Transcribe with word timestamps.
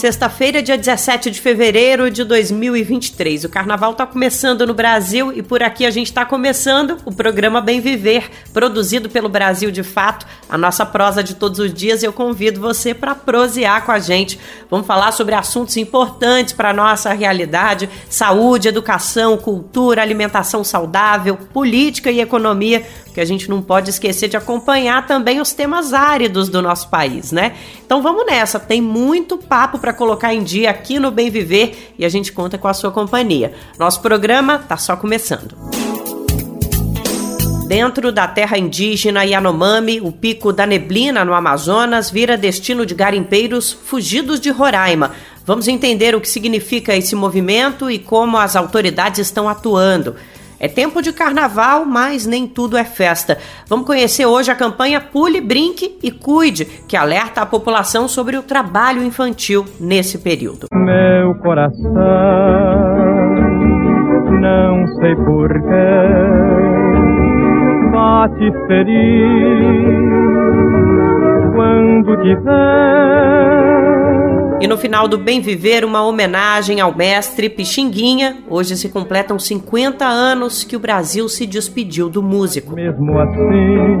Sexta-feira, 0.00 0.62
dia 0.62 0.78
17 0.78 1.30
de 1.30 1.38
fevereiro 1.42 2.10
de 2.10 2.24
2023. 2.24 3.44
O 3.44 3.50
carnaval 3.50 3.92
está 3.92 4.06
começando 4.06 4.66
no 4.66 4.72
Brasil 4.72 5.30
e 5.30 5.42
por 5.42 5.62
aqui 5.62 5.84
a 5.84 5.90
gente 5.90 6.06
está 6.06 6.24
começando 6.24 6.96
o 7.04 7.12
programa 7.12 7.60
Bem 7.60 7.82
Viver, 7.82 8.30
produzido 8.50 9.10
pelo 9.10 9.28
Brasil 9.28 9.70
de 9.70 9.82
Fato, 9.82 10.26
a 10.48 10.56
nossa 10.56 10.86
prosa 10.86 11.22
de 11.22 11.34
todos 11.34 11.58
os 11.58 11.74
dias. 11.74 12.02
Eu 12.02 12.14
convido 12.14 12.62
você 12.62 12.94
para 12.94 13.14
prosear 13.14 13.84
com 13.84 13.92
a 13.92 13.98
gente. 13.98 14.40
Vamos 14.70 14.86
falar 14.86 15.12
sobre 15.12 15.34
assuntos 15.34 15.76
importantes 15.76 16.54
para 16.54 16.72
nossa 16.72 17.12
realidade: 17.12 17.86
saúde, 18.08 18.68
educação, 18.68 19.36
cultura, 19.36 20.00
alimentação 20.00 20.64
saudável, 20.64 21.36
política 21.52 22.10
e 22.10 22.22
economia 22.22 22.86
que 23.12 23.20
a 23.20 23.24
gente 23.24 23.48
não 23.50 23.60
pode 23.60 23.90
esquecer 23.90 24.28
de 24.28 24.36
acompanhar 24.36 25.06
também 25.06 25.40
os 25.40 25.52
temas 25.52 25.92
áridos 25.92 26.48
do 26.48 26.62
nosso 26.62 26.88
país, 26.88 27.32
né? 27.32 27.54
Então 27.84 28.00
vamos 28.02 28.24
nessa, 28.24 28.58
tem 28.58 28.80
muito 28.80 29.36
papo 29.36 29.78
para 29.78 29.89
colocar 29.92 30.34
em 30.34 30.42
dia 30.42 30.70
aqui 30.70 30.98
no 30.98 31.10
Bem 31.10 31.30
Viver 31.30 31.94
e 31.98 32.04
a 32.04 32.08
gente 32.08 32.32
conta 32.32 32.58
com 32.58 32.68
a 32.68 32.74
sua 32.74 32.90
companhia. 32.90 33.52
Nosso 33.78 34.00
programa 34.00 34.58
tá 34.58 34.76
só 34.76 34.96
começando. 34.96 35.56
Dentro 37.66 38.10
da 38.10 38.26
terra 38.26 38.58
indígena 38.58 39.24
Yanomami, 39.24 40.00
o 40.00 40.10
Pico 40.10 40.52
da 40.52 40.66
Neblina, 40.66 41.24
no 41.24 41.32
Amazonas, 41.32 42.10
vira 42.10 42.36
destino 42.36 42.84
de 42.84 42.96
garimpeiros 42.96 43.70
fugidos 43.70 44.40
de 44.40 44.50
Roraima. 44.50 45.12
Vamos 45.46 45.68
entender 45.68 46.14
o 46.14 46.20
que 46.20 46.28
significa 46.28 46.96
esse 46.96 47.14
movimento 47.14 47.88
e 47.88 47.98
como 47.98 48.36
as 48.36 48.56
autoridades 48.56 49.20
estão 49.20 49.48
atuando. 49.48 50.16
É 50.60 50.68
tempo 50.68 51.00
de 51.00 51.10
carnaval, 51.10 51.86
mas 51.86 52.26
nem 52.26 52.46
tudo 52.46 52.76
é 52.76 52.84
festa. 52.84 53.38
Vamos 53.66 53.86
conhecer 53.86 54.26
hoje 54.26 54.50
a 54.50 54.54
campanha 54.54 55.00
Pule, 55.00 55.40
Brinque 55.40 55.96
e 56.02 56.10
Cuide, 56.10 56.66
que 56.86 56.98
alerta 56.98 57.40
a 57.40 57.46
população 57.46 58.06
sobre 58.06 58.36
o 58.36 58.42
trabalho 58.42 59.02
infantil 59.02 59.64
nesse 59.80 60.18
período. 60.18 60.66
Meu 60.70 61.34
coração, 61.36 61.80
não 64.38 64.86
sei 64.98 65.16
porquê, 65.16 65.62
bate 67.90 68.52
feliz 68.66 69.80
quando 71.54 72.16
tiver 72.22 73.20
e 74.60 74.68
no 74.68 74.76
final 74.76 75.08
do 75.08 75.16
Bem 75.16 75.40
Viver, 75.40 75.86
uma 75.86 76.04
homenagem 76.04 76.80
ao 76.80 76.94
mestre 76.94 77.48
Pixinguinha. 77.48 78.44
Hoje 78.46 78.76
se 78.76 78.90
completam 78.90 79.38
50 79.38 80.04
anos 80.04 80.62
que 80.64 80.76
o 80.76 80.78
Brasil 80.78 81.28
se 81.30 81.46
despediu 81.46 82.10
do 82.10 82.22
músico. 82.22 82.74
Mesmo 82.74 83.18
assim, 83.18 83.96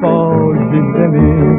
pode 0.00 0.80
mim. 1.08 1.52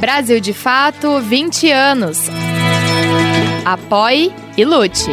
Brasil 0.00 0.38
de 0.38 0.52
Fato, 0.52 1.18
20 1.18 1.72
anos. 1.72 2.28
Apoie 3.64 4.32
e 4.56 4.64
lute. 4.64 5.10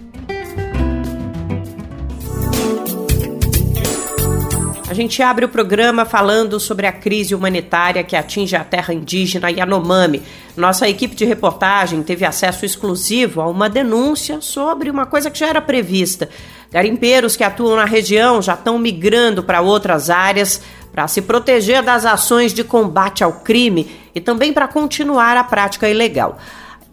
A 4.90 4.92
gente 4.92 5.22
abre 5.22 5.44
o 5.44 5.48
programa 5.48 6.04
falando 6.04 6.58
sobre 6.58 6.84
a 6.84 6.90
crise 6.90 7.32
humanitária 7.32 8.02
que 8.02 8.16
atinge 8.16 8.56
a 8.56 8.64
terra 8.64 8.92
indígena 8.92 9.48
Yanomami. 9.48 10.20
Nossa 10.56 10.88
equipe 10.88 11.14
de 11.14 11.24
reportagem 11.24 12.02
teve 12.02 12.24
acesso 12.24 12.66
exclusivo 12.66 13.40
a 13.40 13.46
uma 13.46 13.70
denúncia 13.70 14.40
sobre 14.40 14.90
uma 14.90 15.06
coisa 15.06 15.30
que 15.30 15.38
já 15.38 15.46
era 15.46 15.62
prevista. 15.62 16.28
Garimpeiros 16.72 17.36
que 17.36 17.44
atuam 17.44 17.76
na 17.76 17.84
região 17.84 18.42
já 18.42 18.54
estão 18.54 18.80
migrando 18.80 19.44
para 19.44 19.60
outras 19.60 20.10
áreas 20.10 20.60
para 20.92 21.06
se 21.06 21.22
proteger 21.22 21.84
das 21.84 22.04
ações 22.04 22.52
de 22.52 22.64
combate 22.64 23.22
ao 23.22 23.34
crime 23.34 23.96
e 24.12 24.20
também 24.20 24.52
para 24.52 24.66
continuar 24.66 25.36
a 25.36 25.44
prática 25.44 25.88
ilegal. 25.88 26.36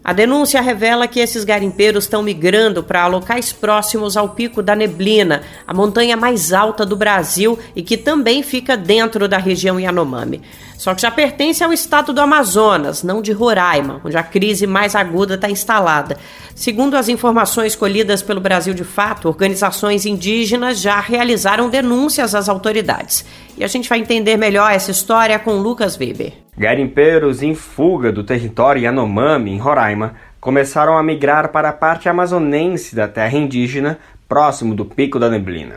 A 0.08 0.14
denúncia 0.14 0.62
revela 0.62 1.06
que 1.06 1.20
esses 1.20 1.44
garimpeiros 1.44 2.04
estão 2.04 2.22
migrando 2.22 2.82
para 2.82 3.06
locais 3.06 3.52
próximos 3.52 4.16
ao 4.16 4.30
Pico 4.30 4.62
da 4.62 4.74
Neblina, 4.74 5.42
a 5.66 5.74
montanha 5.74 6.16
mais 6.16 6.50
alta 6.50 6.86
do 6.86 6.96
Brasil 6.96 7.58
e 7.76 7.82
que 7.82 7.94
também 7.94 8.42
fica 8.42 8.74
dentro 8.74 9.28
da 9.28 9.36
região 9.36 9.78
Yanomami. 9.78 10.40
Só 10.78 10.94
que 10.94 11.02
já 11.02 11.10
pertence 11.10 11.62
ao 11.62 11.74
estado 11.74 12.14
do 12.14 12.22
Amazonas, 12.22 13.02
não 13.02 13.20
de 13.20 13.32
Roraima, 13.32 14.00
onde 14.02 14.16
a 14.16 14.22
crise 14.22 14.66
mais 14.66 14.94
aguda 14.94 15.34
está 15.34 15.50
instalada. 15.50 16.16
Segundo 16.54 16.96
as 16.96 17.10
informações 17.10 17.76
colhidas 17.76 18.22
pelo 18.22 18.40
Brasil 18.40 18.72
de 18.72 18.84
Fato, 18.84 19.28
organizações 19.28 20.06
indígenas 20.06 20.80
já 20.80 20.98
realizaram 21.00 21.68
denúncias 21.68 22.34
às 22.34 22.48
autoridades. 22.48 23.26
E 23.58 23.62
a 23.62 23.68
gente 23.68 23.90
vai 23.90 23.98
entender 23.98 24.38
melhor 24.38 24.72
essa 24.72 24.90
história 24.90 25.38
com 25.38 25.58
Lucas 25.58 25.98
Weber. 25.98 26.47
Garimpeiros 26.58 27.40
em 27.40 27.54
fuga 27.54 28.10
do 28.10 28.24
território 28.24 28.82
Yanomami, 28.82 29.52
em 29.52 29.58
Roraima, 29.58 30.14
começaram 30.40 30.98
a 30.98 31.02
migrar 31.04 31.52
para 31.52 31.68
a 31.68 31.72
parte 31.72 32.08
amazonense 32.08 32.96
da 32.96 33.06
terra 33.06 33.38
indígena, 33.38 33.96
próximo 34.28 34.74
do 34.74 34.84
Pico 34.84 35.20
da 35.20 35.30
Neblina. 35.30 35.76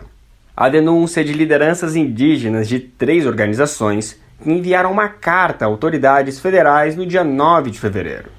A 0.57 0.69
denúncia 0.69 1.23
de 1.23 1.33
lideranças 1.33 1.95
indígenas 1.95 2.67
de 2.67 2.79
três 2.79 3.27
organizações 3.27 4.19
enviaram 4.43 4.91
uma 4.91 5.07
carta 5.07 5.65
a 5.65 5.67
autoridades 5.67 6.39
federais 6.39 6.95
no 6.95 7.05
dia 7.05 7.23
9 7.23 7.69
de 7.69 7.79
fevereiro. 7.79 8.31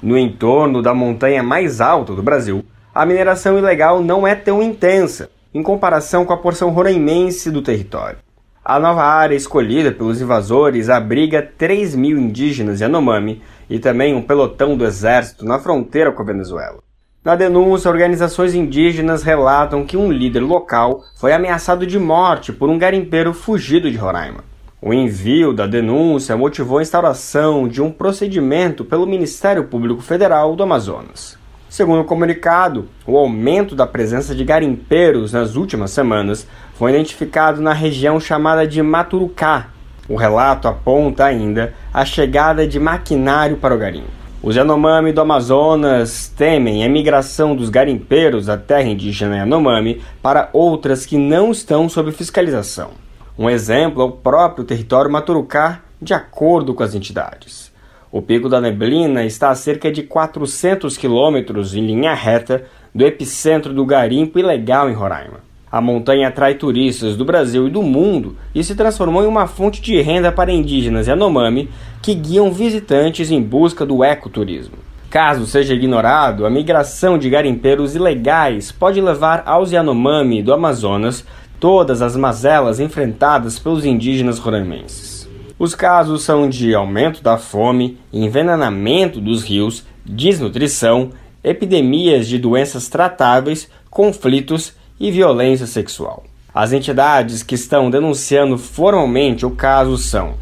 No 0.00 0.16
entorno 0.16 0.80
da 0.80 0.94
montanha 0.94 1.42
mais 1.42 1.80
alta 1.80 2.14
do 2.14 2.22
Brasil, 2.22 2.64
a 2.94 3.04
mineração 3.04 3.58
ilegal 3.58 4.00
não 4.00 4.24
é 4.24 4.36
tão 4.36 4.62
intensa 4.62 5.30
em 5.52 5.64
comparação 5.64 6.24
com 6.24 6.32
a 6.32 6.38
porção 6.38 6.70
roraimense 6.70 7.50
do 7.50 7.60
território. 7.60 8.27
A 8.68 8.78
nova 8.78 9.02
área 9.02 9.34
escolhida 9.34 9.90
pelos 9.90 10.20
invasores 10.20 10.90
abriga 10.90 11.40
3 11.40 11.94
mil 11.94 12.18
indígenas 12.18 12.82
Yanomami 12.82 13.40
e 13.70 13.78
também 13.78 14.14
um 14.14 14.20
pelotão 14.20 14.76
do 14.76 14.84
exército 14.84 15.42
na 15.42 15.58
fronteira 15.58 16.12
com 16.12 16.20
a 16.20 16.26
Venezuela. 16.26 16.76
Na 17.24 17.34
denúncia, 17.34 17.90
organizações 17.90 18.54
indígenas 18.54 19.22
relatam 19.22 19.86
que 19.86 19.96
um 19.96 20.12
líder 20.12 20.40
local 20.40 21.02
foi 21.18 21.32
ameaçado 21.32 21.86
de 21.86 21.98
morte 21.98 22.52
por 22.52 22.68
um 22.68 22.76
garimpeiro 22.76 23.32
fugido 23.32 23.90
de 23.90 23.96
Roraima. 23.96 24.44
O 24.82 24.92
envio 24.92 25.54
da 25.54 25.66
denúncia 25.66 26.36
motivou 26.36 26.76
a 26.76 26.82
instauração 26.82 27.66
de 27.66 27.80
um 27.80 27.90
procedimento 27.90 28.84
pelo 28.84 29.06
Ministério 29.06 29.64
Público 29.64 30.02
Federal 30.02 30.54
do 30.54 30.62
Amazonas. 30.62 31.37
Segundo 31.68 32.00
o 32.00 32.04
comunicado, 32.04 32.88
o 33.06 33.16
aumento 33.16 33.74
da 33.74 33.86
presença 33.86 34.34
de 34.34 34.42
garimpeiros 34.42 35.34
nas 35.34 35.54
últimas 35.54 35.90
semanas 35.90 36.46
foi 36.74 36.92
identificado 36.92 37.60
na 37.60 37.74
região 37.74 38.18
chamada 38.18 38.66
de 38.66 38.82
Maturucá. 38.82 39.68
O 40.08 40.16
relato 40.16 40.66
aponta 40.66 41.26
ainda 41.26 41.74
a 41.92 42.06
chegada 42.06 42.66
de 42.66 42.80
maquinário 42.80 43.58
para 43.58 43.74
o 43.74 43.78
garimpo. 43.78 44.18
Os 44.42 44.56
Yanomami 44.56 45.12
do 45.12 45.20
Amazonas 45.20 46.32
temem 46.34 46.84
a 46.84 46.88
migração 46.88 47.54
dos 47.54 47.68
garimpeiros 47.68 48.46
da 48.46 48.56
terra 48.56 48.88
indígena 48.88 49.36
Yanomami 49.36 50.00
para 50.22 50.48
outras 50.54 51.04
que 51.04 51.18
não 51.18 51.50
estão 51.50 51.86
sob 51.88 52.12
fiscalização. 52.12 52.92
Um 53.38 53.50
exemplo 53.50 54.00
é 54.00 54.04
o 54.06 54.12
próprio 54.12 54.64
território 54.64 55.10
Maturucá, 55.10 55.82
de 56.00 56.14
acordo 56.14 56.72
com 56.72 56.82
as 56.82 56.94
entidades. 56.94 57.67
O 58.10 58.22
Pico 58.22 58.48
da 58.48 58.58
Neblina 58.58 59.26
está 59.26 59.50
a 59.50 59.54
cerca 59.54 59.92
de 59.92 60.02
400 60.02 60.96
quilômetros 60.96 61.74
em 61.74 61.86
linha 61.86 62.14
reta 62.14 62.64
do 62.94 63.04
epicentro 63.04 63.74
do 63.74 63.84
garimpo 63.84 64.38
ilegal 64.38 64.88
em 64.88 64.94
Roraima. 64.94 65.40
A 65.70 65.78
montanha 65.82 66.28
atrai 66.28 66.54
turistas 66.54 67.14
do 67.18 67.24
Brasil 67.26 67.68
e 67.68 67.70
do 67.70 67.82
mundo 67.82 68.34
e 68.54 68.64
se 68.64 68.74
transformou 68.74 69.22
em 69.22 69.26
uma 69.26 69.46
fonte 69.46 69.82
de 69.82 70.00
renda 70.00 70.32
para 70.32 70.50
indígenas 70.50 71.06
Yanomami 71.06 71.68
que 72.00 72.14
guiam 72.14 72.50
visitantes 72.50 73.30
em 73.30 73.42
busca 73.42 73.84
do 73.84 74.02
ecoturismo. 74.02 74.78
Caso 75.10 75.44
seja 75.44 75.74
ignorado, 75.74 76.46
a 76.46 76.50
migração 76.50 77.18
de 77.18 77.28
garimpeiros 77.28 77.94
ilegais 77.94 78.72
pode 78.72 79.02
levar 79.02 79.42
aos 79.44 79.70
Yanomami 79.70 80.42
do 80.42 80.54
Amazonas 80.54 81.26
todas 81.60 82.00
as 82.00 82.16
mazelas 82.16 82.80
enfrentadas 82.80 83.58
pelos 83.58 83.84
indígenas 83.84 84.38
roraimenses. 84.38 85.17
Os 85.58 85.74
casos 85.74 86.22
são 86.22 86.48
de 86.48 86.72
aumento 86.72 87.20
da 87.20 87.36
fome, 87.36 87.98
envenenamento 88.12 89.20
dos 89.20 89.42
rios, 89.42 89.84
desnutrição, 90.04 91.10
epidemias 91.42 92.28
de 92.28 92.38
doenças 92.38 92.88
tratáveis, 92.88 93.68
conflitos 93.90 94.72
e 95.00 95.10
violência 95.10 95.66
sexual. 95.66 96.22
As 96.54 96.72
entidades 96.72 97.42
que 97.42 97.56
estão 97.56 97.90
denunciando 97.90 98.56
formalmente 98.56 99.44
o 99.44 99.50
caso 99.50 99.98
são 99.98 100.34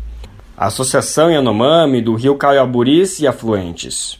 a 0.56 0.66
Associação 0.66 1.30
Yanomami 1.30 2.00
do 2.00 2.14
Rio 2.14 2.36
Caiaburis 2.36 3.18
e 3.20 3.26
Afluentes, 3.26 4.18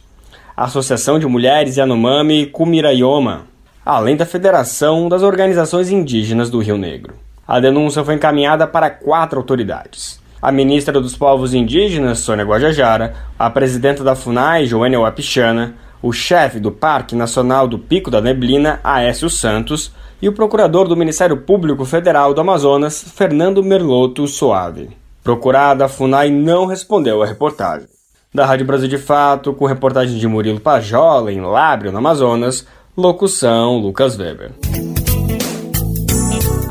a 0.56 0.64
Associação 0.64 1.18
de 1.18 1.26
Mulheres 1.26 1.76
Yanomami 1.76 2.46
Kumirayoma, 2.46 3.46
além 3.84 4.16
da 4.16 4.26
Federação 4.26 5.08
das 5.08 5.22
Organizações 5.22 5.90
Indígenas 5.90 6.48
do 6.50 6.58
Rio 6.58 6.76
Negro. 6.78 7.14
A 7.46 7.60
denúncia 7.60 8.02
foi 8.02 8.14
encaminhada 8.14 8.66
para 8.66 8.90
quatro 8.90 9.38
autoridades. 9.38 10.24
A 10.40 10.52
ministra 10.52 11.00
dos 11.00 11.16
Povos 11.16 11.54
Indígenas, 11.54 12.20
Sônia 12.20 12.44
Guajajara, 12.44 13.14
a 13.38 13.48
presidenta 13.48 14.04
da 14.04 14.14
FUNAI, 14.14 14.66
Joênia 14.66 15.00
Wapichana, 15.00 15.74
o 16.02 16.12
chefe 16.12 16.60
do 16.60 16.70
Parque 16.70 17.16
Nacional 17.16 17.66
do 17.66 17.78
Pico 17.78 18.10
da 18.10 18.20
Neblina, 18.20 18.78
Aécio 18.84 19.30
Santos, 19.30 19.92
e 20.20 20.28
o 20.28 20.32
procurador 20.32 20.88
do 20.88 20.96
Ministério 20.96 21.36
Público 21.38 21.84
Federal 21.84 22.32
do 22.32 22.40
Amazonas, 22.40 23.02
Fernando 23.14 23.62
Merloto 23.62 24.26
Soave. 24.26 24.90
Procurada, 25.22 25.86
a 25.86 25.88
FUNAI 25.88 26.30
não 26.30 26.66
respondeu 26.66 27.22
à 27.22 27.26
reportagem. 27.26 27.88
Da 28.32 28.44
Rádio 28.44 28.66
Brasil 28.66 28.88
de 28.88 28.98
Fato, 28.98 29.52
com 29.52 29.66
reportagem 29.66 30.18
de 30.18 30.28
Murilo 30.28 30.60
Pajola, 30.60 31.32
em 31.32 31.40
Lábrio, 31.40 31.90
no 31.90 31.98
Amazonas, 31.98 32.66
locução 32.96 33.78
Lucas 33.78 34.16
Weber. 34.18 34.52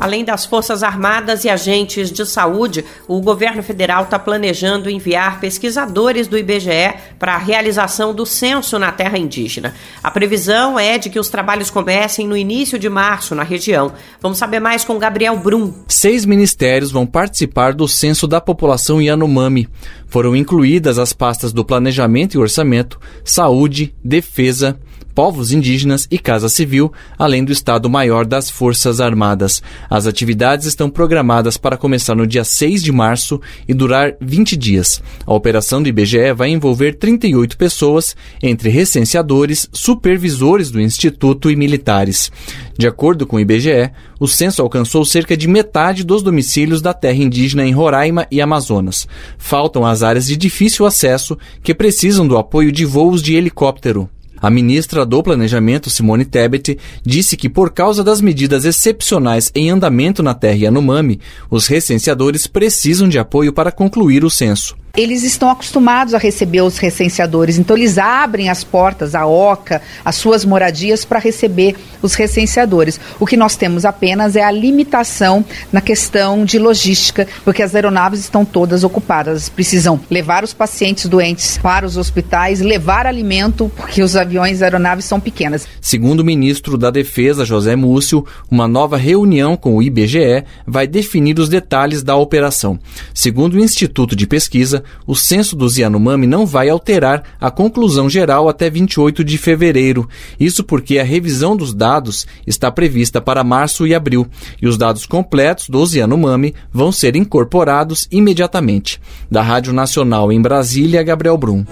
Além 0.06 0.24
das 0.24 0.46
Forças 0.46 0.84
Armadas 0.84 1.46
e 1.46 1.50
agentes 1.50 2.12
de 2.12 2.28
saúde, 2.28 2.86
o 3.08 3.20
governo 3.22 3.64
federal 3.64 4.04
está 4.04 4.20
planejando 4.20 4.88
enviar 4.88 5.40
pesquisadores 5.40 6.28
do 6.28 6.38
IBGE 6.38 6.94
para 7.18 7.34
a 7.34 7.40
realização 7.40 8.14
do 8.14 8.24
censo 8.24 8.78
na 8.78 8.92
terra 8.92 9.18
indígena. 9.18 9.74
A 10.04 10.12
previsão 10.12 10.78
é 10.78 11.00
de 11.00 11.10
que 11.10 11.20
os 11.20 11.28
trabalhos 11.28 11.72
comecem 11.72 12.28
no 12.28 12.38
início 12.38 12.78
de 12.78 12.88
março 12.88 13.34
na 13.34 13.42
região. 13.42 13.94
Vamos 14.22 14.38
saber 14.38 14.60
mais 14.60 14.86
com 14.86 15.00
Gabriel 15.00 15.40
Brum. 15.40 15.74
Seis 15.88 16.24
ministérios 16.24 16.92
vão 16.92 17.08
participar 17.08 17.74
do 17.74 17.88
censo 17.88 18.28
da 18.28 18.40
população 18.40 19.02
Yanomami. 19.02 19.68
Foram 20.06 20.36
incluídas 20.36 21.00
as 21.00 21.14
pastas 21.14 21.52
do 21.52 21.66
Planejamento 21.66 22.36
e 22.36 22.38
Orçamento, 22.38 23.00
Saúde, 23.24 23.96
Defesa, 24.04 24.78
povos 25.16 25.54
indígenas 25.54 26.06
e 26.12 26.20
Casa 26.20 26.50
Civil, 26.50 26.92
além 27.18 27.46
do 27.46 27.54
Estado-Maior 27.54 28.26
das 28.26 28.50
Forças 28.50 29.00
Armadas. 29.00 29.64
As 29.90 30.06
atividades 30.06 30.68
estão 30.68 30.90
programadas 30.90 31.56
para 31.56 31.78
começar 31.78 32.14
no 32.14 32.28
dia 32.28 32.44
6 32.44 32.84
de 32.84 32.92
março 32.92 33.40
e 33.66 33.74
durar 33.74 34.14
20 34.20 34.58
dias. 34.58 35.02
A 35.26 35.34
operação 35.34 35.82
do 35.82 35.88
IBGE 35.88 36.34
vai 36.36 36.50
envolver 36.50 36.98
38 36.98 37.58
pessoas, 37.58 38.16
entre 38.44 38.70
recenseadores, 38.70 39.70
supervisores 39.72 40.70
do 40.70 40.82
Instituto 40.82 41.50
e 41.50 41.56
militares. 41.56 42.30
De 42.78 42.86
acordo 42.86 43.26
com 43.26 43.38
o 43.38 43.40
IBGE, 43.40 43.92
o 44.20 44.28
censo 44.28 44.62
alcançou 44.62 45.06
cerca 45.06 45.38
de 45.38 45.48
metade 45.48 46.04
dos 46.04 46.22
domicílios 46.22 46.82
da 46.82 46.94
terra 46.94 47.24
indígena 47.24 47.66
em 47.66 47.72
Roraima 47.72 48.28
e 48.30 48.42
Amazonas. 48.42 49.08
Faltam 49.38 49.86
as 49.86 50.04
áreas 50.04 50.28
de 50.28 50.36
difícil 50.36 50.86
acesso 50.86 51.38
que 51.64 51.74
precisam 51.74 52.28
do 52.28 52.38
apoio 52.38 52.72
de 52.72 52.84
voos 52.84 53.22
de 53.22 53.36
helicóptero. 53.36 54.10
A 54.42 54.50
ministra 54.50 55.06
do 55.06 55.24
Planejamento, 55.24 55.90
Simone 55.90 56.26
Tebet, 56.26 56.78
disse 57.04 57.38
que 57.38 57.50
por 57.50 57.72
causa 57.72 58.04
das 58.04 58.22
medidas 58.22 58.66
excepcionais 58.66 59.52
em 59.56 59.70
andamento 59.70 60.22
na 60.22 60.34
terra 60.34 60.58
Yanomami, 60.58 61.20
os 61.50 61.68
recenseadores 61.68 62.48
precisam 62.48 63.08
de 63.08 63.18
apoio 63.18 63.54
para 63.54 63.72
concluir 63.72 64.24
o 64.24 64.30
censo 64.30 64.76
eles 64.98 65.24
estão 65.24 65.50
acostumados 65.50 66.14
a 66.14 66.18
receber 66.18 66.62
os 66.62 66.78
recenseadores, 66.78 67.58
então 67.58 67.76
eles 67.76 67.98
abrem 67.98 68.50
as 68.50 68.64
portas, 68.64 69.14
a 69.14 69.26
OCA, 69.26 69.82
as 70.04 70.16
suas 70.16 70.46
moradias 70.46 71.04
para 71.04 71.20
receber 71.20 71.76
os 72.02 72.14
recenseadores. 72.16 73.00
O 73.20 73.26
que 73.26 73.36
nós 73.36 73.56
temos 73.56 73.84
apenas 73.84 74.36
é 74.36 74.44
a 74.44 74.52
limitação 74.52 75.44
na 75.72 75.82
questão 75.82 76.46
de 76.46 76.58
logística, 76.58 77.28
porque 77.44 77.62
as 77.62 77.76
aeronaves 77.76 78.22
estão 78.22 78.46
todas 78.46 78.84
ocupadas. 78.84 79.50
Precisam 79.50 80.00
levar 80.10 80.44
os 80.44 80.54
pacientes 80.54 81.08
doentes 81.08 81.58
para 81.58 81.86
os 81.86 81.98
hospitais, 81.98 82.62
levar 82.62 83.06
alimento, 83.06 83.72
porque 83.76 84.02
os 84.02 84.16
aviões 84.16 84.62
aeronaves 84.62 85.06
são 85.06 85.20
pequenas. 85.20 85.68
Segundo 85.82 86.22
o 86.22 86.26
ministro 86.26 86.78
da 86.78 86.90
Defesa, 86.90 87.44
José 87.44 87.76
Múcio, 87.76 88.26
uma 88.50 88.68
nova 88.68 88.98
reunião 88.98 89.58
com 89.58 89.76
o 89.76 89.84
IBGE 89.84 90.44
vai 90.66 90.88
definir 90.88 91.38
os 91.40 91.50
detalhes 91.50 92.02
da 92.02 92.16
operação. 92.16 92.80
Segundo 93.14 93.56
o 93.56 93.60
Instituto 93.60 94.16
de 94.16 94.26
Pesquisa, 94.26 94.85
o 95.06 95.16
censo 95.16 95.56
dos 95.56 95.78
Yanomami 95.78 96.28
não 96.28 96.46
vai 96.46 96.70
alterar 96.70 97.24
a 97.40 97.52
conclusão 97.52 98.10
geral 98.10 98.50
até 98.50 98.70
28 98.70 99.24
de 99.24 99.38
fevereiro. 99.38 100.08
Isso 100.40 100.64
porque 100.64 101.00
a 101.00 101.04
revisão 101.04 101.56
dos 101.56 101.74
dados 101.74 102.26
está 102.46 102.72
prevista 102.72 103.22
para 103.22 103.44
março 103.44 103.86
e 103.86 103.94
abril, 103.94 104.28
e 104.62 104.68
os 104.68 104.78
dados 104.78 105.06
completos 105.06 105.70
dos 105.70 105.94
Yanomami 105.94 106.54
vão 106.72 106.92
ser 106.92 107.16
incorporados 107.16 108.08
imediatamente. 108.12 109.00
Da 109.30 109.42
Rádio 109.42 109.74
Nacional 109.74 110.32
em 110.32 110.42
Brasília, 110.42 111.04
Gabriel 111.04 111.38
Brum. 111.38 111.66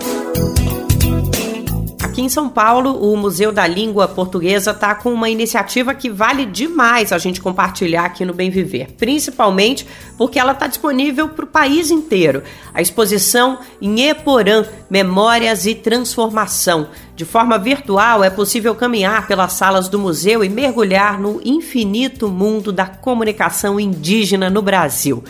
Aqui 2.03 2.22
em 2.22 2.27
São 2.27 2.50
Paulo, 2.50 3.01
o 3.01 3.15
Museu 3.15 3.50
da 3.50 3.65
Língua 3.65 4.10
Portuguesa 4.10 4.72
está 4.72 4.93
com 4.93 5.13
uma 5.13 5.29
iniciativa 5.29 5.95
que 5.95 6.10
vale 6.10 6.45
demais 6.45 7.13
a 7.13 7.17
gente 7.17 7.39
compartilhar 7.39 8.03
aqui 8.03 8.25
no 8.25 8.33
Bem 8.33 8.50
Viver, 8.50 8.91
principalmente 8.98 9.88
porque 10.17 10.38
ela 10.38 10.51
está 10.51 10.67
disponível 10.67 11.29
para 11.29 11.45
o 11.45 11.48
país 11.48 11.89
inteiro. 11.89 12.43
A 12.74 12.81
exposição 12.81 13.57
Nheporã, 13.81 14.65
Memórias 14.89 15.65
e 15.65 15.74
Transformação. 15.74 16.89
De 17.15 17.24
forma 17.24 17.57
virtual, 17.57 18.22
é 18.22 18.29
possível 18.29 18.75
caminhar 18.75 19.25
pelas 19.25 19.53
salas 19.53 19.88
do 19.88 19.98
museu 19.98 20.43
e 20.43 20.50
mergulhar 20.50 21.17
no 21.17 21.39
infinito 21.43 22.27
mundo 22.27 22.74
da 22.74 22.86
comunicação 22.86 23.79
indígena 23.79 24.50
no 24.50 24.62
Brasil. 24.62 25.24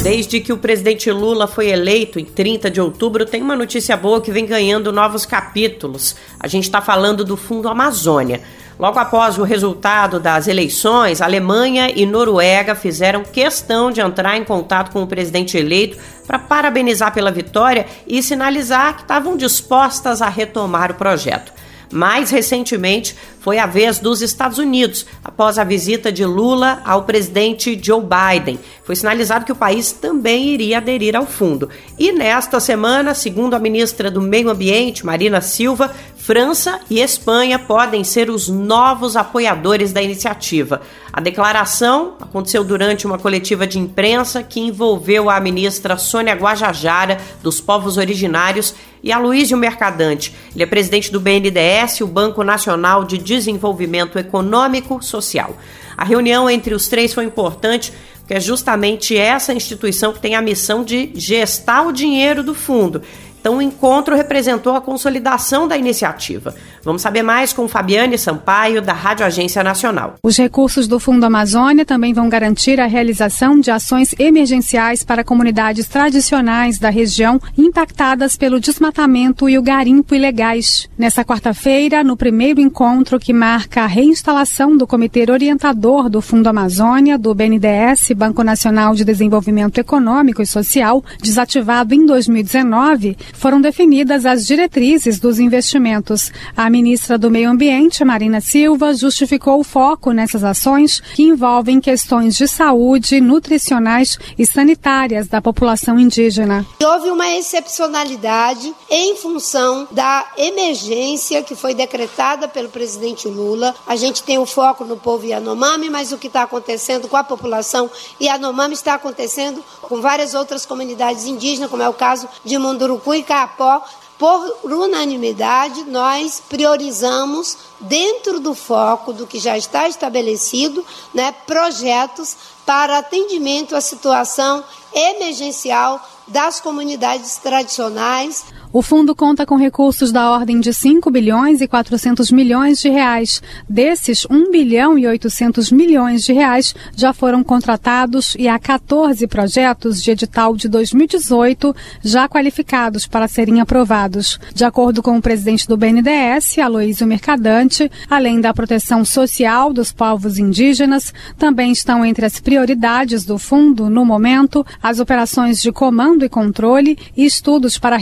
Desde 0.02 0.40
que 0.40 0.52
o 0.52 0.58
presidente 0.58 1.12
Lula 1.12 1.46
foi 1.46 1.70
eleito 1.70 2.20
em 2.20 2.26
30 2.26 2.72
de 2.72 2.82
outubro, 2.82 3.24
tem 3.24 3.40
uma 3.40 3.56
notícia 3.56 3.96
boa 3.96 4.20
que 4.20 4.32
vem 4.32 4.48
ganhando 4.48 4.92
novos 4.92 5.28
capítulos. 5.28 6.16
A 6.40 6.48
gente 6.48 6.64
está 6.64 6.82
falando 6.82 7.24
do 7.24 7.38
Fundo 7.38 7.70
Amazônia. 7.70 8.42
Logo 8.80 8.98
após 8.98 9.38
o 9.38 9.44
resultado 9.44 10.20
das 10.20 10.48
eleições, 10.48 11.22
Alemanha 11.22 11.92
e 11.96 12.04
Noruega 12.08 12.74
fizeram 12.74 13.22
questão 13.22 13.92
de 13.92 14.02
entrar 14.02 14.36
em 14.38 14.44
contato 14.44 14.92
com 14.92 15.04
o 15.04 15.08
presidente 15.08 15.56
eleito 15.56 16.00
para 16.26 16.40
parabenizar 16.40 17.14
pela 17.14 17.32
vitória 17.32 17.86
e 18.08 18.24
sinalizar 18.24 18.96
que 18.96 19.02
estavam 19.04 19.38
dispostas 19.38 20.20
a 20.20 20.30
retomar 20.30 20.90
o 20.90 20.96
projeto. 20.96 21.54
Mais 21.92 22.32
recentemente, 22.32 23.16
foi 23.42 23.58
a 23.58 23.66
vez 23.66 24.00
dos 24.00 24.22
Estados 24.22 24.58
Unidos, 24.60 25.06
após 25.24 25.58
a 25.58 25.64
visita 25.64 26.12
de 26.12 26.24
Lula 26.24 26.82
ao 26.86 27.04
presidente 27.04 27.80
Joe 27.82 28.02
Biden. 28.02 28.60
Foi 28.84 28.96
sinalizado 28.96 29.46
que 29.46 29.52
o 29.52 29.56
país 29.56 29.92
também 29.92 30.50
iria 30.50 30.78
aderir 30.78 31.16
ao 31.16 31.26
fundo. 31.26 31.70
E 31.98 32.12
nesta 32.12 32.60
semana, 32.60 33.14
segundo 33.14 33.56
a 33.56 33.60
ministra 33.60 34.12
do 34.12 34.22
Meio 34.22 34.50
Ambiente, 34.50 35.06
Marina 35.06 35.42
Silva, 35.42 35.92
França 36.22 36.80
e 36.88 37.00
Espanha 37.00 37.58
podem 37.58 38.04
ser 38.04 38.30
os 38.30 38.48
novos 38.48 39.16
apoiadores 39.16 39.92
da 39.92 40.04
iniciativa. 40.04 40.84
A 41.12 41.20
declaração 41.20 42.14
aconteceu 42.22 42.64
durante 42.64 43.08
uma 43.08 43.18
coletiva 43.18 43.66
de 43.66 43.80
imprensa 43.80 44.44
que 44.44 44.60
envolveu 44.60 45.32
a 45.32 45.40
ministra 45.40 45.98
Sônia 45.98 46.36
Guajajara, 46.36 47.18
dos 47.42 47.60
Povos 47.60 47.98
Originários, 47.98 48.76
e 49.02 49.12
a 49.12 49.18
Luísio 49.18 49.58
Mercadante. 49.58 50.32
Ele 50.54 50.64
é 50.64 50.68
presidente 50.68 51.12
do 51.12 51.20
BNDES, 51.20 52.02
o 52.02 52.08
Banco 52.08 52.44
Nacional 52.44 53.04
de 53.04 53.18
Desenvolvimento 53.18 54.20
Econômico 54.20 55.02
Social. 55.02 55.58
A 55.98 56.06
reunião 56.06 56.48
entre 56.48 56.76
os 56.76 56.88
três 56.88 57.16
foi 57.16 57.26
importante 57.26 57.92
porque 58.20 58.36
é 58.36 58.40
justamente 58.40 59.18
essa 59.18 59.54
instituição 59.54 60.14
que 60.14 60.20
tem 60.20 60.36
a 60.36 60.42
missão 60.42 60.84
de 60.84 61.12
gestar 61.16 61.88
o 61.88 61.92
dinheiro 61.92 62.44
do 62.44 62.54
fundo 62.54 63.02
então, 63.42 63.58
o 63.58 63.62
encontro 63.62 64.16
representou 64.16 64.76
a 64.76 64.82
consolidação 64.82 65.68
da 65.68 65.76
iniciativa. 65.76 66.54
Vamos 66.84 67.02
saber 67.02 67.24
mais 67.24 67.52
com 67.52 67.68
Fabiane 67.68 68.16
Sampaio, 68.16 68.84
da 68.84 68.94
Rádio 68.94 69.26
Agência 69.26 69.64
Nacional. 69.64 70.14
Os 70.22 70.38
recursos 70.38 70.88
do 70.88 71.00
Fundo 71.00 71.26
Amazônia 71.26 71.84
também 71.84 72.14
vão 72.14 72.30
garantir 72.30 72.80
a 72.80 72.86
realização 72.86 73.60
de 73.60 73.72
ações 73.72 74.14
emergenciais 74.20 75.04
para 75.04 75.24
comunidades 75.24 75.88
tradicionais 75.88 76.78
da 76.78 76.92
região 76.92 77.42
impactadas 77.58 78.36
pelo 78.36 78.60
desmatamento 78.60 79.50
e 79.50 79.58
o 79.58 79.64
garimpo 79.64 80.14
ilegais. 80.14 80.88
Nessa 80.96 81.26
quarta-feira, 81.26 82.04
no 82.04 82.16
primeiro 82.16 82.62
encontro 82.62 83.20
que 83.20 83.34
marca 83.34 83.82
a 83.82 83.88
reinstalação 83.88 84.78
do 84.78 84.86
Comitê 84.86 85.26
Orientador 85.32 86.12
do 86.12 86.22
Fundo 86.22 86.48
Amazônia, 86.48 87.18
do 87.18 87.34
BNDES, 87.34 88.12
Banco 88.16 88.44
Nacional 88.44 88.94
de 88.94 89.04
Desenvolvimento 89.04 89.80
Econômico 89.80 90.44
e 90.44 90.46
Social, 90.46 91.04
desativado 91.20 91.96
em 91.96 92.06
2019, 92.06 93.18
foram 93.34 93.62
definidas 93.62 94.26
as 94.26 94.46
diretrizes 94.46 95.20
dos 95.20 95.40
investimentos. 95.40 96.32
A 96.56 96.70
ministra 96.70 97.18
do 97.18 97.32
Meio 97.32 97.50
Ambiente, 97.50 98.04
Marina 98.04 98.42
Silva, 98.42 98.94
justificou 98.94 99.60
o 99.60 99.64
foco 99.64 100.12
nessas 100.12 100.44
ações 100.44 101.00
que 101.00 101.24
envolvem 101.24 101.80
questões 101.80 102.36
de 102.36 102.48
saúde, 102.48 103.22
nutricionais 103.22 104.18
e 104.38 104.46
sanitárias 104.46 105.28
da 105.28 105.42
população 105.42 106.00
indígena. 106.00 106.66
Houve 106.84 107.10
uma 107.10 107.30
excepcionalidade 107.32 108.74
em 108.90 109.16
função 109.16 109.88
da 109.92 110.26
emergência 110.38 111.44
que 111.44 111.56
foi 111.56 111.74
decretada 111.74 112.48
pelo 112.48 112.70
presidente 112.70 113.28
Lula. 113.28 113.76
A 113.88 113.96
gente 113.96 114.24
tem 114.24 114.38
o 114.38 114.46
foco 114.46 114.84
no 114.84 114.98
povo 114.98 115.26
Yanomami, 115.26 115.90
mas 115.90 116.12
o 116.12 116.18
que 116.18 116.28
está 116.28 116.44
acontecendo 116.44 117.08
com 117.08 117.18
a 117.18 117.24
população 117.24 117.90
Yanomami 118.20 118.74
está 118.74 118.96
acontecendo 118.96 119.64
com 119.82 120.02
várias 120.02 120.34
outras 120.34 120.66
comunidades 120.66 121.26
indígenas, 121.26 121.70
como 121.70 121.84
é 121.84 121.90
o 121.90 121.94
caso 121.94 122.28
de 122.44 122.58
Munduruku 122.58 123.14
e 123.22 123.24
Capó, 123.24 123.84
por 124.18 124.60
unanimidade, 124.64 125.84
nós 125.86 126.44
priorizamos, 126.48 127.58
dentro 127.80 128.40
do 128.40 128.54
foco 128.54 129.14
do 129.14 129.26
que 129.26 129.40
já 129.40 129.58
está 129.58 129.88
estabelecido, 129.88 130.86
né, 131.14 131.32
projetos 131.48 132.36
para 132.66 133.00
atendimento 133.00 133.76
à 133.76 133.82
situação 133.82 134.64
emergencial 134.94 136.00
das 136.28 136.60
comunidades 136.60 137.38
tradicionais. 137.38 138.46
O 138.74 138.82
fundo 138.82 139.14
conta 139.14 139.46
com 139.46 139.58
recursos 139.58 140.14
da 140.14 140.32
ordem 140.32 140.62
de 140.62 140.74
5 140.74 141.12
bilhões 141.12 141.60
e 141.60 141.68
400 141.68 142.32
milhões 142.32 142.80
de 142.80 142.88
reais. 142.90 143.42
Desses, 143.68 144.26
1 144.30 144.50
bilhão 144.50 144.98
e 144.98 145.06
800 145.06 145.74
milhões 145.74 146.24
de 146.24 146.32
reais 146.32 146.74
já 146.96 147.12
foram 147.12 147.44
contratados 147.44 148.34
e 148.40 148.48
há 148.48 148.58
14 148.58 149.28
projetos 149.28 150.02
de 150.02 150.12
edital 150.12 150.56
de 150.56 150.70
2018 150.70 151.76
já 152.02 152.30
qualificados 152.30 153.06
para 153.06 153.28
serem 153.28 153.60
aprovados. 153.60 154.40
De 154.56 154.64
acordo 154.64 155.04
com 155.04 155.18
o 155.18 155.22
presidente 155.22 155.68
do 155.68 155.76
BNDES, 155.76 156.58
Aloísio 156.60 157.06
Mercadante, 157.06 157.92
além 158.10 158.40
da 158.40 158.54
proteção 158.54 159.04
social 159.04 159.74
dos 159.74 159.92
povos 159.92 160.38
indígenas, 160.38 161.14
também 161.38 161.74
estão 161.74 162.06
entre 162.06 162.26
as 162.26 162.40
prioridades 162.40 163.26
do 163.26 163.38
fundo, 163.38 163.90
no 163.90 164.06
momento, 164.06 164.66
as 164.82 165.00
operações 165.02 165.62
de 165.62 165.74
comando 165.74 166.24
e 166.24 166.30
controle 166.30 166.98
e 167.18 167.26
estudos 167.26 167.78
para 167.78 167.98
a 167.98 168.00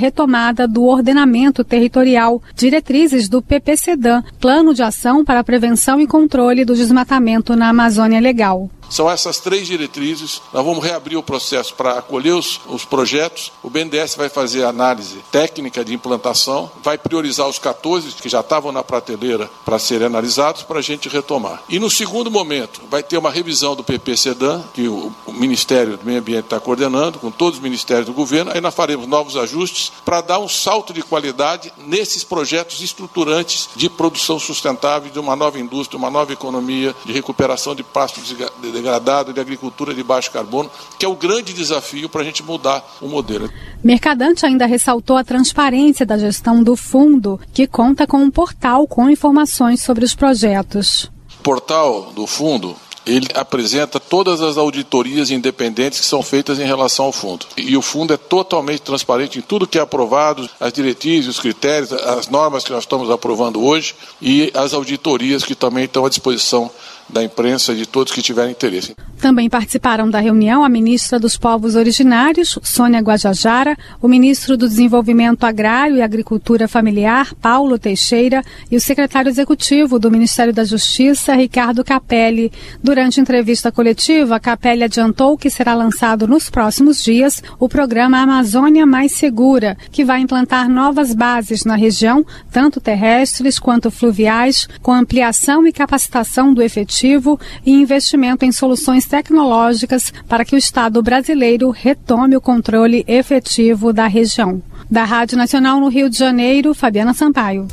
do 0.67 0.83
ordenamento 0.83 1.63
territorial, 1.63 2.41
diretrizes 2.55 3.29
do 3.29 3.41
PPCDAM, 3.41 4.23
Plano 4.39 4.73
de 4.73 4.83
Ação 4.83 5.23
para 5.23 5.39
a 5.39 5.43
Prevenção 5.43 5.99
e 5.99 6.07
Controle 6.07 6.65
do 6.65 6.75
Desmatamento 6.75 7.55
na 7.55 7.69
Amazônia 7.69 8.19
Legal. 8.19 8.69
São 8.89 9.09
essas 9.09 9.39
três 9.39 9.67
diretrizes. 9.67 10.41
Nós 10.51 10.65
vamos 10.65 10.83
reabrir 10.83 11.17
o 11.17 11.23
processo 11.23 11.73
para 11.75 11.99
acolher 11.99 12.33
os, 12.33 12.59
os, 12.67 12.83
projetos. 12.83 13.51
O 13.61 13.69
BNDES 13.69 14.15
vai 14.15 14.29
fazer 14.29 14.63
a 14.63 14.69
análise 14.69 15.19
técnica 15.31 15.85
de 15.85 15.93
implantação, 15.93 16.71
vai 16.81 16.97
priorizar 16.97 17.47
os 17.47 17.59
14 17.59 18.09
que 18.15 18.27
já 18.27 18.39
estavam 18.39 18.71
na 18.71 18.83
prateleira 18.83 19.49
para 19.63 19.77
serem 19.77 20.07
analisados 20.07 20.63
para 20.63 20.79
a 20.79 20.81
gente 20.81 21.07
retomar. 21.07 21.61
E 21.69 21.77
no 21.79 21.89
segundo 21.89 22.31
momento, 22.31 22.81
vai 22.89 23.03
ter 23.03 23.17
uma 23.17 23.29
revisão 23.29 23.75
do 23.75 23.83
PPCDAM, 23.83 24.63
que 24.73 24.87
o, 24.87 25.13
o 25.25 25.33
Ministério 25.33 25.97
do 25.97 26.05
Meio 26.05 26.19
Ambiente 26.19 26.45
está 26.45 26.59
coordenando, 26.59 27.19
com 27.19 27.29
todos 27.29 27.59
os 27.59 27.63
ministérios 27.63 28.07
do 28.07 28.13
governo. 28.13 28.51
Aí 28.53 28.61
nós 28.61 28.73
faremos 28.73 29.07
novos 29.07 29.37
ajustes 29.37 29.91
para 30.03 30.21
dar 30.21 30.39
um 30.39 30.49
salto 30.49 30.93
de 30.93 31.03
qualidade 31.03 31.71
nesses 31.77 32.23
projetos 32.23 32.81
estruturantes 32.81 33.69
de 33.75 33.89
produção 33.89 34.39
sustentável 34.39 35.11
de 35.11 35.19
uma 35.19 35.35
nova 35.35 35.59
indústria, 35.59 35.97
uma 35.97 36.09
nova 36.09 36.33
economia, 36.33 36.95
de 37.05 37.13
recuperação 37.13 37.75
de 37.75 37.83
pastos 37.83 38.35
degradado 38.79 39.33
de 39.33 39.39
agricultura 39.39 39.93
de 39.93 40.03
baixo 40.03 40.31
carbono, 40.31 40.71
que 40.97 41.05
é 41.05 41.07
o 41.07 41.15
grande 41.15 41.53
desafio 41.53 42.09
para 42.09 42.21
a 42.21 42.23
gente 42.23 42.41
mudar 42.43 42.83
o 43.01 43.07
modelo. 43.07 43.49
Mercadante 43.83 44.45
ainda 44.45 44.65
ressaltou 44.65 45.17
a 45.17 45.23
transparência 45.23 46.05
da 46.05 46.17
gestão 46.17 46.63
do 46.63 46.75
fundo, 46.75 47.39
que 47.53 47.67
conta 47.67 48.07
com 48.07 48.17
um 48.17 48.31
portal 48.31 48.87
com 48.87 49.09
informações 49.09 49.81
sobre 49.81 50.05
os 50.05 50.15
projetos. 50.15 51.11
O 51.39 51.43
portal 51.43 52.11
do 52.13 52.25
fundo 52.25 52.75
ele 53.05 53.27
apresenta 53.33 53.99
todas 53.99 54.39
as 54.41 54.57
auditorias 54.57 55.31
independentes 55.31 55.99
que 55.99 56.05
são 56.05 56.21
feitas 56.21 56.59
em 56.59 56.65
relação 56.65 57.05
ao 57.05 57.11
fundo. 57.11 57.45
E 57.57 57.75
o 57.75 57.81
fundo 57.81 58.13
é 58.13 58.17
totalmente 58.17 58.81
transparente 58.81 59.39
em 59.39 59.41
tudo 59.41 59.67
que 59.67 59.79
é 59.79 59.81
aprovado, 59.81 60.47
as 60.59 60.71
diretrizes, 60.71 61.29
os 61.29 61.39
critérios, 61.39 61.91
as 61.91 62.27
normas 62.27 62.63
que 62.63 62.71
nós 62.71 62.83
estamos 62.83 63.09
aprovando 63.09 63.63
hoje 63.63 63.95
e 64.21 64.51
as 64.53 64.73
auditorias 64.73 65.43
que 65.43 65.55
também 65.55 65.85
estão 65.85 66.05
à 66.05 66.09
disposição 66.09 66.69
da 67.11 67.23
imprensa 67.23 67.73
e 67.73 67.77
de 67.77 67.85
todos 67.85 68.13
que 68.13 68.21
tiverem 68.21 68.51
interesse. 68.51 68.95
Também 69.19 69.49
participaram 69.49 70.09
da 70.09 70.19
reunião 70.19 70.63
a 70.63 70.69
ministra 70.69 71.19
dos 71.19 71.35
Povos 71.35 71.75
Originários, 71.75 72.57
Sônia 72.63 73.01
Guajajara, 73.01 73.77
o 74.01 74.07
ministro 74.07 74.55
do 74.55 74.67
Desenvolvimento 74.67 75.43
Agrário 75.43 75.97
e 75.97 76.01
Agricultura 76.01 76.67
Familiar, 76.67 77.33
Paulo 77.35 77.77
Teixeira, 77.77 78.41
e 78.71 78.77
o 78.77 78.81
secretário 78.81 79.29
executivo 79.29 79.99
do 79.99 80.09
Ministério 80.09 80.53
da 80.53 80.63
Justiça, 80.63 81.33
Ricardo 81.33 81.83
Capelli. 81.83 82.51
Durante 82.81 83.19
entrevista 83.19 83.71
coletiva, 83.71 84.39
Capelli 84.39 84.83
adiantou 84.83 85.37
que 85.37 85.49
será 85.49 85.73
lançado 85.73 86.27
nos 86.27 86.49
próximos 86.49 87.03
dias 87.03 87.43
o 87.59 87.67
programa 87.67 88.19
Amazônia 88.19 88.85
Mais 88.85 89.11
Segura, 89.11 89.77
que 89.91 90.05
vai 90.05 90.21
implantar 90.21 90.69
novas 90.69 91.13
bases 91.13 91.65
na 91.65 91.75
região, 91.75 92.25
tanto 92.51 92.79
terrestres 92.79 93.59
quanto 93.59 93.91
fluviais, 93.91 94.67
com 94.81 94.93
ampliação 94.93 95.67
e 95.67 95.73
capacitação 95.73 96.53
do 96.53 96.61
efetivo 96.61 96.98
e 97.03 97.71
investimento 97.71 98.45
em 98.45 98.51
soluções 98.51 99.05
tecnológicas 99.05 100.11
para 100.27 100.43
que 100.43 100.55
o 100.55 100.57
Estado 100.57 101.01
brasileiro 101.01 101.69
retome 101.69 102.35
o 102.35 102.41
controle 102.41 103.03
efetivo 103.07 103.93
da 103.93 104.07
região. 104.07 104.61
Da 104.89 105.03
Rádio 105.03 105.37
Nacional 105.37 105.79
no 105.79 105.87
Rio 105.87 106.09
de 106.09 106.17
Janeiro, 106.17 106.73
Fabiana 106.73 107.13
Sampaio. 107.13 107.67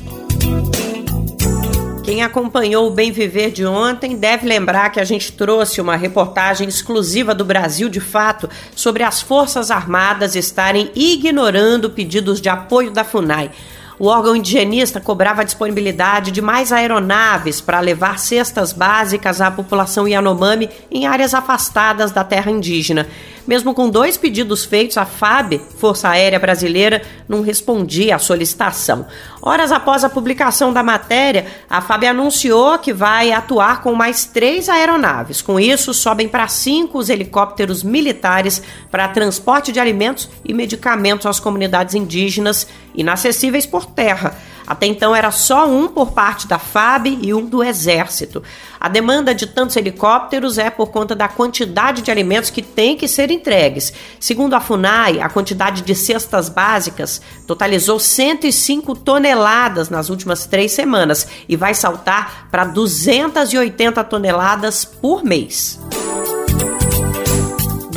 Quem 2.07 2.23
acompanhou 2.23 2.87
o 2.87 2.91
Bem 2.93 3.11
Viver 3.11 3.51
de 3.51 3.67
ontem 3.67 4.17
deve 4.17 4.47
lembrar 4.47 4.91
que 4.91 5.01
a 5.01 5.05
gente 5.05 5.33
trouxe 5.33 5.81
uma 5.81 5.97
reportagem 5.97 6.69
exclusiva 6.69 7.35
do 7.35 7.45
Brasil 7.45 7.89
de 7.89 7.99
Fato 7.99 8.49
sobre 8.77 9.03
as 9.03 9.21
Forças 9.21 9.73
Armadas 9.73 10.37
estarem 10.37 10.89
ignorando 10.95 11.91
pedidos 11.91 12.41
de 12.41 12.49
apoio 12.49 12.93
da 12.93 13.03
FUNAI. 13.03 13.51
O 13.99 14.09
órgão 14.09 14.37
indigenista 14.37 15.01
cobrava 15.01 15.41
a 15.41 15.45
disponibilidade 15.45 16.31
de 16.31 16.43
mais 16.43 16.71
aeronaves 16.71 17.63
para 17.63 17.81
levar 17.81 18.19
cestas 18.19 18.71
básicas 18.71 19.41
à 19.41 19.51
população 19.51 20.07
Yanomami 20.07 20.69
em 20.91 21.07
áreas 21.07 21.33
afastadas 21.33 22.13
da 22.13 22.23
terra 22.23 22.51
indígena. 22.51 23.09
Mesmo 23.47 23.73
com 23.73 23.89
dois 23.89 24.17
pedidos 24.17 24.65
feitos, 24.65 24.97
a 24.97 25.07
FAB, 25.07 25.61
Força 25.77 26.09
Aérea 26.09 26.39
Brasileira, 26.39 27.03
não 27.29 27.43
respondia 27.43 28.17
à 28.17 28.19
solicitação. 28.19 29.07
Horas 29.41 29.71
após 29.71 30.03
a 30.03 30.11
publicação 30.11 30.73
da 30.73 30.83
matéria, 30.83 31.47
a 31.71 31.81
FAB 31.81 32.05
anunciou 32.07 32.79
que 32.79 32.93
vai 32.93 33.31
atuar 33.31 33.83
com 33.83 33.95
mais 33.95 34.25
três 34.25 34.69
aeronaves. 34.69 35.41
Com 35.41 35.61
isso, 35.61 35.95
sobem 35.95 36.29
para 36.29 36.49
cinco 36.49 36.99
os 36.99 37.09
helicópteros 37.09 37.85
militares 37.85 38.61
para 38.91 39.07
transporte 39.09 39.71
de 39.71 39.79
alimentos 39.79 40.29
e 40.45 40.53
medicamentos 40.53 41.27
às 41.27 41.39
comunidades 41.39 41.95
indígenas 41.95 42.67
inacessíveis 42.95 43.65
por 43.65 43.87
terra. 43.87 44.37
Até 44.67 44.87
então 44.87 45.15
era 45.15 45.31
só 45.31 45.69
um 45.69 45.87
por 45.87 46.11
parte 46.11 46.49
da 46.49 46.59
FAB 46.59 47.07
e 47.23 47.33
um 47.33 47.47
do 47.47 47.63
Exército. 47.63 48.43
A 48.81 48.89
demanda 48.89 49.33
de 49.33 49.47
tantos 49.47 49.77
helicópteros 49.77 50.59
é 50.59 50.71
por 50.71 50.89
conta 50.89 51.15
da 51.15 51.29
quantidade 51.29 52.03
de 52.03 52.11
alimentos 52.11 52.51
que 52.51 52.63
têm 52.63 52.97
que 52.97 53.07
ser 53.07 53.31
entregues. 53.37 53.93
Segundo 54.19 54.55
a 54.55 54.61
FUNAI, 54.61 55.21
a 55.21 55.29
quantidade 55.29 55.83
de 55.83 55.95
cestas 55.95 56.49
básicas 56.49 57.21
totalizou 57.47 57.99
105 57.99 58.95
toneladas 58.97 59.89
nas 59.89 60.11
últimas 60.11 60.47
três 60.47 60.73
semanas 60.73 61.27
e 61.49 61.57
vai 61.57 61.75
saltar 61.75 62.49
para 62.51 62.65
280 62.65 64.03
toneladas 64.05 64.85
por 64.85 65.25
mês. 65.25 65.79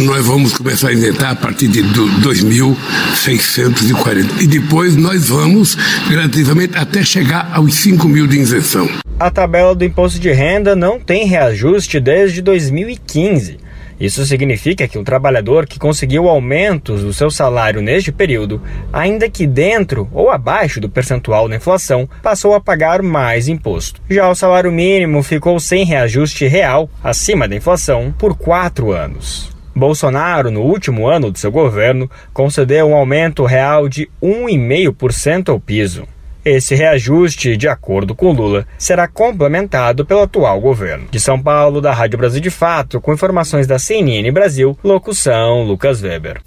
nós 0.00 0.26
vamos 0.26 0.52
começar 0.52 0.88
a 0.88 0.92
isentar 0.92 1.30
a 1.30 1.34
partir 1.34 1.68
de 1.68 1.82
2.640. 1.82 4.42
E 4.42 4.46
depois 4.46 4.94
nós 4.94 5.30
vamos 5.30 5.74
gradativamente 6.06 6.76
até 6.76 7.02
chegar 7.02 7.50
aos 7.54 7.72
5 7.76 8.06
mil 8.06 8.26
de 8.26 8.36
isenção. 8.36 8.86
A 9.18 9.30
tabela 9.30 9.74
do 9.74 9.84
imposto 9.84 10.20
de 10.20 10.30
renda 10.30 10.76
não 10.76 11.00
tem 11.00 11.26
reajuste 11.26 11.98
desde 11.98 12.42
2015. 12.42 13.56
Isso 14.02 14.26
significa 14.26 14.88
que 14.88 14.98
um 14.98 15.04
trabalhador 15.04 15.64
que 15.64 15.78
conseguiu 15.78 16.28
aumentos 16.28 17.02
do 17.02 17.14
seu 17.14 17.30
salário 17.30 17.80
neste 17.80 18.10
período, 18.10 18.60
ainda 18.92 19.30
que 19.30 19.46
dentro 19.46 20.08
ou 20.12 20.28
abaixo 20.28 20.80
do 20.80 20.88
percentual 20.88 21.48
da 21.48 21.54
inflação, 21.54 22.10
passou 22.20 22.52
a 22.52 22.60
pagar 22.60 23.00
mais 23.00 23.46
imposto. 23.46 24.02
Já 24.10 24.28
o 24.28 24.34
salário 24.34 24.72
mínimo 24.72 25.22
ficou 25.22 25.60
sem 25.60 25.84
reajuste 25.84 26.48
real, 26.48 26.90
acima 27.00 27.46
da 27.46 27.54
inflação, 27.54 28.12
por 28.18 28.34
quatro 28.36 28.90
anos. 28.90 29.52
Bolsonaro, 29.72 30.50
no 30.50 30.62
último 30.62 31.06
ano 31.06 31.30
do 31.30 31.38
seu 31.38 31.52
governo, 31.52 32.10
concedeu 32.32 32.88
um 32.88 32.96
aumento 32.96 33.44
real 33.44 33.88
de 33.88 34.10
1,5% 34.20 35.50
ao 35.50 35.60
piso. 35.60 36.08
Esse 36.44 36.74
reajuste, 36.74 37.56
de 37.56 37.68
acordo 37.68 38.16
com 38.16 38.32
Lula, 38.32 38.66
será 38.76 39.06
complementado 39.06 40.04
pelo 40.04 40.22
atual 40.22 40.60
governo. 40.60 41.06
De 41.08 41.20
São 41.20 41.40
Paulo, 41.40 41.80
da 41.80 41.92
Rádio 41.92 42.18
Brasil 42.18 42.40
de 42.40 42.50
Fato, 42.50 43.00
com 43.00 43.12
informações 43.12 43.68
da 43.68 43.78
CNN 43.78 44.28
Brasil, 44.32 44.76
locução 44.82 45.62
Lucas 45.62 46.02
Weber. 46.02 46.42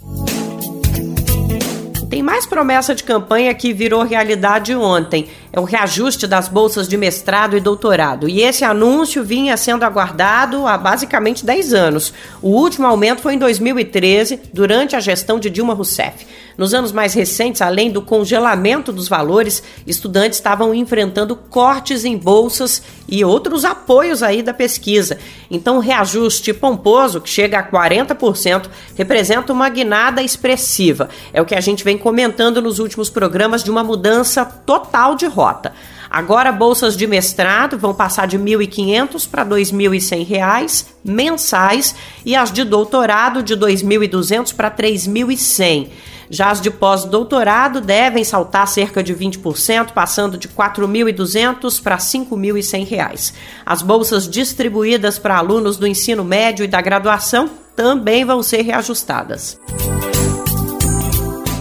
Tem 2.10 2.22
mais 2.22 2.46
promessa 2.46 2.94
de 2.94 3.04
campanha 3.04 3.54
que 3.54 3.74
virou 3.74 4.04
realidade 4.04 4.76
ontem. 4.76 5.28
É 5.56 5.60
o 5.62 5.64
reajuste 5.64 6.28
das 6.28 6.50
bolsas 6.50 6.86
de 6.86 6.98
mestrado 6.98 7.56
e 7.56 7.62
doutorado. 7.62 8.28
E 8.28 8.42
esse 8.42 8.66
anúncio 8.66 9.24
vinha 9.24 9.56
sendo 9.56 9.86
aguardado 9.86 10.68
há 10.68 10.78
basicamente 10.78 11.46
10 11.46 11.74
anos. 11.74 12.14
O 12.42 12.50
último 12.50 12.86
aumento 12.86 13.22
foi 13.22 13.36
em 13.36 13.38
2013, 13.38 14.42
durante 14.52 14.98
a 14.98 15.00
gestão 15.00 15.40
de 15.40 15.50
Dilma 15.50 15.74
Rousseff. 15.74 16.28
Nos 16.58 16.74
anos 16.74 16.92
mais 16.92 17.14
recentes, 17.14 17.62
além 17.62 17.90
do 17.90 18.02
congelamento 18.02 18.92
dos 18.92 19.08
valores, 19.08 19.64
estudantes 19.88 20.38
estavam 20.38 20.74
enfrentando 20.74 21.36
cortes 21.36 22.04
em 22.04 22.18
bolsas 22.18 22.82
e 23.08 23.24
outros 23.24 23.64
apoios 23.64 24.24
aí 24.24 24.42
da 24.42 24.54
pesquisa. 24.54 25.18
Então, 25.52 25.78
o 25.78 25.82
reajuste 25.82 26.54
pomposo, 26.54 27.22
que 27.22 27.30
chega 27.30 27.60
a 27.60 27.64
40%, 27.64 28.68
representa 28.96 29.54
uma 29.54 29.70
guinada 29.70 30.22
expressiva. 30.22 31.10
É 31.32 31.42
o 31.42 31.46
que 31.46 31.56
a 31.56 31.62
gente 31.62 31.84
vem 31.84 31.98
comentando 31.98 32.62
nos 32.62 32.80
últimos 32.80 33.10
programas 33.10 33.64
de 33.64 33.72
uma 33.72 33.84
mudança 33.84 34.44
total 34.44 35.16
de 35.16 35.26
rota. 35.26 35.45
Agora, 36.10 36.52
bolsas 36.52 36.96
de 36.96 37.06
mestrado 37.06 37.78
vão 37.78 37.94
passar 37.94 38.26
de 38.26 38.38
R$ 38.38 38.44
1.500 38.44 39.30
para 39.30 39.44
R$ 39.44 39.50
2.100 39.50 40.86
mensais 41.04 41.96
e 42.26 42.36
as 42.36 42.52
de 42.52 42.64
doutorado 42.64 43.44
de 43.44 43.54
R$ 43.54 43.60
2.200 43.60 44.56
para 44.56 44.70
R$ 44.70 44.76
3.100. 44.76 45.90
Já 46.30 46.50
as 46.50 46.60
de 46.60 46.72
pós-doutorado 46.72 47.82
devem 47.82 48.24
saltar 48.24 48.68
cerca 48.68 49.04
de 49.04 49.14
20%, 49.14 49.92
passando 49.92 50.38
de 50.38 50.48
R$ 50.48 50.54
4.200 50.56 51.82
para 51.82 51.96
R$ 51.96 52.02
5.100. 52.02 53.34
As 53.66 53.82
bolsas 53.82 54.28
distribuídas 54.28 55.20
para 55.20 55.38
alunos 55.38 55.78
do 55.78 55.86
ensino 55.86 56.24
médio 56.24 56.64
e 56.64 56.68
da 56.68 56.82
graduação 56.82 57.50
também 57.76 58.26
vão 58.26 58.42
ser 58.42 58.62
reajustadas. 58.62 59.60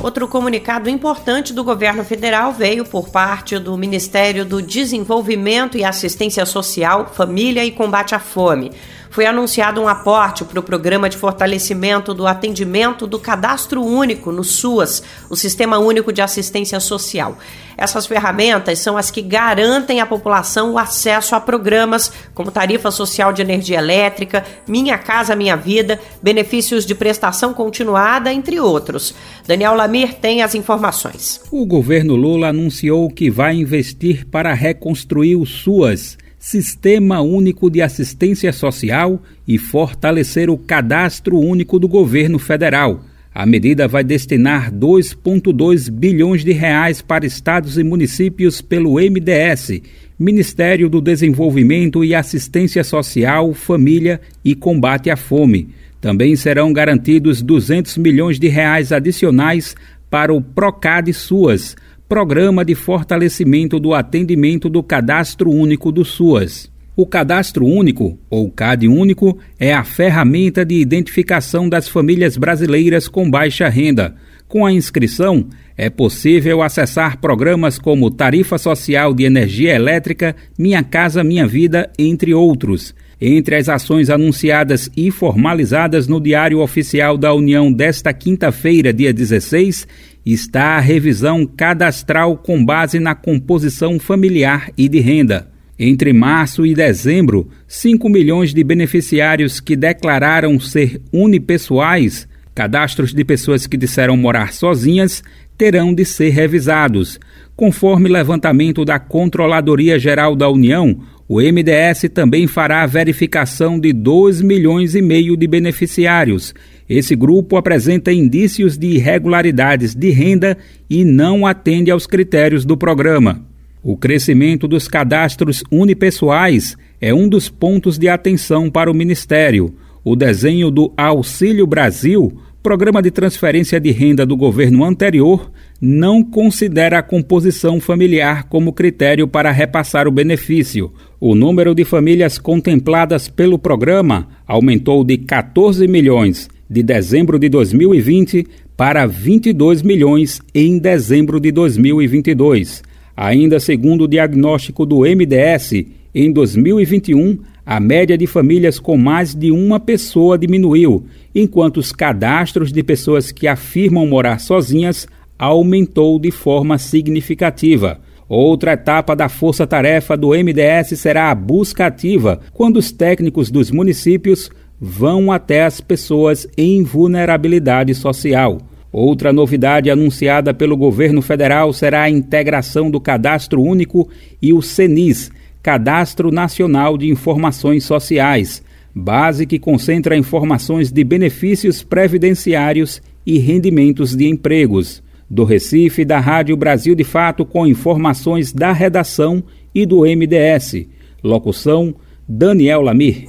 Outro 0.04 0.28
comunicado 0.28 0.90
importante 0.90 1.54
do 1.54 1.64
governo 1.64 2.04
federal 2.04 2.52
veio 2.52 2.84
por 2.84 3.08
parte 3.08 3.58
do 3.58 3.74
Ministério 3.74 4.44
do 4.44 4.60
Desenvolvimento 4.60 5.78
e 5.78 5.82
Assistência 5.82 6.44
Social, 6.44 7.10
Família 7.14 7.64
e 7.64 7.72
Combate 7.72 8.14
à 8.14 8.18
Fome 8.18 8.70
foi 9.14 9.26
anunciado 9.26 9.80
um 9.80 9.86
aporte 9.86 10.44
para 10.44 10.58
o 10.58 10.62
programa 10.62 11.08
de 11.08 11.16
fortalecimento 11.16 12.12
do 12.12 12.26
atendimento 12.26 13.06
do 13.06 13.16
cadastro 13.16 13.80
único 13.80 14.32
no 14.32 14.42
SUAS, 14.42 15.04
o 15.30 15.36
Sistema 15.36 15.78
Único 15.78 16.12
de 16.12 16.20
Assistência 16.20 16.80
Social. 16.80 17.38
Essas 17.76 18.06
ferramentas 18.06 18.80
são 18.80 18.96
as 18.96 19.12
que 19.12 19.22
garantem 19.22 20.00
à 20.00 20.06
população 20.06 20.72
o 20.72 20.78
acesso 20.78 21.36
a 21.36 21.40
programas 21.40 22.10
como 22.34 22.50
tarifa 22.50 22.90
social 22.90 23.32
de 23.32 23.40
energia 23.40 23.78
elétrica, 23.78 24.44
Minha 24.66 24.98
Casa 24.98 25.36
Minha 25.36 25.54
Vida, 25.54 26.00
benefícios 26.20 26.84
de 26.84 26.96
prestação 26.96 27.54
continuada, 27.54 28.32
entre 28.32 28.58
outros. 28.58 29.14
Daniel 29.46 29.76
Lamir 29.76 30.14
tem 30.14 30.42
as 30.42 30.56
informações. 30.56 31.40
O 31.52 31.64
governo 31.64 32.16
Lula 32.16 32.48
anunciou 32.48 33.08
que 33.08 33.30
vai 33.30 33.54
investir 33.54 34.26
para 34.26 34.52
reconstruir 34.52 35.36
o 35.36 35.46
SUAS 35.46 36.18
Sistema 36.46 37.22
Único 37.22 37.70
de 37.70 37.80
Assistência 37.80 38.52
Social 38.52 39.22
e 39.48 39.56
fortalecer 39.56 40.50
o 40.50 40.58
Cadastro 40.58 41.38
Único 41.38 41.78
do 41.78 41.88
Governo 41.88 42.38
Federal. 42.38 43.02
A 43.34 43.46
medida 43.46 43.88
vai 43.88 44.04
destinar 44.04 44.70
2,2 44.70 45.90
bilhões 45.90 46.44
de 46.44 46.52
reais 46.52 47.00
para 47.00 47.24
estados 47.24 47.78
e 47.78 47.82
municípios 47.82 48.60
pelo 48.60 48.96
MDS, 48.96 49.80
Ministério 50.18 50.90
do 50.90 51.00
Desenvolvimento 51.00 52.04
e 52.04 52.14
Assistência 52.14 52.84
Social, 52.84 53.54
Família 53.54 54.20
e 54.44 54.54
Combate 54.54 55.08
à 55.08 55.16
Fome. 55.16 55.70
Também 55.98 56.36
serão 56.36 56.74
garantidos 56.74 57.40
200 57.40 57.96
milhões 57.96 58.38
de 58.38 58.48
reais 58.48 58.92
adicionais 58.92 59.74
para 60.10 60.32
o 60.32 60.42
Procad 60.42 61.10
SUAS, 61.10 61.74
Programa 62.06 62.66
de 62.66 62.74
Fortalecimento 62.74 63.80
do 63.80 63.94
Atendimento 63.94 64.68
do 64.68 64.82
Cadastro 64.82 65.50
Único 65.50 65.90
do 65.90 66.04
SUAS. 66.04 66.70
O 66.94 67.06
Cadastro 67.06 67.64
Único, 67.64 68.18
ou 68.28 68.50
CAD 68.50 68.86
Único, 68.86 69.38
é 69.58 69.72
a 69.72 69.82
ferramenta 69.82 70.66
de 70.66 70.74
identificação 70.74 71.66
das 71.66 71.88
famílias 71.88 72.36
brasileiras 72.36 73.08
com 73.08 73.28
baixa 73.28 73.70
renda. 73.70 74.14
Com 74.46 74.66
a 74.66 74.72
inscrição, 74.72 75.46
é 75.78 75.88
possível 75.88 76.62
acessar 76.62 77.18
programas 77.18 77.78
como 77.78 78.10
Tarifa 78.10 78.58
Social 78.58 79.14
de 79.14 79.24
Energia 79.24 79.74
Elétrica, 79.74 80.36
Minha 80.58 80.84
Casa 80.84 81.24
Minha 81.24 81.46
Vida, 81.46 81.90
entre 81.98 82.34
outros. 82.34 82.94
Entre 83.18 83.56
as 83.56 83.70
ações 83.70 84.10
anunciadas 84.10 84.90
e 84.94 85.10
formalizadas 85.10 86.06
no 86.06 86.20
Diário 86.20 86.60
Oficial 86.60 87.16
da 87.16 87.32
União 87.32 87.72
desta 87.72 88.12
quinta-feira, 88.12 88.92
dia 88.92 89.12
16, 89.12 89.88
está 90.24 90.76
a 90.76 90.80
revisão 90.80 91.44
cadastral 91.46 92.36
com 92.36 92.64
base 92.64 92.98
na 92.98 93.14
composição 93.14 93.98
familiar 93.98 94.70
e 94.76 94.88
de 94.88 95.00
renda. 95.00 95.48
Entre 95.78 96.12
março 96.12 96.64
e 96.64 96.72
dezembro, 96.72 97.48
5 97.66 98.08
milhões 98.08 98.54
de 98.54 98.62
beneficiários 98.62 99.60
que 99.60 99.74
declararam 99.74 100.58
ser 100.60 101.00
unipessoais, 101.12 102.28
cadastros 102.54 103.12
de 103.12 103.24
pessoas 103.24 103.66
que 103.66 103.76
disseram 103.76 104.16
morar 104.16 104.52
sozinhas, 104.52 105.22
terão 105.58 105.92
de 105.92 106.04
ser 106.04 106.30
revisados. 106.30 107.18
Conforme 107.56 108.08
levantamento 108.08 108.84
da 108.84 108.98
Controladoria 108.98 109.98
Geral 109.98 110.36
da 110.36 110.48
União, 110.48 111.00
o 111.26 111.40
MDS 111.40 112.10
também 112.12 112.46
fará 112.46 112.82
a 112.82 112.86
verificação 112.86 113.78
de 113.78 113.92
2 113.92 114.42
milhões 114.42 114.94
e 114.94 115.02
meio 115.02 115.36
de 115.36 115.46
beneficiários 115.46 116.54
esse 116.88 117.16
grupo 117.16 117.56
apresenta 117.56 118.12
indícios 118.12 118.76
de 118.76 118.88
irregularidades 118.88 119.94
de 119.94 120.10
renda 120.10 120.56
e 120.88 121.04
não 121.04 121.46
atende 121.46 121.90
aos 121.90 122.06
critérios 122.06 122.64
do 122.64 122.76
programa. 122.76 123.42
O 123.82 123.96
crescimento 123.96 124.66
dos 124.68 124.88
cadastros 124.88 125.62
unipessoais 125.70 126.76
é 127.00 127.12
um 127.12 127.28
dos 127.28 127.48
pontos 127.48 127.98
de 127.98 128.08
atenção 128.08 128.70
para 128.70 128.90
o 128.90 128.94
Ministério. 128.94 129.74
O 130.02 130.14
desenho 130.14 130.70
do 130.70 130.92
Auxílio 130.96 131.66
Brasil, 131.66 132.32
programa 132.62 133.02
de 133.02 133.10
transferência 133.10 133.78
de 133.78 133.90
renda 133.90 134.24
do 134.24 134.36
governo 134.36 134.84
anterior, 134.84 135.50
não 135.80 136.22
considera 136.22 136.98
a 136.98 137.02
composição 137.02 137.78
familiar 137.78 138.44
como 138.44 138.72
critério 138.72 139.28
para 139.28 139.50
repassar 139.50 140.08
o 140.08 140.10
benefício. 140.10 140.92
O 141.20 141.34
número 141.34 141.74
de 141.74 141.84
famílias 141.84 142.38
contempladas 142.38 143.28
pelo 143.28 143.58
programa 143.58 144.28
aumentou 144.46 145.04
de 145.04 145.18
14 145.18 145.86
milhões 145.86 146.48
de 146.74 146.82
dezembro 146.82 147.38
de 147.38 147.48
2020 147.48 148.48
para 148.76 149.06
22 149.06 149.80
milhões 149.80 150.40
em 150.52 150.76
dezembro 150.76 151.38
de 151.38 151.52
2022. 151.52 152.82
Ainda 153.16 153.60
segundo 153.60 154.02
o 154.02 154.08
diagnóstico 154.08 154.84
do 154.84 155.02
MDS, 155.02 155.86
em 156.12 156.32
2021, 156.32 157.38
a 157.64 157.78
média 157.78 158.18
de 158.18 158.26
famílias 158.26 158.80
com 158.80 158.96
mais 158.96 159.36
de 159.36 159.52
uma 159.52 159.78
pessoa 159.78 160.36
diminuiu, 160.36 161.04
enquanto 161.32 161.76
os 161.76 161.92
cadastros 161.92 162.72
de 162.72 162.82
pessoas 162.82 163.30
que 163.30 163.46
afirmam 163.46 164.04
morar 164.04 164.40
sozinhas 164.40 165.06
aumentou 165.38 166.18
de 166.18 166.32
forma 166.32 166.76
significativa. 166.76 168.00
Outra 168.28 168.72
etapa 168.72 169.14
da 169.14 169.28
força-tarefa 169.28 170.16
do 170.16 170.30
MDS 170.30 170.98
será 170.98 171.30
a 171.30 171.34
busca 171.36 171.86
ativa, 171.86 172.40
quando 172.52 172.78
os 172.78 172.90
técnicos 172.90 173.48
dos 173.48 173.70
municípios 173.70 174.50
vão 174.86 175.32
até 175.32 175.64
as 175.64 175.80
pessoas 175.80 176.46
em 176.58 176.82
vulnerabilidade 176.82 177.94
social. 177.94 178.58
Outra 178.92 179.32
novidade 179.32 179.90
anunciada 179.90 180.52
pelo 180.52 180.76
governo 180.76 181.22
federal 181.22 181.72
será 181.72 182.02
a 182.02 182.10
integração 182.10 182.90
do 182.90 183.00
Cadastro 183.00 183.62
Único 183.62 184.10
e 184.42 184.52
o 184.52 184.60
CENIS, 184.60 185.32
Cadastro 185.62 186.30
Nacional 186.30 186.98
de 186.98 187.08
Informações 187.08 187.84
Sociais, 187.84 188.62
base 188.94 189.46
que 189.46 189.58
concentra 189.58 190.18
informações 190.18 190.92
de 190.92 191.02
benefícios 191.02 191.82
previdenciários 191.82 193.00
e 193.24 193.38
rendimentos 193.38 194.14
de 194.14 194.28
empregos. 194.28 195.02
Do 195.30 195.44
Recife, 195.44 196.04
da 196.04 196.20
Rádio 196.20 196.54
Brasil 196.58 196.94
de 196.94 197.04
Fato, 197.04 197.46
com 197.46 197.66
informações 197.66 198.52
da 198.52 198.70
redação 198.70 199.42
e 199.74 199.86
do 199.86 200.02
MDS. 200.02 200.86
Locução: 201.22 201.94
Daniel 202.28 202.82
Lamir. 202.82 203.24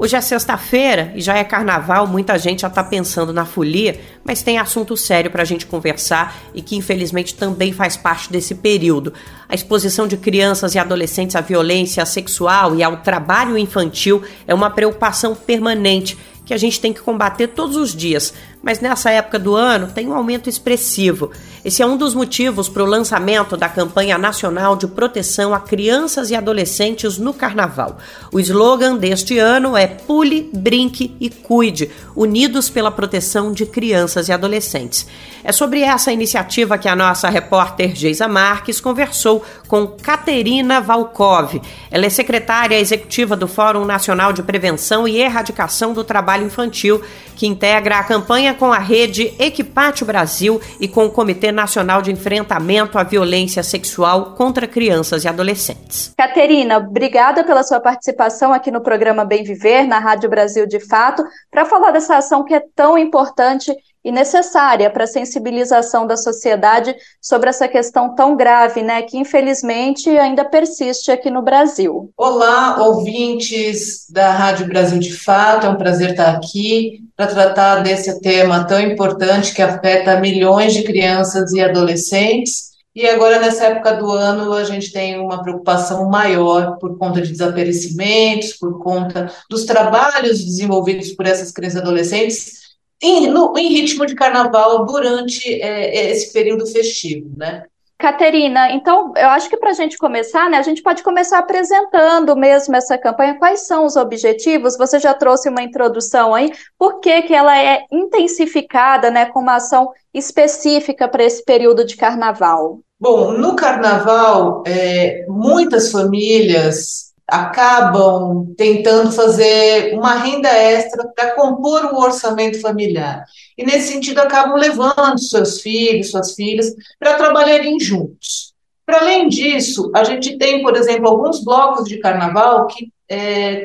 Hoje 0.00 0.14
é 0.14 0.20
sexta-feira 0.20 1.12
e 1.16 1.20
já 1.20 1.36
é 1.36 1.42
carnaval, 1.42 2.06
muita 2.06 2.38
gente 2.38 2.60
já 2.62 2.68
está 2.68 2.84
pensando 2.84 3.32
na 3.32 3.44
folia, 3.44 4.00
mas 4.22 4.42
tem 4.42 4.56
assunto 4.56 4.96
sério 4.96 5.28
para 5.28 5.42
a 5.42 5.44
gente 5.44 5.66
conversar 5.66 6.38
e 6.54 6.62
que 6.62 6.76
infelizmente 6.76 7.34
também 7.34 7.72
faz 7.72 7.96
parte 7.96 8.30
desse 8.30 8.54
período. 8.54 9.12
A 9.48 9.56
exposição 9.56 10.06
de 10.06 10.16
crianças 10.16 10.76
e 10.76 10.78
adolescentes 10.78 11.34
à 11.34 11.40
violência 11.40 12.06
sexual 12.06 12.76
e 12.76 12.82
ao 12.84 12.98
trabalho 12.98 13.58
infantil 13.58 14.22
é 14.46 14.54
uma 14.54 14.70
preocupação 14.70 15.34
permanente 15.34 16.16
que 16.46 16.54
a 16.54 16.58
gente 16.58 16.80
tem 16.80 16.92
que 16.92 17.00
combater 17.00 17.48
todos 17.48 17.76
os 17.76 17.92
dias, 17.92 18.32
mas 18.62 18.80
nessa 18.80 19.10
época 19.10 19.38
do 19.38 19.54
ano 19.54 19.88
tem 19.88 20.08
um 20.08 20.14
aumento 20.14 20.48
expressivo. 20.48 21.30
Esse 21.64 21.82
é 21.82 21.86
um 21.86 21.96
dos 21.96 22.14
motivos 22.14 22.68
para 22.68 22.82
o 22.82 22.86
lançamento 22.86 23.56
da 23.56 23.68
campanha 23.68 24.16
nacional 24.16 24.76
de 24.76 24.86
proteção 24.86 25.54
a 25.54 25.60
crianças 25.60 26.30
e 26.30 26.34
adolescentes 26.34 27.18
no 27.18 27.34
carnaval. 27.34 27.98
O 28.32 28.40
slogan 28.40 28.96
deste 28.96 29.38
ano 29.38 29.76
é 29.76 29.86
Pule, 29.86 30.50
Brinque 30.52 31.14
e 31.20 31.28
Cuide, 31.28 31.90
unidos 32.14 32.70
pela 32.70 32.90
proteção 32.90 33.52
de 33.52 33.66
crianças 33.66 34.28
e 34.28 34.32
adolescentes. 34.32 35.06
É 35.44 35.52
sobre 35.52 35.82
essa 35.82 36.12
iniciativa 36.12 36.78
que 36.78 36.88
a 36.88 36.96
nossa 36.96 37.28
repórter 37.28 37.94
Geisa 37.94 38.28
Marques 38.28 38.80
conversou 38.80 39.44
com 39.66 39.86
Caterina 39.86 40.80
Valkov. 40.80 41.60
Ela 41.90 42.06
é 42.06 42.10
secretária 42.10 42.78
executiva 42.78 43.36
do 43.36 43.48
Fórum 43.48 43.84
Nacional 43.84 44.32
de 44.32 44.42
Prevenção 44.42 45.06
e 45.06 45.18
Erradicação 45.18 45.92
do 45.92 46.04
Trabalho 46.04 46.46
Infantil, 46.46 47.02
que 47.36 47.46
integra 47.46 47.98
a 47.98 48.04
campanha 48.04 48.47
campanha 48.48 48.54
com 48.54 48.72
a 48.72 48.78
rede 48.78 49.34
Equipate 49.38 50.04
Brasil 50.04 50.60
e 50.80 50.86
com 50.86 51.06
o 51.06 51.10
Comitê 51.10 51.50
Nacional 51.50 52.00
de 52.00 52.12
Enfrentamento 52.12 52.98
à 52.98 53.02
Violência 53.02 53.62
Sexual 53.62 54.34
contra 54.36 54.66
Crianças 54.66 55.24
e 55.24 55.28
Adolescentes. 55.28 56.14
Caterina, 56.16 56.78
obrigada 56.78 57.44
pela 57.44 57.62
sua 57.62 57.80
participação 57.80 58.52
aqui 58.52 58.70
no 58.70 58.80
programa 58.80 59.24
Bem 59.24 59.42
Viver, 59.42 59.84
na 59.84 59.98
Rádio 59.98 60.30
Brasil 60.30 60.66
de 60.66 60.80
Fato, 60.80 61.24
para 61.50 61.64
falar 61.64 61.90
dessa 61.90 62.16
ação 62.16 62.44
que 62.44 62.54
é 62.54 62.62
tão 62.74 62.96
importante 62.96 63.74
e 64.04 64.12
necessária 64.12 64.88
para 64.90 65.04
a 65.04 65.08
sensibilização 65.08 66.06
da 66.06 66.16
sociedade 66.16 66.94
sobre 67.20 67.50
essa 67.50 67.68
questão 67.68 68.14
tão 68.14 68.36
grave, 68.36 68.82
né, 68.82 69.02
que 69.02 69.18
infelizmente 69.18 70.08
ainda 70.10 70.44
persiste 70.44 71.10
aqui 71.10 71.30
no 71.30 71.42
Brasil. 71.42 72.10
Olá, 72.16 72.82
ouvintes 72.82 74.08
da 74.10 74.30
Rádio 74.30 74.66
Brasil 74.66 74.98
de 74.98 75.12
Fato, 75.12 75.66
é 75.66 75.70
um 75.70 75.76
prazer 75.76 76.10
estar 76.10 76.30
aqui 76.30 77.00
para 77.16 77.26
tratar 77.26 77.82
desse 77.82 78.20
tema 78.20 78.64
tão 78.64 78.80
importante 78.80 79.52
que 79.52 79.62
afeta 79.62 80.20
milhões 80.20 80.72
de 80.72 80.84
crianças 80.84 81.52
e 81.52 81.60
adolescentes. 81.60 82.68
E 82.94 83.06
agora, 83.06 83.38
nessa 83.38 83.66
época 83.66 83.94
do 83.94 84.10
ano, 84.10 84.52
a 84.52 84.64
gente 84.64 84.92
tem 84.92 85.20
uma 85.20 85.42
preocupação 85.42 86.08
maior 86.08 86.78
por 86.78 86.98
conta 86.98 87.20
de 87.20 87.30
desaparecimentos, 87.30 88.54
por 88.54 88.82
conta 88.82 89.30
dos 89.48 89.64
trabalhos 89.64 90.44
desenvolvidos 90.44 91.10
por 91.12 91.26
essas 91.26 91.52
crianças 91.52 91.78
e 91.78 91.82
adolescentes 91.82 92.57
em, 93.00 93.28
no, 93.28 93.56
em 93.56 93.68
ritmo 93.68 94.06
de 94.06 94.14
carnaval 94.14 94.84
durante 94.84 95.60
é, 95.60 96.10
esse 96.10 96.32
período 96.32 96.66
festivo, 96.66 97.30
né? 97.36 97.64
Caterina, 97.98 98.70
então 98.70 99.12
eu 99.16 99.26
acho 99.30 99.48
que 99.50 99.56
para 99.56 99.70
a 99.70 99.74
gente 99.74 99.98
começar, 99.98 100.48
né, 100.48 100.56
a 100.56 100.62
gente 100.62 100.80
pode 100.82 101.02
começar 101.02 101.40
apresentando 101.40 102.36
mesmo 102.36 102.76
essa 102.76 102.96
campanha, 102.96 103.36
quais 103.40 103.66
são 103.66 103.84
os 103.84 103.96
objetivos, 103.96 104.78
você 104.78 105.00
já 105.00 105.12
trouxe 105.12 105.48
uma 105.48 105.62
introdução 105.62 106.32
aí, 106.32 106.52
por 106.78 107.00
que, 107.00 107.22
que 107.22 107.34
ela 107.34 107.60
é 107.60 107.82
intensificada, 107.90 109.10
né, 109.10 109.26
com 109.26 109.40
uma 109.40 109.56
ação 109.56 109.90
específica 110.14 111.08
para 111.08 111.24
esse 111.24 111.44
período 111.44 111.84
de 111.84 111.96
carnaval? 111.96 112.78
Bom, 113.00 113.32
no 113.32 113.56
carnaval, 113.56 114.62
é, 114.64 115.24
muitas 115.28 115.90
famílias 115.90 117.07
acabam 117.28 118.54
tentando 118.56 119.12
fazer 119.12 119.94
uma 119.94 120.14
renda 120.14 120.48
extra 120.48 121.06
para 121.14 121.34
compor 121.34 121.84
o 121.92 122.00
orçamento 122.00 122.58
familiar. 122.60 123.24
E, 123.56 123.64
nesse 123.64 123.92
sentido, 123.92 124.20
acabam 124.20 124.56
levando 124.56 125.18
seus 125.20 125.60
filhos, 125.60 126.10
suas 126.10 126.34
filhas, 126.34 126.74
para 126.98 127.18
trabalharem 127.18 127.78
juntos. 127.78 128.54
Para 128.86 129.00
além 129.00 129.28
disso, 129.28 129.92
a 129.94 130.02
gente 130.04 130.38
tem, 130.38 130.62
por 130.62 130.74
exemplo, 130.74 131.08
alguns 131.08 131.44
blocos 131.44 131.86
de 131.86 131.98
carnaval 131.98 132.66
que 132.66 132.90
é, 133.10 133.62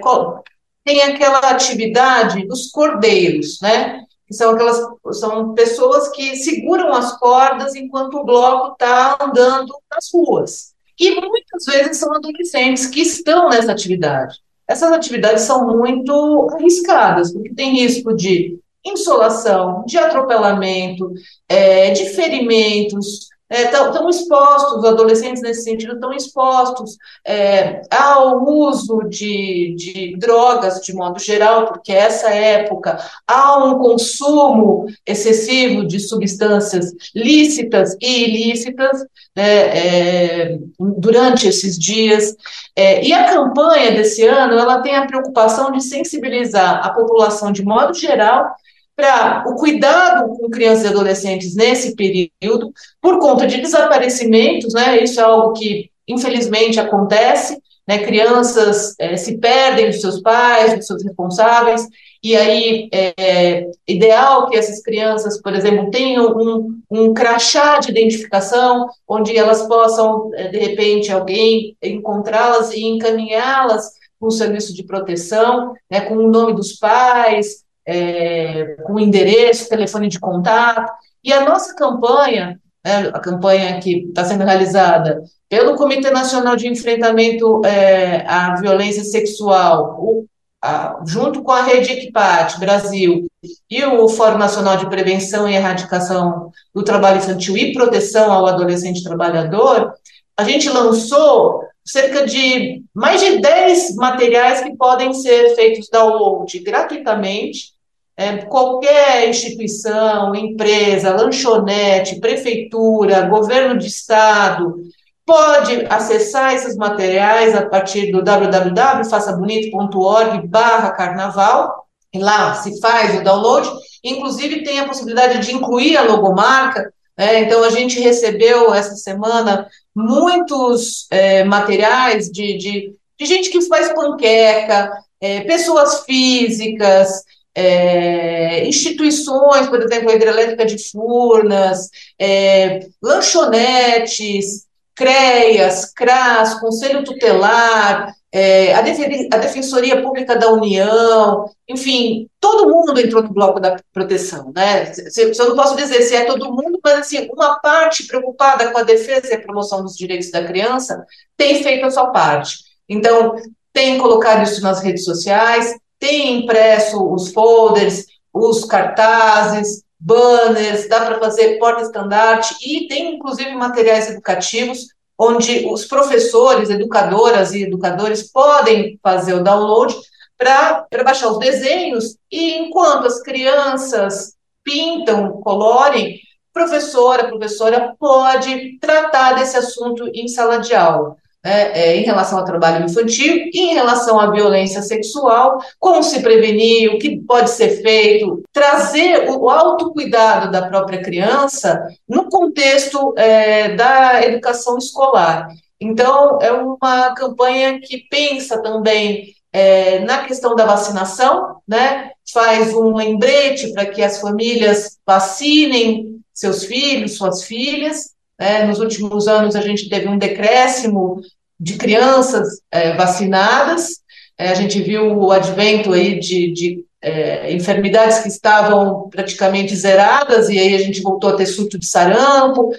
tem 0.83 1.01
aquela 1.01 1.39
atividade 1.39 2.45
dos 2.45 2.69
cordeiros, 2.69 3.59
né? 3.61 4.03
São 4.29 4.51
aquelas 4.51 4.81
são 5.13 5.53
pessoas 5.53 6.09
que 6.09 6.35
seguram 6.35 6.91
as 6.91 7.17
cordas 7.17 7.75
enquanto 7.75 8.15
o 8.15 8.25
bloco 8.25 8.73
está 8.73 9.17
andando 9.21 9.73
nas 9.89 10.09
ruas. 10.11 10.72
E 10.99 11.15
muitas 11.19 11.65
vezes 11.65 11.97
são 11.97 12.13
adolescentes 12.13 12.87
que 12.87 13.01
estão 13.01 13.49
nessa 13.49 13.71
atividade. 13.71 14.39
Essas 14.67 14.91
atividades 14.91 15.43
são 15.43 15.67
muito 15.67 16.47
arriscadas, 16.53 17.33
porque 17.33 17.53
tem 17.53 17.73
risco 17.73 18.15
de 18.15 18.57
insolação, 18.85 19.83
de 19.85 19.97
atropelamento, 19.97 21.11
é, 21.47 21.91
de 21.91 22.09
ferimentos, 22.09 23.27
estão 23.53 24.07
é, 24.07 24.09
expostos, 24.09 24.79
os 24.79 24.85
adolescentes 24.85 25.41
nesse 25.41 25.63
sentido 25.63 25.93
estão 25.93 26.11
expostos 26.11 26.97
é, 27.25 27.81
ao 27.91 28.43
uso 28.43 29.03
de, 29.09 29.75
de 29.77 30.17
drogas 30.17 30.81
de 30.81 30.93
modo 30.93 31.19
geral, 31.19 31.67
porque 31.67 31.91
essa 31.91 32.29
época 32.29 32.97
há 33.27 33.63
um 33.63 33.77
consumo 33.77 34.87
excessivo 35.05 35.85
de 35.85 35.99
substâncias 35.99 36.91
lícitas 37.15 37.95
e 38.01 38.23
ilícitas 38.23 39.05
né, 39.35 39.43
é, 39.43 40.59
durante 40.79 41.47
esses 41.47 41.77
dias. 41.77 42.35
É, 42.75 43.05
e 43.05 43.13
a 43.13 43.25
campanha 43.25 43.91
desse 43.91 44.25
ano 44.25 44.57
ela 44.57 44.81
tem 44.81 44.95
a 44.95 45.05
preocupação 45.05 45.71
de 45.71 45.81
sensibilizar 45.83 46.85
a 46.85 46.89
população 46.89 47.51
de 47.51 47.63
modo 47.63 47.93
geral 47.93 48.55
para 48.95 49.43
o 49.47 49.55
cuidado 49.55 50.35
com 50.37 50.49
crianças 50.49 50.85
e 50.85 50.87
adolescentes 50.87 51.55
nesse 51.55 51.95
período, 51.95 52.71
por 53.01 53.19
conta 53.19 53.47
de 53.47 53.59
desaparecimentos, 53.59 54.73
né? 54.73 55.03
Isso 55.03 55.19
é 55.19 55.23
algo 55.23 55.53
que, 55.53 55.89
infelizmente, 56.07 56.79
acontece, 56.79 57.57
né? 57.87 57.99
Crianças 57.99 58.95
é, 58.99 59.17
se 59.17 59.37
perdem 59.39 59.87
dos 59.87 59.99
seus 59.99 60.21
pais, 60.21 60.75
dos 60.75 60.85
seus 60.85 61.03
responsáveis, 61.03 61.87
e 62.23 62.37
aí 62.37 62.87
é 62.93 63.69
ideal 63.85 64.47
que 64.47 64.55
essas 64.55 64.81
crianças, 64.81 65.41
por 65.41 65.53
exemplo, 65.53 65.91
tenham 65.91 66.33
um, 66.37 66.81
um 66.89 67.13
crachá 67.13 67.79
de 67.79 67.91
identificação, 67.91 68.87
onde 69.07 69.35
elas 69.35 69.67
possam, 69.67 70.31
é, 70.33 70.47
de 70.47 70.57
repente, 70.57 71.11
alguém 71.11 71.75
encontrá-las 71.83 72.71
e 72.71 72.85
encaminhá-las 72.85 73.91
para 74.17 74.27
o 74.27 74.31
serviço 74.31 74.73
de 74.73 74.83
proteção, 74.83 75.73
né, 75.91 76.01
com 76.01 76.15
o 76.15 76.31
nome 76.31 76.53
dos 76.53 76.73
pais, 76.73 77.63
é, 77.85 78.75
com 78.83 78.99
endereço, 78.99 79.69
telefone 79.69 80.07
de 80.07 80.19
contato. 80.19 80.91
E 81.23 81.31
a 81.31 81.45
nossa 81.45 81.75
campanha, 81.75 82.59
né, 82.83 83.09
a 83.13 83.19
campanha 83.19 83.79
que 83.79 84.07
está 84.07 84.25
sendo 84.25 84.43
realizada 84.43 85.21
pelo 85.49 85.75
Comitê 85.75 86.09
Nacional 86.09 86.55
de 86.55 86.67
Enfrentamento 86.67 87.61
é, 87.65 88.25
à 88.27 88.55
Violência 88.55 89.03
Sexual, 89.03 89.97
o, 89.99 90.25
a, 90.61 90.99
junto 91.05 91.43
com 91.43 91.51
a 91.51 91.63
Rede 91.63 91.93
Equipate 91.93 92.59
Brasil 92.59 93.27
e 93.69 93.83
o 93.85 94.07
Fórum 94.09 94.37
Nacional 94.37 94.77
de 94.77 94.89
Prevenção 94.89 95.47
e 95.47 95.55
Erradicação 95.55 96.51
do 96.73 96.83
Trabalho 96.83 97.17
Infantil 97.17 97.57
e 97.57 97.73
Proteção 97.73 98.31
ao 98.31 98.47
Adolescente 98.47 99.03
Trabalhador, 99.03 99.93
a 100.35 100.43
gente 100.43 100.69
lançou 100.69 101.61
cerca 101.85 102.25
de 102.25 102.83
mais 102.93 103.21
de 103.21 103.39
10 103.39 103.95
materiais 103.95 104.61
que 104.61 104.75
podem 104.75 105.13
ser 105.13 105.53
feitos 105.55 105.89
download 105.89 106.57
gratuitamente 106.59 107.72
é, 108.15 108.37
qualquer 108.37 109.27
instituição, 109.27 110.35
empresa, 110.35 111.15
lanchonete, 111.15 112.19
prefeitura, 112.19 113.27
governo 113.27 113.75
de 113.77 113.87
estado, 113.87 114.83
pode 115.25 115.85
acessar 115.89 116.53
esses 116.53 116.75
materiais 116.75 117.55
a 117.55 117.65
partir 117.65 118.11
do 118.11 118.21
www.façabonito.org 118.21 120.47
barra 120.47 120.91
carnaval, 120.91 121.87
e 122.13 122.19
lá 122.19 122.53
se 122.55 122.79
faz 122.79 123.19
o 123.19 123.23
download, 123.23 123.67
inclusive 124.03 124.63
tem 124.63 124.79
a 124.79 124.87
possibilidade 124.87 125.39
de 125.39 125.55
incluir 125.55 125.97
a 125.97 126.03
logomarca, 126.03 126.93
né? 127.17 127.39
então 127.39 127.63
a 127.63 127.71
gente 127.71 127.99
recebeu 127.99 128.71
essa 128.73 128.95
semana 128.95 129.67
muitos 129.95 131.07
é, 131.09 131.43
materiais 131.43 132.29
de, 132.29 132.57
de, 132.57 132.95
de, 133.19 133.25
gente 133.25 133.49
que 133.49 133.61
faz 133.61 133.91
panqueca, 133.93 134.91
é, 135.19 135.41
pessoas 135.41 136.03
físicas, 136.05 137.23
é, 137.55 138.65
instituições, 138.67 139.67
por 139.67 139.81
exemplo, 139.81 140.09
a 140.09 140.15
hidrelétrica 140.15 140.65
de 140.65 140.89
Furnas, 140.89 141.89
é, 142.19 142.87
lanchonetes, 143.01 144.65
CREAS, 144.95 145.91
CRAS, 145.93 146.59
Conselho 146.59 147.03
Tutelar, 147.03 148.13
é, 148.31 148.73
a, 148.73 148.81
Defensoria 148.81 150.01
Pública 150.01 150.35
da 150.35 150.51
União, 150.51 151.45
enfim, 151.69 152.27
todo 152.39 152.67
mundo 152.67 152.99
entrou 152.99 153.21
no 153.21 153.31
bloco 153.31 153.59
da 153.59 153.75
proteção, 153.93 154.51
né? 154.55 154.85
Se, 154.91 155.33
se 155.33 155.39
eu 155.39 155.49
não 155.49 155.55
posso 155.55 155.75
dizer 155.75 156.01
se 156.01 156.15
é 156.15 156.25
todo 156.25 156.51
mundo, 156.51 156.79
mas 156.83 156.99
assim, 156.99 157.29
uma 157.31 157.59
parte 157.59 158.07
preocupada 158.07 158.71
com 158.71 158.79
a 158.79 158.83
defesa 158.83 159.27
e 159.27 159.35
a 159.35 159.41
promoção 159.41 159.83
dos 159.83 159.95
direitos 159.95 160.31
da 160.31 160.43
criança 160.43 161.05
tem 161.37 161.61
feito 161.61 161.85
a 161.85 161.91
sua 161.91 162.07
parte. 162.07 162.57
Então, 162.89 163.35
tem 163.71 163.99
colocado 163.99 164.43
isso 164.43 164.61
nas 164.61 164.81
redes 164.81 165.03
sociais, 165.03 165.75
tem 166.03 166.39
impresso 166.39 167.13
os 167.13 167.31
folders, 167.31 168.07
os 168.33 168.65
cartazes, 168.65 169.85
banners, 169.97 170.89
dá 170.89 170.99
para 171.05 171.17
fazer 171.17 171.57
porta-estandarte 171.57 172.55
e 172.61 172.89
tem 172.89 173.15
inclusive 173.15 173.55
materiais 173.55 174.09
educativos 174.09 174.87
onde 175.17 175.65
os 175.65 175.85
professores, 175.85 176.69
educadoras 176.69 177.53
e 177.53 177.63
educadores 177.63 178.29
podem 178.29 178.99
fazer 179.01 179.33
o 179.33 179.41
download 179.41 179.95
para 180.37 180.85
baixar 181.05 181.29
os 181.29 181.39
desenhos 181.39 182.17
e 182.29 182.57
enquanto 182.57 183.07
as 183.07 183.21
crianças 183.21 184.35
pintam, 184.61 185.39
colorem, 185.41 186.19
professora, 186.51 187.29
professora 187.29 187.95
pode 187.97 188.77
tratar 188.79 189.35
desse 189.35 189.55
assunto 189.55 190.05
em 190.13 190.27
sala 190.27 190.57
de 190.57 190.75
aula 190.75 191.15
né, 191.43 191.71
é, 191.73 191.97
em 191.97 192.03
relação 192.03 192.39
ao 192.39 192.45
trabalho 192.45 192.85
infantil 192.85 193.49
em 193.53 193.73
relação 193.73 194.19
à 194.19 194.31
violência 194.31 194.81
sexual, 194.81 195.59
como 195.79 196.01
se 196.03 196.21
prevenir, 196.21 196.93
o 196.93 196.99
que 196.99 197.19
pode 197.19 197.49
ser 197.49 197.81
feito, 197.81 198.41
trazer 198.51 199.29
o 199.29 199.49
autocuidado 199.49 200.51
da 200.51 200.67
própria 200.67 201.01
criança 201.01 201.87
no 202.07 202.29
contexto 202.29 203.13
é, 203.17 203.75
da 203.75 204.23
educação 204.23 204.77
escolar. 204.77 205.47
Então, 205.79 206.39
é 206.41 206.51
uma 206.51 207.13
campanha 207.13 207.79
que 207.81 208.05
pensa 208.09 208.61
também 208.61 209.33
é, 209.51 209.99
na 209.99 210.23
questão 210.23 210.55
da 210.55 210.65
vacinação, 210.65 211.57
né? 211.67 212.11
faz 212.31 212.73
um 212.73 212.95
lembrete 212.95 213.71
para 213.73 213.85
que 213.85 214.01
as 214.01 214.19
famílias 214.19 214.97
vacinem 215.05 216.19
seus 216.33 216.65
filhos, 216.65 217.17
suas 217.17 217.43
filhas. 217.43 218.12
Né? 218.39 218.65
Nos 218.65 218.79
últimos 218.79 219.27
anos, 219.27 219.55
a 219.55 219.61
gente 219.61 219.89
teve 219.89 220.07
um 220.07 220.17
decréscimo 220.17 221.21
de 221.59 221.77
crianças 221.77 222.61
é, 222.71 222.95
vacinadas, 222.95 224.01
é, 224.37 224.49
a 224.49 224.55
gente 224.55 224.81
viu 224.81 225.17
o 225.17 225.31
advento 225.31 225.93
aí 225.93 226.19
de, 226.19 226.51
de 226.51 226.85
é, 227.01 227.53
enfermidades 227.53 228.19
que 228.19 228.27
estavam 228.27 229.09
praticamente 229.09 229.75
zeradas, 229.75 230.49
e 230.49 230.57
aí 230.57 230.75
a 230.75 230.79
gente 230.79 231.01
voltou 231.01 231.29
a 231.29 231.35
ter 231.35 231.45
surto 231.45 231.77
de 231.77 231.85
sarampo, 231.85 232.71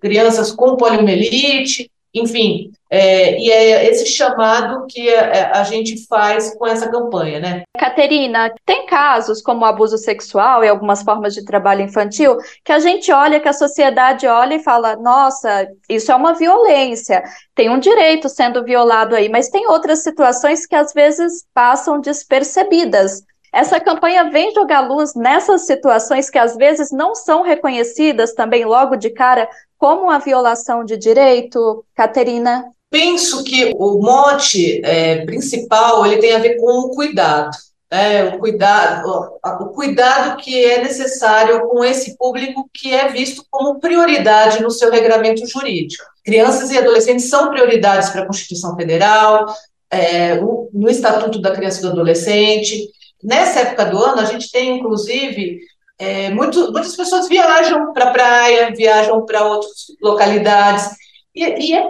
crianças 0.00 0.50
com 0.50 0.76
poliomielite, 0.76 1.90
enfim, 2.20 2.72
é, 2.88 3.38
e 3.38 3.50
é 3.50 3.90
esse 3.90 4.06
chamado 4.06 4.86
que 4.88 5.12
a, 5.14 5.60
a, 5.60 5.64
gente 5.64 6.06
faz 6.06 6.54
com 6.56 6.66
essa 6.66 6.88
campanha, 6.88 7.40
né? 7.40 7.62
Caterina, 7.76 8.54
tem 8.64 8.86
casos 8.86 9.42
como 9.42 9.64
abuso 9.64 9.98
sexual 9.98 10.64
e 10.64 10.68
algumas 10.68 11.02
formas 11.02 11.34
de 11.34 11.44
trabalho 11.44 11.82
infantil 11.82 12.38
que 12.64 12.72
a 12.72 12.78
gente 12.78 13.12
olha, 13.12 13.40
que 13.40 13.48
a 13.48 13.52
sociedade 13.52 14.26
olha 14.26 14.54
e 14.54 14.62
fala, 14.62 14.96
nossa, 14.96 15.68
isso 15.88 16.10
é 16.10 16.14
uma 16.14 16.32
violência, 16.32 17.22
tem 17.54 17.68
um 17.68 17.78
direito 17.78 18.28
sendo 18.28 18.64
violado 18.64 19.14
aí, 19.14 19.28
mas 19.28 19.48
tem 19.48 19.66
outras 19.68 20.02
situações 20.02 20.64
que 20.64 20.74
às 20.74 20.92
vezes 20.92 21.44
passam 21.52 22.00
despercebidas. 22.00 23.22
Essa 23.56 23.80
campanha 23.80 24.30
vem 24.30 24.52
jogar 24.52 24.80
luz 24.80 25.14
nessas 25.14 25.66
situações 25.66 26.28
que 26.28 26.38
às 26.38 26.56
vezes 26.56 26.90
não 26.92 27.14
são 27.14 27.42
reconhecidas 27.42 28.34
também 28.34 28.64
logo 28.66 28.96
de 28.96 29.08
cara 29.08 29.48
como 29.78 30.10
a 30.10 30.18
violação 30.18 30.84
de 30.84 30.96
direito, 30.96 31.84
Caterina? 31.94 32.64
Penso 32.90 33.42
que 33.44 33.72
o 33.76 34.00
mote 34.00 34.80
é, 34.84 35.24
principal 35.24 36.06
ele 36.06 36.18
tem 36.18 36.34
a 36.34 36.38
ver 36.38 36.56
com 36.56 36.80
o 36.80 36.90
cuidado. 36.90 37.50
É, 37.88 38.24
o 38.24 38.38
cuidado, 38.38 39.38
o 39.60 39.66
cuidado 39.68 40.36
que 40.38 40.64
é 40.64 40.82
necessário 40.82 41.68
com 41.68 41.84
esse 41.84 42.16
público 42.16 42.68
que 42.74 42.92
é 42.92 43.08
visto 43.08 43.44
como 43.48 43.78
prioridade 43.78 44.60
no 44.60 44.70
seu 44.70 44.90
regramento 44.90 45.46
jurídico. 45.46 46.04
Crianças 46.24 46.70
e 46.70 46.78
adolescentes 46.78 47.28
são 47.28 47.48
prioridades 47.48 48.10
para 48.10 48.22
a 48.22 48.26
Constituição 48.26 48.74
Federal, 48.74 49.46
é, 49.88 50.34
no 50.36 50.88
Estatuto 50.88 51.40
da 51.40 51.52
Criança 51.52 51.78
e 51.78 51.82
do 51.82 51.90
Adolescente. 51.90 52.88
Nessa 53.22 53.60
época 53.60 53.86
do 53.86 53.98
ano, 53.98 54.20
a 54.20 54.24
gente 54.24 54.50
tem, 54.50 54.78
inclusive, 54.78 55.60
é, 55.98 56.30
muito, 56.30 56.72
muitas 56.72 56.94
pessoas 56.94 57.28
viajam 57.28 57.92
para 57.92 58.10
a 58.10 58.12
praia, 58.12 58.74
viajam 58.74 59.24
para 59.24 59.46
outras 59.46 59.86
localidades, 60.02 60.90
e, 61.34 61.44
e, 61.44 61.74
é 61.74 61.88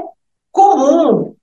comum 0.52 1.34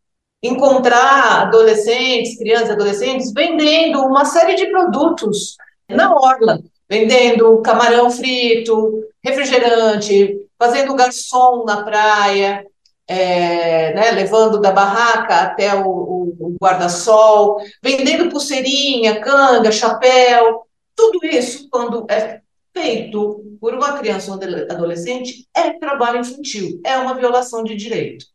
encontrar 0.41 1.43
adolescentes, 1.43 2.37
crianças 2.37 2.71
adolescentes, 2.71 3.31
vendendo 3.33 3.99
uma 4.05 4.25
série 4.25 4.55
de 4.55 4.67
produtos 4.67 5.55
na 5.89 6.13
orla, 6.13 6.59
vendendo 6.89 7.61
camarão 7.61 8.09
frito, 8.09 9.03
refrigerante, 9.23 10.47
fazendo 10.59 10.95
garçom 10.95 11.63
na 11.65 11.83
praia, 11.83 12.65
é, 13.07 13.93
né, 13.93 14.11
levando 14.11 14.59
da 14.59 14.71
barraca 14.71 15.35
até 15.41 15.75
o, 15.75 15.87
o, 15.87 16.37
o 16.39 16.55
guarda-sol, 16.61 17.57
vendendo 17.81 18.29
pulseirinha, 18.29 19.21
canga, 19.21 19.71
chapéu, 19.71 20.65
tudo 20.95 21.25
isso, 21.25 21.67
quando 21.69 22.05
é 22.09 22.42
feito 22.73 23.43
por 23.61 23.73
uma 23.73 23.97
criança 23.97 24.31
ou 24.31 24.39
adolescente 24.69 25.47
é 25.55 25.73
trabalho 25.73 26.19
infantil, 26.19 26.81
é 26.83 26.97
uma 26.97 27.13
violação 27.13 27.63
de 27.63 27.75
direito. 27.75 28.25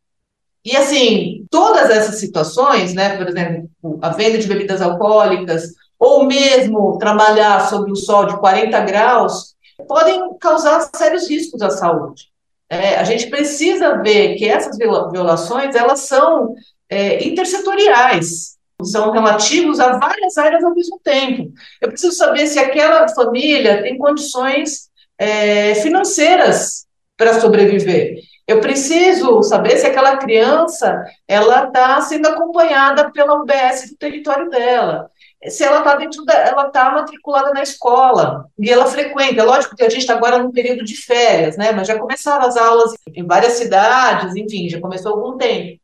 E 0.65 0.77
assim, 0.77 1.47
todas 1.51 1.91
essas 1.91 2.21
situações, 2.21 2.93
né, 2.95 3.17
por 3.17 3.29
exemplo, 3.29 3.71
a 4.03 4.11
venda 4.11 4.39
de 4.39 4.47
bebidas 4.47 4.83
alcoólicas, 4.83 5.73
ou 5.99 6.25
mesmo 6.25 6.99
trabalhar 6.99 7.69
sob 7.69 7.91
o 7.91 7.97
sol 7.97 8.27
de 8.27 8.39
40 8.39 8.81
graus, 8.83 9.55
podem 9.87 10.37
causar 10.39 10.89
sérios 10.95 11.29
riscos 11.29 11.63
à 11.63 11.71
saúde. 11.71 12.25
É, 12.69 12.97
a 12.97 13.05
gente 13.05 13.29
precisa 13.29 14.03
ver 14.03 14.35
que 14.37 14.47
essas 14.47 14.77
violações 14.77 15.75
elas 15.75 16.01
são 16.01 16.55
é, 16.89 17.27
intersetoriais, 17.27 18.58
são 18.83 19.11
relativos 19.11 19.81
a 19.81 19.99
várias 19.99 20.39
áreas 20.39 20.63
ao 20.63 20.75
mesmo 20.75 21.01
tempo. 21.01 21.53
Eu 21.81 21.89
preciso 21.89 22.17
saber 22.17 22.47
se 22.47 22.59
aquela 22.59 23.09
família 23.09 23.83
tem 23.83 23.99
condições 23.99 24.89
é, 25.19 25.75
financeiras 25.77 26.87
para 27.17 27.41
sobreviver. 27.41 28.17
Eu 28.47 28.61
preciso 28.61 29.43
saber 29.43 29.77
se 29.77 29.87
aquela 29.87 30.17
criança 30.17 31.05
ela 31.27 31.65
está 31.65 32.01
sendo 32.01 32.29
acompanhada 32.29 33.11
pela 33.11 33.35
UBS 33.43 33.91
do 33.91 33.97
território 33.97 34.49
dela, 34.49 35.11
se 35.49 35.63
ela 35.63 35.79
está 35.79 35.95
dentro 35.97 36.25
da, 36.25 36.35
ela 36.35 36.67
está 36.67 36.91
matriculada 36.91 37.53
na 37.53 37.63
escola 37.63 38.47
e 38.59 38.71
ela 38.71 38.87
frequenta. 38.87 39.45
Lógico 39.45 39.77
que 39.77 39.85
a 39.85 39.89
gente 39.89 40.01
está 40.01 40.15
agora 40.15 40.39
num 40.39 40.51
período 40.51 40.85
de 40.85 40.97
férias, 40.97 41.57
né? 41.57 41.73
Mas 41.73 41.87
já 41.87 41.99
começaram 41.99 42.47
as 42.47 42.57
aulas 42.57 42.93
em 43.15 43.25
várias 43.25 43.53
cidades, 43.53 44.35
enfim, 44.35 44.69
já 44.69 44.81
começou 44.81 45.13
algum 45.13 45.37
tempo. 45.37 45.79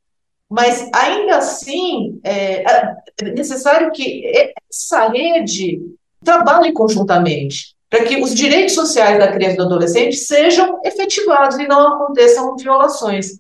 Mas, 0.55 0.89
ainda 0.95 1.39
assim, 1.39 2.21
é, 2.23 2.63
é 2.63 3.25
necessário 3.35 3.91
que 3.91 4.23
essa 4.71 5.09
rede 5.09 5.81
trabalhe 6.23 6.73
conjuntamente, 6.73 7.75
para 7.91 8.05
que 8.05 8.23
os 8.23 8.33
direitos 8.33 8.73
sociais 8.73 9.19
da 9.19 9.33
criança 9.33 9.55
e 9.55 9.57
do 9.57 9.65
adolescente 9.65 10.15
sejam 10.15 10.81
efetivados 10.85 11.59
e 11.59 11.67
não 11.67 11.95
aconteçam 11.95 12.57
violações. 12.57 13.33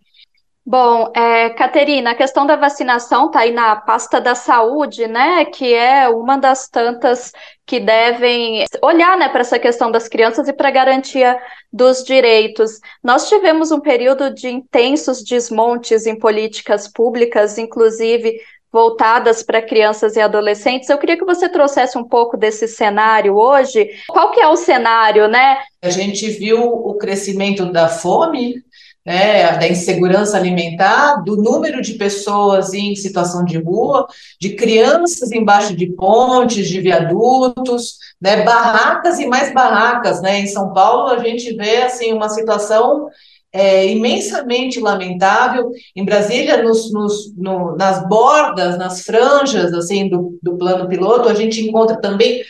Bom, 0.66 1.12
é, 1.14 1.50
Caterina, 1.50 2.12
a 2.12 2.14
questão 2.14 2.46
da 2.46 2.56
vacinação 2.56 3.26
está 3.26 3.40
aí 3.40 3.52
na 3.52 3.76
pasta 3.76 4.18
da 4.18 4.34
saúde, 4.34 5.06
né? 5.06 5.44
Que 5.44 5.74
é 5.74 6.08
uma 6.08 6.38
das 6.38 6.68
tantas 6.70 7.32
que 7.66 7.78
devem 7.78 8.64
olhar 8.80 9.18
né, 9.18 9.28
para 9.28 9.42
essa 9.42 9.58
questão 9.58 9.90
das 9.90 10.08
crianças 10.08 10.48
e 10.48 10.54
para 10.54 10.68
a 10.68 10.72
garantia 10.72 11.38
dos 11.70 12.02
direitos. 12.02 12.80
Nós 13.02 13.28
tivemos 13.28 13.70
um 13.72 13.80
período 13.80 14.32
de 14.32 14.48
intensos 14.48 15.22
desmontes 15.22 16.06
em 16.06 16.18
políticas 16.18 16.88
públicas, 16.88 17.58
inclusive 17.58 18.40
voltadas 18.74 19.40
para 19.40 19.62
crianças 19.62 20.16
e 20.16 20.20
adolescentes. 20.20 20.88
Eu 20.88 20.98
queria 20.98 21.16
que 21.16 21.24
você 21.24 21.48
trouxesse 21.48 21.96
um 21.96 22.02
pouco 22.02 22.36
desse 22.36 22.66
cenário 22.66 23.36
hoje. 23.36 23.88
Qual 24.08 24.32
que 24.32 24.40
é 24.40 24.48
o 24.48 24.56
cenário, 24.56 25.28
né? 25.28 25.58
A 25.80 25.90
gente 25.90 26.28
viu 26.30 26.60
o 26.60 26.94
crescimento 26.94 27.70
da 27.70 27.88
fome, 27.88 28.56
né, 29.04 29.58
da 29.58 29.68
insegurança 29.68 30.36
alimentar, 30.36 31.22
do 31.22 31.36
número 31.36 31.82
de 31.82 31.94
pessoas 31.94 32.72
em 32.72 32.94
situação 32.96 33.44
de 33.44 33.58
rua, 33.58 34.06
de 34.40 34.50
crianças 34.50 35.30
embaixo 35.30 35.76
de 35.76 35.88
pontes, 35.92 36.68
de 36.68 36.80
viadutos, 36.80 37.98
né, 38.20 38.42
barracas 38.42 39.18
e 39.18 39.26
mais 39.26 39.52
barracas, 39.52 40.22
né, 40.22 40.40
em 40.40 40.46
São 40.46 40.72
Paulo 40.72 41.08
a 41.08 41.18
gente 41.18 41.54
vê, 41.54 41.82
assim, 41.82 42.12
uma 42.12 42.28
situação 42.30 43.08
é, 43.52 43.86
imensamente 43.86 44.80
lamentável, 44.80 45.70
em 45.94 46.04
Brasília, 46.04 46.60
nos, 46.60 46.92
nos, 46.92 47.32
no, 47.36 47.76
nas 47.76 48.08
bordas, 48.08 48.76
nas 48.76 49.02
franjas, 49.02 49.72
assim, 49.72 50.08
do, 50.08 50.36
do 50.42 50.58
plano 50.58 50.88
piloto, 50.88 51.28
a 51.28 51.34
gente 51.34 51.60
encontra 51.60 52.00
também 52.00 52.42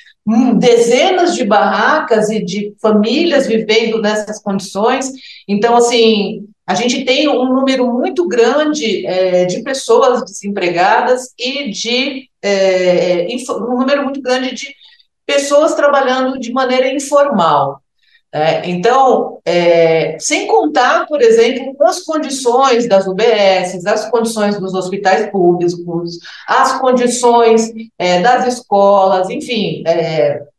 dezenas 0.58 1.34
de 1.34 1.44
barracas 1.44 2.30
e 2.30 2.42
de 2.42 2.74
famílias 2.80 3.46
vivendo 3.46 4.00
nessas 4.00 4.40
condições. 4.40 5.12
Então, 5.46 5.76
assim, 5.76 6.46
a 6.66 6.74
gente 6.74 7.04
tem 7.04 7.28
um 7.28 7.52
número 7.52 7.92
muito 7.92 8.26
grande 8.26 9.06
é, 9.06 9.44
de 9.44 9.62
pessoas 9.62 10.24
desempregadas 10.24 11.34
e 11.38 11.70
de 11.70 12.28
é, 12.42 13.26
um 13.50 13.78
número 13.78 14.04
muito 14.04 14.22
grande 14.22 14.54
de 14.54 14.74
pessoas 15.26 15.74
trabalhando 15.74 16.38
de 16.38 16.52
maneira 16.52 16.92
informal. 16.92 17.82
É, 18.35 18.68
então, 18.68 19.38
é, 19.44 20.16
sem 20.18 20.49
contar, 20.49 21.07
por 21.07 21.23
exemplo, 21.23 21.73
com 21.77 21.87
as 21.87 22.01
condições 22.03 22.88
das 22.88 23.07
UBS, 23.07 23.87
as 23.87 24.11
condições 24.11 24.59
dos 24.59 24.75
hospitais 24.75 25.31
públicos, 25.31 26.18
as 26.49 26.81
condições 26.81 27.73
é, 27.97 28.20
das 28.20 28.55
escolas, 28.55 29.31
enfim, 29.31 29.85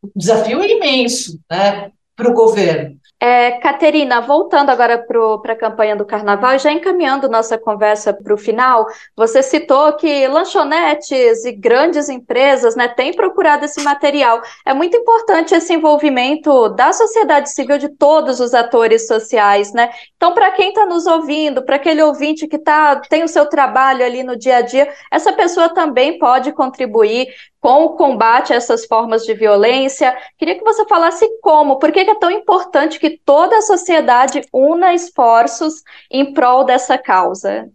o 0.01 0.09
desafio 0.15 0.63
é 0.63 0.71
imenso 0.71 1.37
né, 1.51 1.91
para 2.15 2.29
o 2.29 2.33
governo. 2.33 2.95
É, 3.27 3.53
Caterina, 3.53 4.21
voltando 4.21 4.69
agora 4.69 4.99
para 4.99 5.53
a 5.53 5.55
campanha 5.55 5.95
do 5.95 6.05
Carnaval, 6.05 6.59
já 6.59 6.71
encaminhando 6.71 7.27
nossa 7.27 7.57
conversa 7.57 8.13
para 8.13 8.31
o 8.31 8.37
final, 8.37 8.85
você 9.15 9.41
citou 9.41 9.93
que 9.93 10.27
lanchonetes 10.27 11.43
e 11.43 11.51
grandes 11.51 12.07
empresas 12.07 12.75
né, 12.75 12.87
têm 12.87 13.15
procurado 13.15 13.65
esse 13.65 13.81
material. 13.81 14.43
É 14.63 14.75
muito 14.75 14.95
importante 14.95 15.55
esse 15.55 15.73
envolvimento 15.73 16.69
da 16.69 16.93
sociedade 16.93 17.49
civil, 17.49 17.79
de 17.79 17.89
todos 17.89 18.39
os 18.39 18.53
atores 18.53 19.07
sociais. 19.07 19.73
Né? 19.73 19.89
Então, 20.15 20.31
para 20.35 20.51
quem 20.51 20.69
está 20.69 20.85
nos 20.85 21.07
ouvindo, 21.07 21.65
para 21.65 21.77
aquele 21.77 22.03
ouvinte 22.03 22.47
que 22.47 22.59
tá, 22.59 22.97
tem 22.97 23.23
o 23.23 23.27
seu 23.27 23.47
trabalho 23.49 24.05
ali 24.05 24.21
no 24.21 24.37
dia 24.37 24.57
a 24.57 24.61
dia, 24.61 24.87
essa 25.11 25.33
pessoa 25.33 25.69
também 25.69 26.19
pode 26.19 26.51
contribuir 26.51 27.29
com 27.65 27.85
o 27.85 27.89
combate 27.95 28.53
a 28.53 28.57
essas 28.57 28.85
formas 28.85 29.23
de 29.23 29.33
violência. 29.33 30.15
Queria 30.37 30.53
que 30.53 30.63
você 30.63 30.85
falasse 30.85 31.27
como, 31.41 31.79
por 31.79 31.91
que 31.91 32.01
é 32.01 32.13
tão 32.13 32.29
importante 32.29 32.99
que 32.99 33.19
toda 33.25 33.57
a 33.57 33.61
sociedade 33.63 34.43
una 34.53 34.93
esforços 34.93 35.81
em 36.11 36.31
prol 36.31 36.63
dessa 36.63 36.95
causa. 36.95 37.67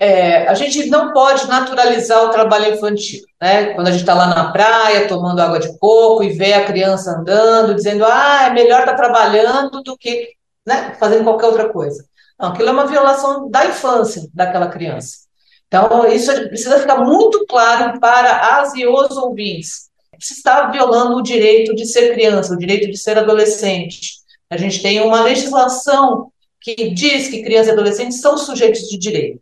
é, 0.00 0.48
a 0.48 0.54
gente 0.54 0.90
não 0.90 1.12
pode 1.12 1.46
naturalizar 1.46 2.24
o 2.24 2.30
trabalho 2.30 2.74
infantil, 2.74 3.22
né? 3.40 3.66
Quando 3.66 3.86
a 3.86 3.92
gente 3.92 4.00
está 4.00 4.14
lá 4.14 4.26
na 4.34 4.50
praia 4.50 5.06
tomando 5.06 5.38
água 5.38 5.60
de 5.60 5.78
coco 5.78 6.24
e 6.24 6.30
vê 6.30 6.54
a 6.54 6.66
criança 6.66 7.12
andando, 7.12 7.76
dizendo, 7.76 8.04
ah, 8.04 8.48
é 8.48 8.50
melhor 8.50 8.80
estar 8.80 8.96
tá 8.96 8.96
trabalhando 8.96 9.80
do 9.80 9.96
que 9.96 10.30
né, 10.66 10.96
fazendo 10.98 11.22
qualquer 11.22 11.46
outra 11.46 11.68
coisa. 11.68 12.04
Não, 12.36 12.48
aquilo 12.48 12.68
é 12.68 12.72
uma 12.72 12.88
violação 12.88 13.48
da 13.48 13.64
infância 13.64 14.28
daquela 14.34 14.66
criança. 14.66 15.25
Então, 15.76 16.06
isso 16.06 16.32
precisa 16.48 16.78
ficar 16.78 17.04
muito 17.04 17.44
claro 17.46 18.00
para 18.00 18.58
as 18.58 18.74
e 18.74 18.86
os 18.86 19.14
ouvintes. 19.16 19.90
Você 20.18 20.32
está 20.32 20.70
violando 20.70 21.16
o 21.16 21.22
direito 21.22 21.74
de 21.74 21.84
ser 21.84 22.14
criança, 22.14 22.54
o 22.54 22.58
direito 22.58 22.90
de 22.90 22.96
ser 22.96 23.18
adolescente. 23.18 24.12
A 24.48 24.56
gente 24.56 24.80
tem 24.80 25.00
uma 25.02 25.22
legislação 25.22 26.32
que 26.62 26.90
diz 26.90 27.28
que 27.28 27.42
crianças 27.42 27.68
e 27.68 27.72
adolescentes 27.72 28.20
são 28.20 28.38
sujeitos 28.38 28.88
de 28.88 28.96
direito. 28.98 29.40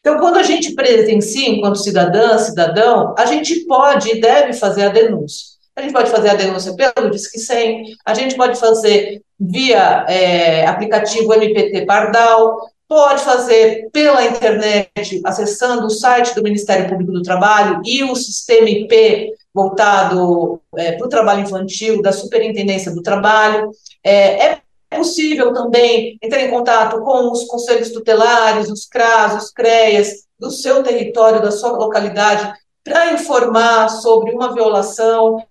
Então, 0.00 0.18
quando 0.18 0.38
a 0.38 0.42
gente 0.42 0.74
presencia, 0.74 1.48
enquanto 1.48 1.82
cidadã, 1.82 2.38
cidadão, 2.38 3.14
a 3.18 3.26
gente 3.26 3.66
pode 3.66 4.08
e 4.10 4.20
deve 4.20 4.54
fazer 4.54 4.84
a 4.84 4.88
denúncia. 4.88 5.56
A 5.74 5.82
gente 5.82 5.92
pode 5.92 6.10
fazer 6.10 6.30
a 6.30 6.34
denúncia 6.34 6.74
pelo 6.74 7.10
Disque 7.10 7.38
100, 7.38 7.96
a 8.06 8.14
gente 8.14 8.34
pode 8.34 8.58
fazer 8.58 9.20
via 9.38 10.06
é, 10.08 10.64
aplicativo 10.66 11.34
MPT 11.34 11.84
Pardal, 11.84 12.56
pode 12.88 13.22
fazer 13.22 13.88
pela 13.92 14.24
internet, 14.24 15.20
acessando 15.24 15.86
o 15.86 15.90
site 15.90 16.34
do 16.34 16.42
Ministério 16.42 16.88
Público 16.88 17.12
do 17.12 17.22
Trabalho 17.22 17.80
e 17.84 18.04
o 18.04 18.14
sistema 18.14 18.68
IP 18.68 19.32
voltado 19.52 20.60
é, 20.76 20.92
para 20.92 21.06
o 21.06 21.08
trabalho 21.08 21.42
infantil 21.42 22.00
da 22.02 22.12
Superintendência 22.12 22.92
do 22.92 23.02
Trabalho. 23.02 23.70
É, 24.04 24.44
é 24.44 24.60
possível 24.90 25.52
também 25.52 26.16
entrar 26.22 26.42
em 26.42 26.50
contato 26.50 27.00
com 27.00 27.32
os 27.32 27.44
conselhos 27.44 27.90
tutelares, 27.90 28.70
os 28.70 28.86
CRAS, 28.86 29.44
os 29.44 29.50
CREAS, 29.50 30.26
do 30.38 30.50
seu 30.50 30.82
território, 30.82 31.42
da 31.42 31.50
sua 31.50 31.72
localidade, 31.72 32.52
para 32.84 33.12
informar 33.12 33.88
sobre 33.88 34.32
uma 34.32 34.54
violação 34.54 35.42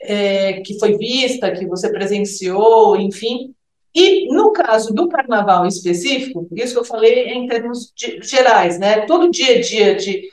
é, 0.00 0.60
que 0.60 0.78
foi 0.78 0.96
vista, 0.96 1.50
que 1.50 1.66
você 1.66 1.90
presenciou, 1.90 2.96
enfim, 2.96 3.54
e 3.98 4.28
no 4.28 4.52
caso 4.52 4.92
do 4.92 5.08
carnaval 5.08 5.66
específico, 5.66 6.46
isso 6.52 6.74
que 6.74 6.80
eu 6.80 6.84
falei 6.84 7.30
em 7.30 7.46
termos 7.48 7.90
de, 7.96 8.20
gerais, 8.20 8.78
né? 8.78 9.06
Todo 9.06 9.30
dia 9.30 9.56
a 9.56 9.60
dia 9.62 9.96
de 9.96 10.28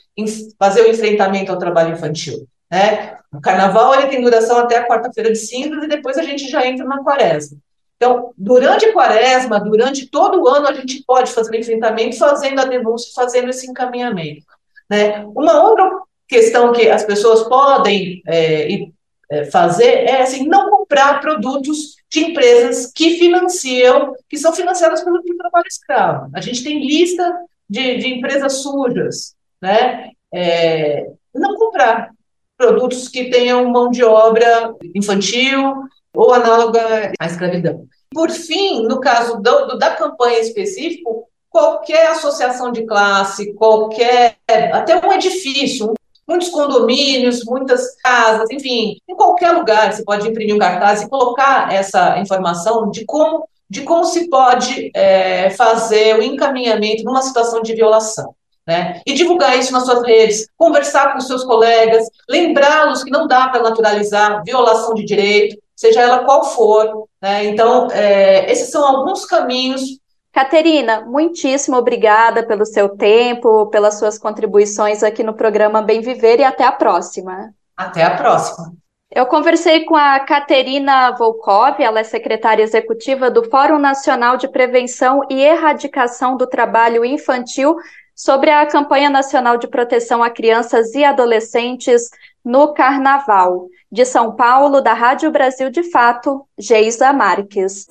fazer 0.59 0.81
o 0.81 0.91
enfrentamento 0.91 1.49
ao 1.49 1.57
trabalho 1.57 1.93
infantil, 1.93 2.45
né? 2.69 3.17
O 3.33 3.39
carnaval 3.39 3.95
ele 3.95 4.07
tem 4.07 4.21
duração 4.21 4.57
até 4.57 4.79
a 4.79 4.85
quarta-feira 4.85 5.31
de 5.31 5.37
cinzas 5.37 5.81
e 5.81 5.87
depois 5.87 6.17
a 6.17 6.23
gente 6.23 6.49
já 6.49 6.67
entra 6.67 6.85
na 6.85 7.01
quaresma. 7.01 7.57
Então, 7.95 8.33
durante 8.37 8.85
a 8.85 8.91
quaresma, 8.91 9.61
durante 9.61 10.09
todo 10.09 10.41
o 10.41 10.47
ano, 10.49 10.67
a 10.67 10.73
gente 10.73 11.01
pode 11.07 11.31
fazer 11.31 11.51
o 11.51 11.55
enfrentamento 11.55 12.17
fazendo 12.17 12.59
a 12.59 12.65
denúncia, 12.65 13.13
fazendo 13.15 13.49
esse 13.49 13.65
encaminhamento. 13.65 14.45
Né? 14.89 15.23
Uma 15.33 15.63
outra 15.63 15.89
questão 16.27 16.73
que 16.73 16.89
as 16.89 17.05
pessoas 17.05 17.43
podem 17.43 18.21
é, 18.27 18.89
é 19.31 19.45
fazer 19.45 19.85
é 19.85 20.21
assim, 20.21 20.45
não 20.49 20.82
comprar 20.93 21.19
produtos 21.19 21.95
de 22.09 22.25
empresas 22.25 22.91
que 22.93 23.17
financiam, 23.17 24.13
que 24.29 24.37
são 24.37 24.53
financiadas 24.53 25.03
pelo, 25.03 25.23
pelo 25.23 25.37
trabalho 25.37 25.65
escravo. 25.67 26.29
A 26.33 26.39
gente 26.39 26.63
tem 26.63 26.85
lista 26.85 27.35
de, 27.67 27.97
de 27.97 28.07
empresas 28.13 28.61
sujas, 28.61 29.35
né? 29.59 30.11
É, 30.31 31.07
não 31.33 31.55
comprar 31.55 32.11
produtos 32.55 33.07
que 33.07 33.29
tenham 33.31 33.69
mão 33.69 33.89
de 33.89 34.03
obra 34.03 34.73
infantil 34.95 35.73
ou 36.13 36.31
análoga 36.31 37.11
à 37.19 37.25
escravidão. 37.25 37.87
Por 38.13 38.29
fim, 38.29 38.83
no 38.83 38.99
caso 38.99 39.41
do, 39.41 39.67
do, 39.67 39.77
da 39.77 39.95
campanha 39.95 40.39
específica, 40.39 41.09
qualquer 41.49 42.11
associação 42.11 42.71
de 42.71 42.85
classe, 42.85 43.53
qualquer, 43.55 44.37
até 44.71 44.95
um 45.03 45.11
edifício, 45.11 45.93
muitos 46.27 46.49
condomínios, 46.49 47.43
muitas 47.45 47.95
casas, 47.97 48.49
enfim, 48.51 48.97
em 49.07 49.15
qualquer 49.15 49.51
lugar 49.51 49.91
você 49.91 50.03
pode 50.03 50.27
imprimir 50.27 50.55
um 50.55 50.59
cartaz 50.59 51.01
e 51.01 51.09
colocar 51.09 51.73
essa 51.73 52.17
informação 52.19 52.89
de 52.89 53.05
como, 53.05 53.47
de 53.69 53.81
como 53.81 54.05
se 54.05 54.29
pode 54.29 54.91
é, 54.95 55.49
fazer 55.51 56.17
o 56.17 56.23
encaminhamento 56.23 57.03
numa 57.03 57.21
situação 57.21 57.61
de 57.61 57.73
violação. 57.73 58.33
Né? 58.65 59.01
E 59.05 59.13
divulgar 59.13 59.59
isso 59.59 59.73
nas 59.73 59.83
suas 59.83 60.01
redes, 60.03 60.47
conversar 60.55 61.11
com 61.11 61.19
seus 61.19 61.43
colegas, 61.43 62.07
lembrá-los 62.29 63.03
que 63.03 63.11
não 63.11 63.27
dá 63.27 63.49
para 63.49 63.61
naturalizar 63.61 64.41
violação 64.45 64.93
de 64.93 65.03
direito, 65.03 65.57
seja 65.75 66.01
ela 66.01 66.23
qual 66.23 66.45
for. 66.45 67.07
Né? 67.21 67.45
Então, 67.45 67.89
é, 67.91 68.49
esses 68.49 68.71
são 68.71 68.85
alguns 68.85 69.25
caminhos 69.25 69.99
Caterina, 70.33 71.01
muitíssimo 71.01 71.77
obrigada 71.77 72.41
pelo 72.41 72.65
seu 72.65 72.89
tempo, 72.89 73.67
pelas 73.67 73.99
suas 73.99 74.17
contribuições 74.17 75.03
aqui 75.03 75.21
no 75.21 75.35
programa 75.35 75.83
Bem 75.83 76.01
Viver 76.01 76.39
e 76.39 76.43
até 76.43 76.65
a 76.65 76.71
próxima. 76.71 77.53
Até 77.77 78.03
a 78.03 78.17
próxima. 78.17 78.73
Eu 79.11 79.27
conversei 79.27 79.85
com 79.85 79.95
a 79.95 80.19
Caterina 80.21 81.11
Volkov, 81.11 81.79
ela 81.79 81.99
é 81.99 82.03
secretária 82.03 82.63
executiva 82.63 83.29
do 83.29 83.47
Fórum 83.47 83.77
Nacional 83.77 84.35
de 84.35 84.47
Prevenção 84.47 85.21
e 85.29 85.39
Erradicação 85.39 86.35
do 86.35 86.47
Trabalho 86.47 87.05
Infantil, 87.05 87.75
sobre 88.15 88.49
a 88.49 88.65
campanha 88.65 89.11
nacional 89.11 89.57
de 89.57 89.67
proteção 89.67 90.23
a 90.23 90.31
crianças 90.31 90.95
e 90.95 91.03
adolescentes 91.03 92.09
no 92.43 92.73
Carnaval. 92.73 93.67
De 93.91 94.03
São 94.03 94.35
Paulo, 94.35 94.81
da 94.81 94.93
Rádio 94.93 95.29
Brasil 95.29 95.69
de 95.69 95.83
Fato, 95.91 96.43
Geisa 96.57 97.13
Marques. 97.13 97.85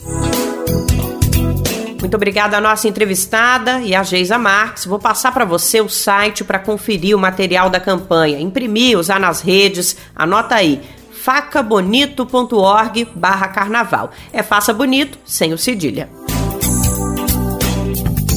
Muito 2.02 2.16
obrigada 2.16 2.56
à 2.56 2.60
nossa 2.60 2.88
entrevistada 2.88 3.80
e 3.80 3.94
a 3.94 4.02
Geisa 4.02 4.36
Marques. 4.36 4.86
Vou 4.86 4.98
passar 4.98 5.30
para 5.30 5.44
você 5.44 5.80
o 5.80 5.88
site 5.88 6.42
para 6.42 6.58
conferir 6.58 7.16
o 7.16 7.18
material 7.18 7.70
da 7.70 7.78
campanha, 7.78 8.40
imprimir, 8.40 8.98
usar 8.98 9.20
nas 9.20 9.40
redes. 9.40 9.96
Anota 10.12 10.56
aí 10.56 10.82
facabonito.org 11.12 13.08
barra 13.14 13.46
carnaval. 13.46 14.10
É 14.32 14.42
faça 14.42 14.74
bonito, 14.74 15.16
sem 15.24 15.52
o 15.52 15.58
cedilha. 15.58 16.10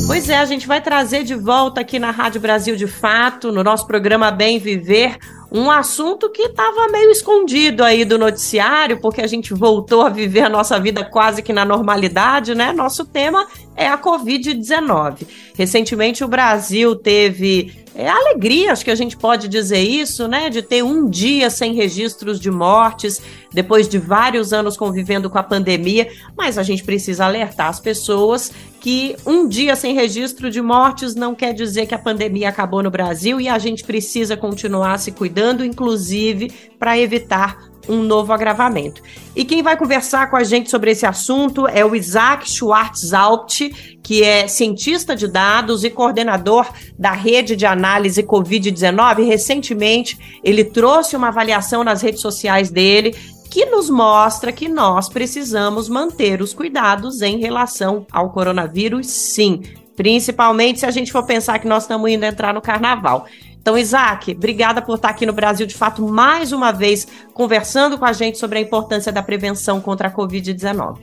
Pois 0.06 0.30
é, 0.30 0.38
a 0.38 0.46
gente 0.46 0.68
vai 0.68 0.80
trazer 0.80 1.24
de 1.24 1.34
volta 1.34 1.82
aqui 1.82 1.98
na 1.98 2.12
Rádio 2.12 2.40
Brasil 2.40 2.76
de 2.76 2.86
Fato, 2.86 3.52
no 3.52 3.64
nosso 3.64 3.88
programa 3.88 4.30
Bem 4.30 4.60
Viver, 4.60 5.18
um 5.52 5.70
assunto 5.72 6.30
que 6.30 6.44
estava 6.44 6.88
meio 6.90 7.12
escondido 7.12 7.84
aí 7.84 8.04
do 8.04 8.18
noticiário, 8.18 9.00
porque 9.00 9.22
a 9.22 9.28
gente 9.28 9.54
voltou 9.54 10.02
a 10.02 10.10
viver 10.10 10.42
a 10.42 10.50
nossa 10.50 10.80
vida 10.80 11.04
quase 11.04 11.42
que 11.42 11.54
na 11.54 11.64
normalidade, 11.64 12.56
né? 12.56 12.74
Nosso 12.74 13.06
tema 13.06 13.48
é 13.76 13.88
a 13.88 13.98
Covid-19. 13.98 15.28
Recentemente 15.56 16.24
o 16.24 16.28
Brasil 16.28 16.96
teve 16.96 17.85
é 17.96 18.10
alegria, 18.10 18.74
acho 18.74 18.84
que 18.84 18.92
a 18.92 18.96
gente 18.96 19.16
pode 19.16 19.48
dizer 19.48 19.80
isso, 19.80 20.28
né? 20.28 20.50
De 20.50 20.62
ter 20.62 20.84
um 20.84 21.10
dia 21.10 21.50
sem 21.50 21.74
registros 21.74 22.40
de 22.40 22.52
mortes, 22.52 23.22
depois 23.54 23.88
de 23.88 23.98
vários 23.98 24.52
anos 24.52 24.76
convivendo 24.76 25.30
com 25.30 25.38
a 25.38 25.44
pandemia, 25.44 26.10
mas 26.38 26.58
a 26.58 26.64
gente 26.64 26.84
precisa 26.84 27.26
alertar 27.26 27.70
as 27.70 27.80
pessoas 27.80 28.52
que 28.82 29.16
um 29.26 29.48
dia 29.48 29.76
sem 29.76 29.96
registro 29.96 30.52
de 30.52 30.62
mortes 30.62 31.16
não 31.16 31.34
quer 31.34 31.54
dizer 31.54 31.86
que 31.86 31.96
a 31.96 32.00
pandemia 32.00 32.50
acabou 32.50 32.84
no 32.84 32.92
Brasil 32.92 33.40
e 33.40 33.48
a 33.48 33.58
gente 33.58 33.84
precisa 33.84 34.36
continuar 34.36 35.00
se 35.00 35.14
cuidando, 35.14 35.64
inclusive 35.64 36.52
para 36.78 36.98
evitar 37.00 37.75
um 37.88 38.02
novo 38.02 38.34
agravamento. 38.34 39.02
E 39.36 39.44
quem 39.44 39.62
vai 39.62 39.78
conversar 39.78 40.30
com 40.30 40.36
a 40.36 40.44
gente 40.44 40.70
sobre 40.70 40.92
esse 40.92 41.06
assunto 41.06 41.68
é 41.68 41.86
o 41.86 41.96
Isaac 41.96 42.50
Schwartzalpt, 42.50 43.98
que 44.02 44.24
é 44.24 44.48
cientista 44.48 45.16
de 45.16 45.28
dados 45.28 45.84
e 45.84 45.90
coordenador 45.90 46.68
da 46.98 47.12
rede 47.12 47.56
de 47.56 47.66
análise 47.66 48.24
Covid-19. 48.24 49.26
Recentemente, 49.26 50.40
ele 50.44 50.64
trouxe 50.64 51.16
uma 51.16 51.28
avaliação 51.28 51.84
nas 51.84 52.02
redes 52.02 52.22
sociais 52.22 52.70
dele 52.70 53.16
que 53.50 53.66
nos 53.66 53.90
mostra 53.90 54.52
que 54.52 54.68
nós 54.68 55.08
precisamos 55.08 55.88
manter 55.88 56.42
os 56.42 56.54
cuidados 56.54 57.22
em 57.22 57.40
relação 57.40 58.06
ao 58.12 58.30
coronavírus, 58.32 59.08
sim. 59.08 59.62
Principalmente 59.96 60.82
se 60.82 60.86
a 60.86 60.92
gente 60.92 61.12
for 61.12 61.26
pensar 61.26 61.60
que 61.60 61.68
nós 61.68 61.84
estamos 61.84 62.12
indo 62.12 62.26
entrar 62.26 62.54
no 62.54 62.62
carnaval. 62.62 63.26
Então, 63.66 63.76
Isaac, 63.76 64.32
obrigada 64.34 64.80
por 64.80 64.96
estar 64.96 65.10
aqui 65.10 65.26
no 65.26 65.34
Brasil 65.34 65.66
de 65.66 65.74
fato 65.74 66.00
mais 66.08 66.52
uma 66.52 66.72
vez 66.72 67.08
conversando 67.34 67.98
com 67.98 68.06
a 68.06 68.14
gente 68.14 68.38
sobre 68.38 68.60
a 68.60 68.62
importância 68.62 69.12
da 69.12 69.24
prevenção 69.24 69.82
contra 69.82 70.08
a 70.08 70.12
Covid-19. 70.12 70.98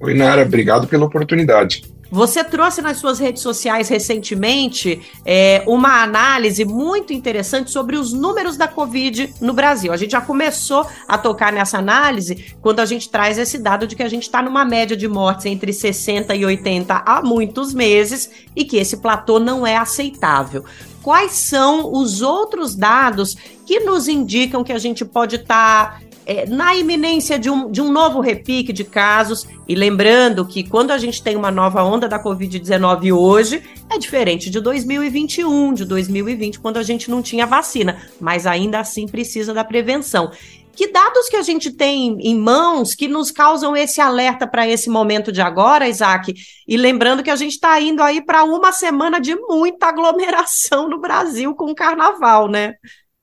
Oi, 0.00 0.14
Nara, 0.14 0.40
obrigado 0.40 0.88
pela 0.88 1.04
oportunidade. 1.04 1.82
Você 2.10 2.42
trouxe 2.42 2.80
nas 2.80 2.96
suas 2.96 3.18
redes 3.18 3.42
sociais 3.42 3.90
recentemente 3.90 4.98
é, 5.26 5.62
uma 5.66 6.02
análise 6.02 6.64
muito 6.64 7.12
interessante 7.12 7.70
sobre 7.70 7.96
os 7.96 8.14
números 8.14 8.56
da 8.56 8.66
Covid 8.66 9.34
no 9.42 9.52
Brasil. 9.52 9.92
A 9.92 9.96
gente 9.98 10.12
já 10.12 10.20
começou 10.22 10.86
a 11.06 11.18
tocar 11.18 11.52
nessa 11.52 11.76
análise 11.76 12.54
quando 12.62 12.80
a 12.80 12.86
gente 12.86 13.10
traz 13.10 13.36
esse 13.36 13.58
dado 13.58 13.86
de 13.86 13.94
que 13.94 14.02
a 14.02 14.08
gente 14.08 14.22
está 14.22 14.40
numa 14.40 14.64
média 14.64 14.96
de 14.96 15.06
mortes 15.06 15.44
entre 15.44 15.74
60 15.74 16.34
e 16.34 16.46
80 16.46 16.94
há 16.94 17.20
muitos 17.22 17.74
meses 17.74 18.30
e 18.56 18.64
que 18.64 18.78
esse 18.78 18.96
platô 18.96 19.38
não 19.38 19.66
é 19.66 19.76
aceitável 19.76 20.64
quais 21.08 21.32
são 21.32 21.90
os 21.90 22.20
outros 22.20 22.74
dados 22.74 23.34
que 23.64 23.80
nos 23.80 24.08
indicam 24.08 24.62
que 24.62 24.74
a 24.74 24.78
gente 24.78 25.06
pode 25.06 25.36
estar 25.36 25.98
tá 25.98 26.00
é, 26.26 26.44
na 26.44 26.76
iminência 26.76 27.38
de 27.38 27.48
um, 27.48 27.72
de 27.72 27.80
um 27.80 27.90
novo 27.90 28.20
repique 28.20 28.70
de 28.74 28.84
casos, 28.84 29.48
e 29.66 29.74
lembrando 29.74 30.44
que 30.44 30.62
quando 30.62 30.90
a 30.90 30.98
gente 30.98 31.22
tem 31.22 31.34
uma 31.34 31.50
nova 31.50 31.82
onda 31.82 32.06
da 32.06 32.22
Covid-19 32.22 33.16
hoje, 33.16 33.62
é 33.90 33.96
diferente 33.96 34.50
de 34.50 34.60
2021, 34.60 35.72
de 35.72 35.86
2020, 35.86 36.60
quando 36.60 36.76
a 36.76 36.82
gente 36.82 37.10
não 37.10 37.22
tinha 37.22 37.46
vacina, 37.46 37.96
mas 38.20 38.46
ainda 38.46 38.78
assim 38.78 39.08
precisa 39.08 39.54
da 39.54 39.64
prevenção. 39.64 40.30
Que 40.78 40.92
dados 40.92 41.28
que 41.28 41.34
a 41.34 41.42
gente 41.42 41.72
tem 41.72 42.16
em 42.20 42.38
mãos 42.38 42.94
que 42.94 43.08
nos 43.08 43.32
causam 43.32 43.76
esse 43.76 44.00
alerta 44.00 44.46
para 44.46 44.64
esse 44.64 44.88
momento 44.88 45.32
de 45.32 45.40
agora, 45.40 45.88
Isaac? 45.88 46.32
E 46.68 46.76
lembrando 46.76 47.20
que 47.20 47.32
a 47.32 47.34
gente 47.34 47.54
está 47.54 47.80
indo 47.80 48.00
aí 48.00 48.24
para 48.24 48.44
uma 48.44 48.70
semana 48.70 49.20
de 49.20 49.34
muita 49.34 49.88
aglomeração 49.88 50.88
no 50.88 51.00
Brasil 51.00 51.52
com 51.52 51.64
o 51.64 51.74
carnaval, 51.74 52.48
né? 52.48 52.74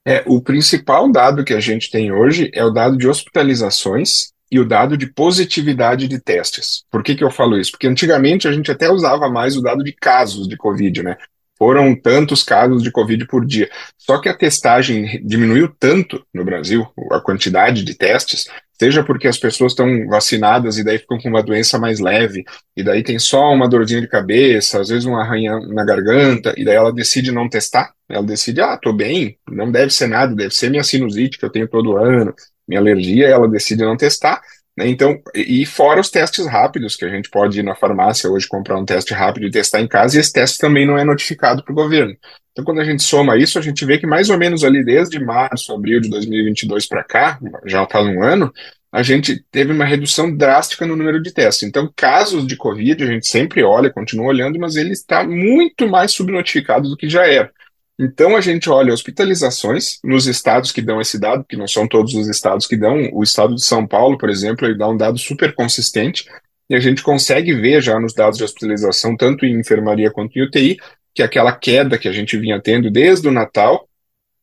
É, 0.06 0.22
o 0.26 0.38
principal 0.42 1.10
dado 1.10 1.46
que 1.46 1.54
a 1.54 1.58
gente 1.58 1.90
tem 1.90 2.12
hoje 2.12 2.50
é 2.52 2.62
o 2.62 2.68
dado 2.68 2.98
de 2.98 3.08
hospitalizações 3.08 4.32
e 4.52 4.60
o 4.60 4.68
dado 4.68 4.94
de 4.94 5.06
positividade 5.06 6.06
de 6.06 6.20
testes. 6.20 6.84
Por 6.90 7.02
que, 7.02 7.14
que 7.14 7.24
eu 7.24 7.30
falo 7.30 7.58
isso? 7.58 7.70
Porque 7.70 7.86
antigamente 7.86 8.46
a 8.46 8.52
gente 8.52 8.70
até 8.70 8.90
usava 8.90 9.30
mais 9.30 9.56
o 9.56 9.62
dado 9.62 9.82
de 9.82 9.94
casos 9.94 10.46
de 10.46 10.58
Covid, 10.58 11.02
né? 11.02 11.16
Foram 11.58 11.94
tantos 11.94 12.42
casos 12.42 12.82
de 12.82 12.90
Covid 12.90 13.26
por 13.26 13.44
dia. 13.44 13.70
Só 13.96 14.20
que 14.20 14.28
a 14.28 14.34
testagem 14.34 15.22
diminuiu 15.24 15.68
tanto 15.78 16.24
no 16.32 16.44
Brasil, 16.44 16.86
a 17.10 17.20
quantidade 17.20 17.82
de 17.82 17.94
testes, 17.94 18.46
seja 18.78 19.02
porque 19.02 19.26
as 19.26 19.38
pessoas 19.38 19.72
estão 19.72 20.06
vacinadas 20.06 20.76
e 20.76 20.84
daí 20.84 20.98
ficam 20.98 21.18
com 21.18 21.28
uma 21.28 21.42
doença 21.42 21.78
mais 21.78 21.98
leve, 21.98 22.44
e 22.76 22.82
daí 22.82 23.02
tem 23.02 23.18
só 23.18 23.52
uma 23.52 23.68
dorzinha 23.68 24.00
de 24.00 24.08
cabeça, 24.08 24.80
às 24.80 24.88
vezes 24.88 25.06
um 25.06 25.16
arranhão 25.16 25.60
na 25.68 25.84
garganta, 25.84 26.52
e 26.56 26.64
daí 26.64 26.76
ela 26.76 26.92
decide 26.92 27.32
não 27.32 27.48
testar. 27.48 27.92
Ela 28.08 28.22
decide, 28.22 28.60
ah, 28.60 28.76
tô 28.76 28.92
bem, 28.92 29.38
não 29.50 29.72
deve 29.72 29.92
ser 29.92 30.06
nada, 30.06 30.34
deve 30.34 30.54
ser 30.54 30.70
minha 30.70 30.84
sinusite 30.84 31.38
que 31.38 31.44
eu 31.44 31.50
tenho 31.50 31.66
todo 31.66 31.96
ano, 31.96 32.34
minha 32.68 32.80
alergia, 32.80 33.28
ela 33.28 33.48
decide 33.48 33.82
não 33.82 33.96
testar. 33.96 34.40
Né? 34.76 34.88
Então, 34.88 35.20
e 35.34 35.64
fora 35.64 36.00
os 36.00 36.10
testes 36.10 36.46
rápidos, 36.46 36.96
que 36.96 37.04
a 37.04 37.08
gente 37.08 37.30
pode 37.30 37.58
ir 37.58 37.62
na 37.62 37.74
farmácia 37.74 38.30
hoje 38.30 38.46
comprar 38.46 38.78
um 38.78 38.84
teste 38.84 39.14
rápido 39.14 39.46
e 39.46 39.50
testar 39.50 39.80
em 39.80 39.88
casa, 39.88 40.16
e 40.16 40.20
esse 40.20 40.32
teste 40.32 40.58
também 40.58 40.86
não 40.86 40.98
é 40.98 41.04
notificado 41.04 41.64
para 41.64 41.72
o 41.72 41.76
governo. 41.76 42.14
Então, 42.52 42.64
quando 42.64 42.80
a 42.80 42.84
gente 42.84 43.02
soma 43.02 43.36
isso, 43.36 43.58
a 43.58 43.62
gente 43.62 43.84
vê 43.84 43.98
que 43.98 44.06
mais 44.06 44.30
ou 44.30 44.38
menos 44.38 44.64
ali 44.64 44.84
desde 44.84 45.22
março, 45.22 45.74
abril 45.74 46.00
de 46.00 46.08
2022 46.08 46.86
para 46.86 47.04
cá, 47.04 47.38
já 47.66 47.86
faz 47.86 48.06
um 48.06 48.22
ano, 48.22 48.52
a 48.90 49.02
gente 49.02 49.44
teve 49.50 49.72
uma 49.72 49.84
redução 49.84 50.34
drástica 50.34 50.86
no 50.86 50.96
número 50.96 51.22
de 51.22 51.30
testes. 51.32 51.68
Então, 51.68 51.92
casos 51.94 52.46
de 52.46 52.56
Covid, 52.56 53.02
a 53.02 53.06
gente 53.06 53.26
sempre 53.26 53.62
olha, 53.62 53.90
continua 53.90 54.28
olhando, 54.28 54.58
mas 54.58 54.76
ele 54.76 54.92
está 54.92 55.22
muito 55.22 55.86
mais 55.86 56.12
subnotificado 56.12 56.88
do 56.88 56.96
que 56.96 57.08
já 57.08 57.26
era. 57.26 57.52
Então 57.98 58.36
a 58.36 58.40
gente 58.42 58.68
olha 58.68 58.92
hospitalizações 58.92 59.98
nos 60.04 60.26
estados 60.26 60.70
que 60.70 60.82
dão 60.82 61.00
esse 61.00 61.18
dado, 61.18 61.44
que 61.44 61.56
não 61.56 61.66
são 61.66 61.88
todos 61.88 62.14
os 62.14 62.28
estados 62.28 62.66
que 62.66 62.76
dão. 62.76 63.08
O 63.12 63.22
estado 63.22 63.54
de 63.54 63.64
São 63.64 63.86
Paulo, 63.86 64.18
por 64.18 64.28
exemplo, 64.28 64.66
ele 64.66 64.76
dá 64.76 64.88
um 64.88 64.96
dado 64.96 65.18
super 65.18 65.54
consistente 65.54 66.26
e 66.68 66.74
a 66.74 66.80
gente 66.80 67.02
consegue 67.02 67.54
ver 67.54 67.80
já 67.80 67.98
nos 67.98 68.12
dados 68.12 68.36
de 68.36 68.44
hospitalização, 68.44 69.16
tanto 69.16 69.46
em 69.46 69.58
enfermaria 69.58 70.10
quanto 70.10 70.38
em 70.38 70.42
UTI, 70.42 70.76
que 71.14 71.22
aquela 71.22 71.52
queda 71.52 71.96
que 71.96 72.08
a 72.08 72.12
gente 72.12 72.36
vinha 72.36 72.60
tendo 72.60 72.90
desde 72.90 73.26
o 73.28 73.32
Natal 73.32 73.88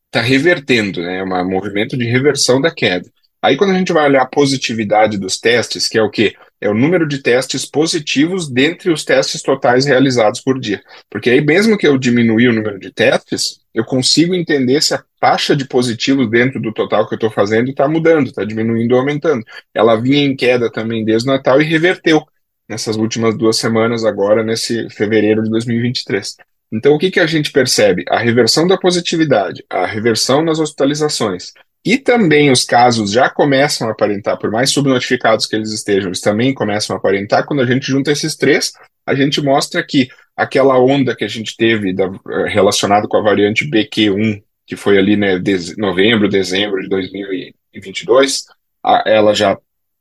está 0.07 0.21
revertendo, 0.21 1.01
né? 1.01 1.19
É 1.19 1.23
um 1.23 1.49
movimento 1.49 1.95
de 1.95 2.05
reversão 2.05 2.59
da 2.59 2.71
queda. 2.71 3.07
Aí 3.41 3.57
quando 3.57 3.71
a 3.71 3.77
gente 3.77 3.93
vai 3.93 4.05
olhar 4.05 4.23
a 4.23 4.27
positividade 4.27 5.17
dos 5.17 5.37
testes, 5.37 5.87
que 5.87 5.97
é 5.97 6.01
o 6.01 6.09
quê? 6.09 6.33
É 6.63 6.69
o 6.69 6.73
número 6.73 7.05
de 7.05 7.21
testes 7.21 7.65
positivos 7.65 8.49
dentre 8.49 8.89
os 8.89 9.03
testes 9.03 9.41
totais 9.41 9.85
realizados 9.85 10.39
por 10.39 10.57
dia. 10.57 10.81
Porque 11.09 11.29
aí 11.29 11.41
mesmo 11.41 11.77
que 11.77 11.85
eu 11.85 11.97
diminuir 11.97 12.47
o 12.47 12.53
número 12.53 12.79
de 12.79 12.89
testes, 12.89 13.59
eu 13.73 13.83
consigo 13.83 14.33
entender 14.33 14.81
se 14.81 14.93
a 14.93 15.03
taxa 15.19 15.57
de 15.57 15.67
positivos 15.67 16.29
dentro 16.29 16.61
do 16.61 16.73
total 16.73 17.05
que 17.05 17.15
eu 17.15 17.17
estou 17.17 17.29
fazendo 17.29 17.69
está 17.69 17.85
mudando, 17.85 18.27
está 18.27 18.45
diminuindo 18.45 18.93
ou 18.93 19.01
aumentando. 19.01 19.43
Ela 19.73 19.97
vinha 19.97 20.23
em 20.23 20.37
queda 20.37 20.71
também 20.71 21.03
desde 21.03 21.27
o 21.27 21.33
Natal 21.33 21.61
e 21.61 21.65
reverteu 21.65 22.23
nessas 22.69 22.95
últimas 22.95 23.37
duas 23.37 23.57
semanas 23.57 24.05
agora, 24.05 24.41
nesse 24.41 24.89
fevereiro 24.89 25.43
de 25.43 25.49
2023. 25.49 26.37
Então, 26.71 26.93
o 26.93 26.97
que, 26.97 27.11
que 27.11 27.19
a 27.19 27.27
gente 27.27 27.51
percebe? 27.51 28.05
A 28.07 28.19
reversão 28.19 28.65
da 28.65 28.77
positividade, 28.77 29.65
a 29.69 29.85
reversão 29.85 30.41
nas 30.41 30.59
hospitalizações, 30.59 31.51
e 31.85 31.97
também 31.97 32.49
os 32.49 32.63
casos 32.63 33.11
já 33.11 33.29
começam 33.29 33.89
a 33.89 33.91
aparentar, 33.91 34.37
por 34.37 34.49
mais 34.49 34.71
subnotificados 34.71 35.45
que 35.45 35.55
eles 35.55 35.71
estejam, 35.71 36.09
eles 36.09 36.21
também 36.21 36.53
começam 36.53 36.95
a 36.95 36.99
aparentar. 36.99 37.45
Quando 37.45 37.61
a 37.61 37.65
gente 37.65 37.87
junta 37.87 38.11
esses 38.11 38.37
três, 38.37 38.71
a 39.05 39.13
gente 39.13 39.41
mostra 39.41 39.83
que 39.85 40.07
aquela 40.35 40.79
onda 40.79 41.15
que 41.15 41.25
a 41.25 41.27
gente 41.27 41.57
teve 41.57 41.91
eh, 41.91 42.47
relacionada 42.47 43.07
com 43.07 43.17
a 43.17 43.21
variante 43.21 43.69
BQ1, 43.69 44.41
que 44.65 44.77
foi 44.77 44.97
ali 44.97 45.17
né, 45.17 45.37
de, 45.37 45.77
novembro, 45.77 46.29
dezembro 46.29 46.81
de 46.81 46.87
2022, 46.87 48.45
a, 48.81 49.03
ela 49.05 49.33
já 49.33 49.57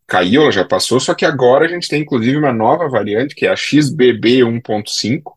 caiu, 0.07 0.43
ela 0.43 0.53
já 0.53 0.65
passou, 0.65 1.01
só 1.01 1.15
que 1.15 1.25
agora 1.25 1.65
a 1.65 1.69
gente 1.69 1.89
tem 1.89 2.03
inclusive 2.03 2.37
uma 2.37 2.53
nova 2.53 2.89
variante, 2.89 3.35
que 3.35 3.45
é 3.45 3.51
a 3.51 3.57
XBB 3.57 4.43
1.5, 4.45 5.33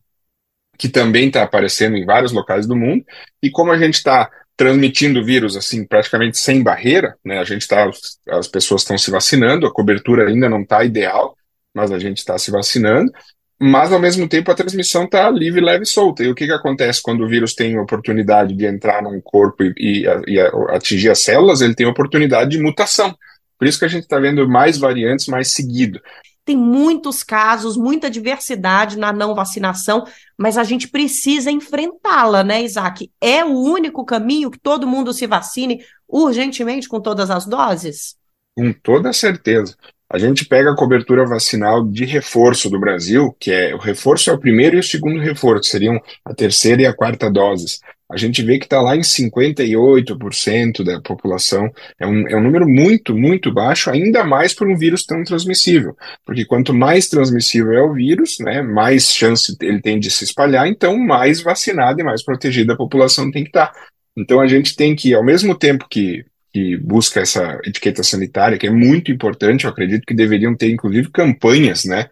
que 0.78 0.90
também 0.90 1.28
está 1.28 1.42
aparecendo 1.42 1.98
em 1.98 2.06
vários 2.06 2.32
locais 2.32 2.68
do 2.68 2.76
mundo, 2.76 3.04
e 3.42 3.50
como 3.50 3.72
a 3.72 3.78
gente 3.78 3.96
está 3.96 4.30
transmitindo 4.58 5.24
vírus 5.24 5.58
assim 5.58 5.86
praticamente 5.86 6.38
sem 6.38 6.64
barreira, 6.64 7.16
né? 7.24 7.40
A 7.40 7.44
gente 7.44 7.62
está, 7.62 7.90
as 8.30 8.48
pessoas 8.48 8.82
estão 8.82 8.98
se 8.98 9.12
vacinando, 9.12 9.66
a 9.66 9.74
cobertura 9.74 10.28
ainda 10.28 10.50
não 10.50 10.62
está 10.62 10.84
ideal, 10.84 11.36
mas 11.74 11.92
a 11.92 12.00
gente 12.00 12.20
está 12.20 12.38
se 12.38 12.52
vacinando. 12.52 13.12
Mas 13.60 13.92
ao 13.92 14.00
mesmo 14.00 14.28
tempo 14.28 14.52
a 14.52 14.56
transmissão 14.56 15.06
está 15.06 15.30
livre, 15.30 15.62
leve 15.62 15.84
e 15.84 15.88
solta. 15.88 16.24
E 16.24 16.30
o 16.30 16.36
que, 16.36 16.46
que 16.46 16.52
acontece 16.52 17.02
quando 17.02 17.24
o 17.24 17.28
vírus 17.28 17.54
tem 17.54 17.80
oportunidade 17.80 18.54
de 18.54 18.66
entrar 18.66 19.02
num 19.02 19.22
corpo 19.22 19.64
e, 19.64 19.74
e, 19.78 20.06
e 20.28 20.40
atingir 20.70 21.10
as 21.10 21.20
células? 21.20 21.62
Ele 21.62 21.76
tem 21.76 21.86
oportunidade 21.86 22.52
de 22.52 22.60
mutação. 22.60 23.16
Por 23.58 23.68
isso 23.68 23.80
que 23.80 23.86
a 23.86 23.90
gente 23.90 24.04
está 24.04 24.20
vendo 24.20 24.48
mais 24.48 24.78
variantes 24.78 25.28
mais 25.28 25.54
seguido 25.54 26.02
tem 26.46 26.56
muitos 26.56 27.24
casos, 27.24 27.76
muita 27.76 28.10
diversidade 28.10 28.98
na 28.98 29.12
não 29.12 29.34
vacinação, 29.34 30.06
mas 30.38 30.58
a 30.58 30.64
gente 30.64 30.88
precisa 30.88 31.50
enfrentá-la, 31.50 32.44
né, 32.44 32.62
Isaac? 32.62 33.12
É 33.20 33.44
o 33.44 33.60
único 33.60 34.06
caminho 34.06 34.52
que 34.52 34.60
todo 34.60 34.88
mundo 34.88 35.12
se 35.12 35.26
vacine 35.26 35.84
urgentemente 36.08 36.88
com 36.88 37.02
todas 37.02 37.32
as 37.32 37.48
doses? 37.48 38.16
Com 38.56 38.72
toda 38.72 39.12
certeza. 39.12 39.76
A 40.08 40.20
gente 40.20 40.46
pega 40.46 40.72
a 40.72 40.76
cobertura 40.76 41.26
vacinal 41.26 41.84
de 41.84 42.06
reforço 42.06 42.70
do 42.70 42.80
Brasil, 42.80 43.36
que 43.40 43.52
é 43.52 43.74
o 43.74 43.80
reforço 43.80 44.30
é 44.30 44.34
o 44.34 44.40
primeiro 44.40 44.76
e 44.76 44.80
o 44.80 44.84
segundo 44.84 45.20
reforço, 45.20 45.72
seriam 45.72 46.00
a 46.24 46.34
terceira 46.34 46.84
e 46.84 46.86
a 46.86 46.94
quarta 46.94 47.30
doses 47.30 47.80
a 48.12 48.18
gente 48.18 48.44
vê 48.44 48.60
que 48.60 48.66
está 48.66 48.80
lá 48.80 48.96
em 48.96 49.02
58% 49.02 50.84
da 50.84 51.02
população. 51.02 51.72
É 52.00 52.06
um, 52.06 52.28
é 52.28 52.36
um 52.36 52.44
número 52.44 52.68
muito, 52.68 53.16
muito 53.16 53.52
baixo, 53.52 53.90
ainda 53.90 54.24
mais 54.24 54.54
por 54.54 54.68
um 54.68 54.78
vírus 54.78 55.06
tão 55.06 55.24
transmissível. 55.24 55.96
Porque 56.26 56.46
quanto 56.46 56.74
mais 56.74 57.08
transmissível 57.08 57.74
é 57.74 57.82
o 57.82 57.94
vírus, 57.94 58.38
né, 58.40 58.62
mais 58.62 59.12
chance 59.12 59.56
ele 59.60 59.82
tem 59.82 60.00
de 60.00 60.12
se 60.12 60.24
espalhar, 60.24 60.68
então 60.68 60.98
mais 60.98 61.42
vacinada 61.42 62.00
e 62.02 62.06
mais 62.06 62.24
protegida 62.24 62.74
a 62.74 62.78
população 62.78 63.32
tem 63.32 63.44
que 63.44 63.50
estar. 63.50 63.68
Tá. 63.68 63.80
Então 64.18 64.40
a 64.40 64.48
gente 64.48 64.76
tem 64.76 64.96
que, 64.96 65.14
ao 65.14 65.24
mesmo 65.24 65.56
tempo 65.56 65.88
que, 65.90 66.24
que 66.54 66.78
busca 66.78 67.20
essa 67.20 67.60
etiqueta 67.66 68.04
sanitária, 68.04 68.58
que 68.58 68.68
é 68.68 68.72
muito 68.72 69.12
importante, 69.12 69.66
eu 69.66 69.72
acredito 69.72 70.06
que 70.06 70.14
deveriam 70.14 70.56
ter, 70.56 70.70
inclusive, 70.70 71.10
campanhas, 71.12 71.84
né? 71.86 72.08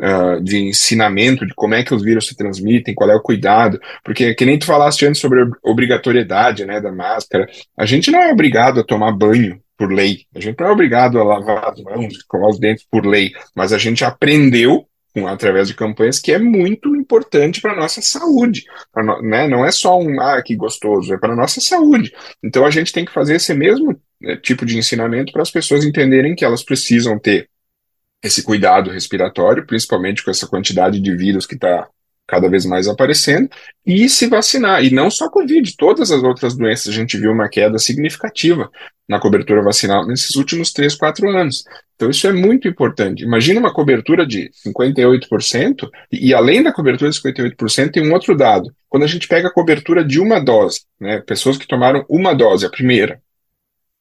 Uh, 0.00 0.42
de 0.42 0.58
ensinamento 0.58 1.46
de 1.46 1.54
como 1.54 1.74
é 1.74 1.82
que 1.82 1.94
os 1.94 2.02
vírus 2.02 2.26
se 2.26 2.36
transmitem, 2.36 2.94
qual 2.94 3.10
é 3.10 3.14
o 3.14 3.22
cuidado, 3.22 3.80
porque 4.04 4.34
que 4.34 4.44
nem 4.44 4.58
tu 4.58 4.66
falaste 4.66 5.06
antes 5.06 5.20
sobre 5.20 5.42
a 5.42 5.46
obrigatoriedade, 5.62 6.64
né, 6.64 6.80
da 6.80 6.92
máscara, 6.92 7.48
a 7.76 7.86
gente 7.86 8.10
não 8.10 8.22
é 8.22 8.32
obrigado 8.32 8.80
a 8.80 8.84
tomar 8.84 9.12
banho 9.12 9.60
por 9.76 9.92
lei, 9.92 10.24
a 10.34 10.40
gente 10.40 10.58
não 10.58 10.68
é 10.68 10.72
obrigado 10.72 11.18
a 11.18 11.24
lavar 11.24 11.72
as 11.72 11.80
mãos, 11.82 12.12
escovar 12.12 12.50
os 12.50 12.58
dentes 12.58 12.86
por 12.90 13.06
lei, 13.06 13.32
mas 13.54 13.72
a 13.72 13.78
gente 13.78 14.04
aprendeu 14.04 14.86
através 15.26 15.68
de 15.68 15.74
campanhas 15.74 16.20
que 16.20 16.32
é 16.32 16.38
muito 16.38 16.94
importante 16.94 17.60
para 17.60 17.72
a 17.72 17.76
nossa 17.76 18.00
saúde. 18.00 18.64
No, 18.94 19.20
né? 19.22 19.48
Não 19.48 19.64
é 19.64 19.70
só 19.70 19.98
um, 19.98 20.20
ah, 20.20 20.40
que 20.42 20.54
gostoso, 20.54 21.12
é 21.12 21.18
para 21.18 21.32
a 21.32 21.36
nossa 21.36 21.60
saúde. 21.60 22.12
Então 22.44 22.64
a 22.64 22.70
gente 22.70 22.92
tem 22.92 23.04
que 23.04 23.12
fazer 23.12 23.36
esse 23.36 23.52
mesmo 23.54 23.98
né, 24.20 24.36
tipo 24.36 24.64
de 24.64 24.76
ensinamento 24.78 25.32
para 25.32 25.42
as 25.42 25.50
pessoas 25.50 25.84
entenderem 25.84 26.34
que 26.34 26.44
elas 26.44 26.62
precisam 26.62 27.18
ter 27.18 27.48
esse 28.22 28.42
cuidado 28.42 28.90
respiratório, 28.90 29.66
principalmente 29.66 30.24
com 30.24 30.30
essa 30.30 30.46
quantidade 30.46 31.00
de 31.00 31.16
vírus 31.16 31.46
que 31.46 31.54
está 31.54 31.88
cada 32.26 32.48
vez 32.48 32.66
mais 32.66 32.86
aparecendo, 32.86 33.48
e 33.86 34.06
se 34.08 34.26
vacinar. 34.26 34.84
E 34.84 34.90
não 34.90 35.10
só 35.10 35.30
Covid, 35.30 35.74
todas 35.76 36.12
as 36.12 36.22
outras 36.22 36.54
doenças 36.54 36.88
a 36.88 36.96
gente 36.96 37.16
viu 37.16 37.32
uma 37.32 37.48
queda 37.48 37.78
significativa 37.78 38.70
na 39.08 39.18
cobertura 39.18 39.62
vacinal 39.62 40.06
nesses 40.06 40.36
últimos 40.36 40.70
3, 40.70 40.94
4 40.94 41.30
anos. 41.30 41.64
Então 41.96 42.10
isso 42.10 42.26
é 42.26 42.32
muito 42.32 42.68
importante. 42.68 43.24
Imagina 43.24 43.58
uma 43.58 43.72
cobertura 43.72 44.26
de 44.26 44.50
58%, 44.66 45.88
e, 46.12 46.28
e 46.28 46.34
além 46.34 46.62
da 46.62 46.72
cobertura 46.72 47.10
de 47.10 47.18
58%, 47.18 47.90
tem 47.90 48.06
um 48.06 48.12
outro 48.12 48.36
dado. 48.36 48.70
Quando 48.90 49.04
a 49.04 49.08
gente 49.08 49.26
pega 49.26 49.48
a 49.48 49.52
cobertura 49.52 50.04
de 50.04 50.20
uma 50.20 50.38
dose, 50.38 50.82
né, 51.00 51.20
pessoas 51.20 51.56
que 51.56 51.66
tomaram 51.66 52.04
uma 52.10 52.34
dose, 52.34 52.66
a 52.66 52.70
primeira, 52.70 53.22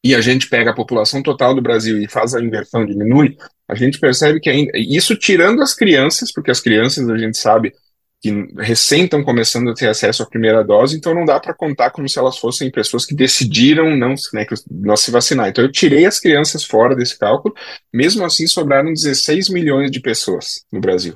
e 0.03 0.13
a 0.13 0.21
gente 0.21 0.49
pega 0.49 0.71
a 0.71 0.75
população 0.75 1.23
total 1.23 1.55
do 1.55 1.61
Brasil 1.61 1.97
e 1.97 2.09
faz 2.09 2.35
a 2.35 2.41
inversão, 2.41 2.85
diminui, 2.85 3.37
a 3.67 3.75
gente 3.75 3.99
percebe 3.99 4.39
que 4.39 4.49
ainda. 4.49 4.71
Isso 4.75 5.15
tirando 5.15 5.61
as 5.61 5.73
crianças, 5.73 6.31
porque 6.31 6.51
as 6.51 6.59
crianças 6.59 7.09
a 7.09 7.17
gente 7.17 7.37
sabe 7.37 7.73
que 8.19 8.31
recém 8.57 9.03
estão 9.03 9.23
começando 9.23 9.69
a 9.69 9.75
ter 9.75 9.87
acesso 9.87 10.23
à 10.23 10.25
primeira 10.25 10.63
dose, 10.63 10.97
então 10.97 11.13
não 11.13 11.23
dá 11.23 11.39
para 11.39 11.53
contar 11.53 11.91
como 11.91 12.09
se 12.09 12.17
elas 12.17 12.37
fossem 12.37 12.71
pessoas 12.71 13.05
que 13.05 13.13
decidiram 13.13 13.95
não, 13.95 14.15
né, 14.33 14.45
não 14.71 14.97
se 14.97 15.11
vacinar. 15.11 15.49
Então 15.49 15.63
eu 15.63 15.71
tirei 15.71 16.05
as 16.05 16.19
crianças 16.19 16.63
fora 16.63 16.95
desse 16.95 17.17
cálculo, 17.17 17.53
mesmo 17.93 18.25
assim 18.25 18.47
sobraram 18.47 18.91
16 18.91 19.49
milhões 19.49 19.91
de 19.91 19.99
pessoas 19.99 20.65
no 20.71 20.79
Brasil. 20.79 21.15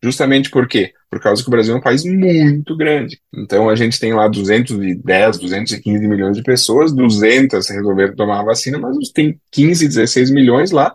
Justamente 0.00 0.50
por 0.50 0.68
quê? 0.68 0.92
Por 1.10 1.20
causa 1.20 1.42
que 1.42 1.48
o 1.48 1.50
Brasil 1.50 1.74
é 1.74 1.78
um 1.78 1.82
país 1.82 2.04
muito 2.04 2.76
grande. 2.76 3.18
Então 3.34 3.68
a 3.68 3.74
gente 3.74 3.98
tem 3.98 4.12
lá 4.14 4.28
210, 4.28 5.38
215 5.38 6.06
milhões 6.06 6.36
de 6.36 6.44
pessoas, 6.44 6.92
200 6.92 7.68
resolveram 7.68 8.14
tomar 8.14 8.40
a 8.40 8.44
vacina, 8.44 8.78
mas 8.78 8.96
tem 9.08 9.40
15, 9.50 9.88
16 9.88 10.30
milhões 10.30 10.70
lá 10.70 10.92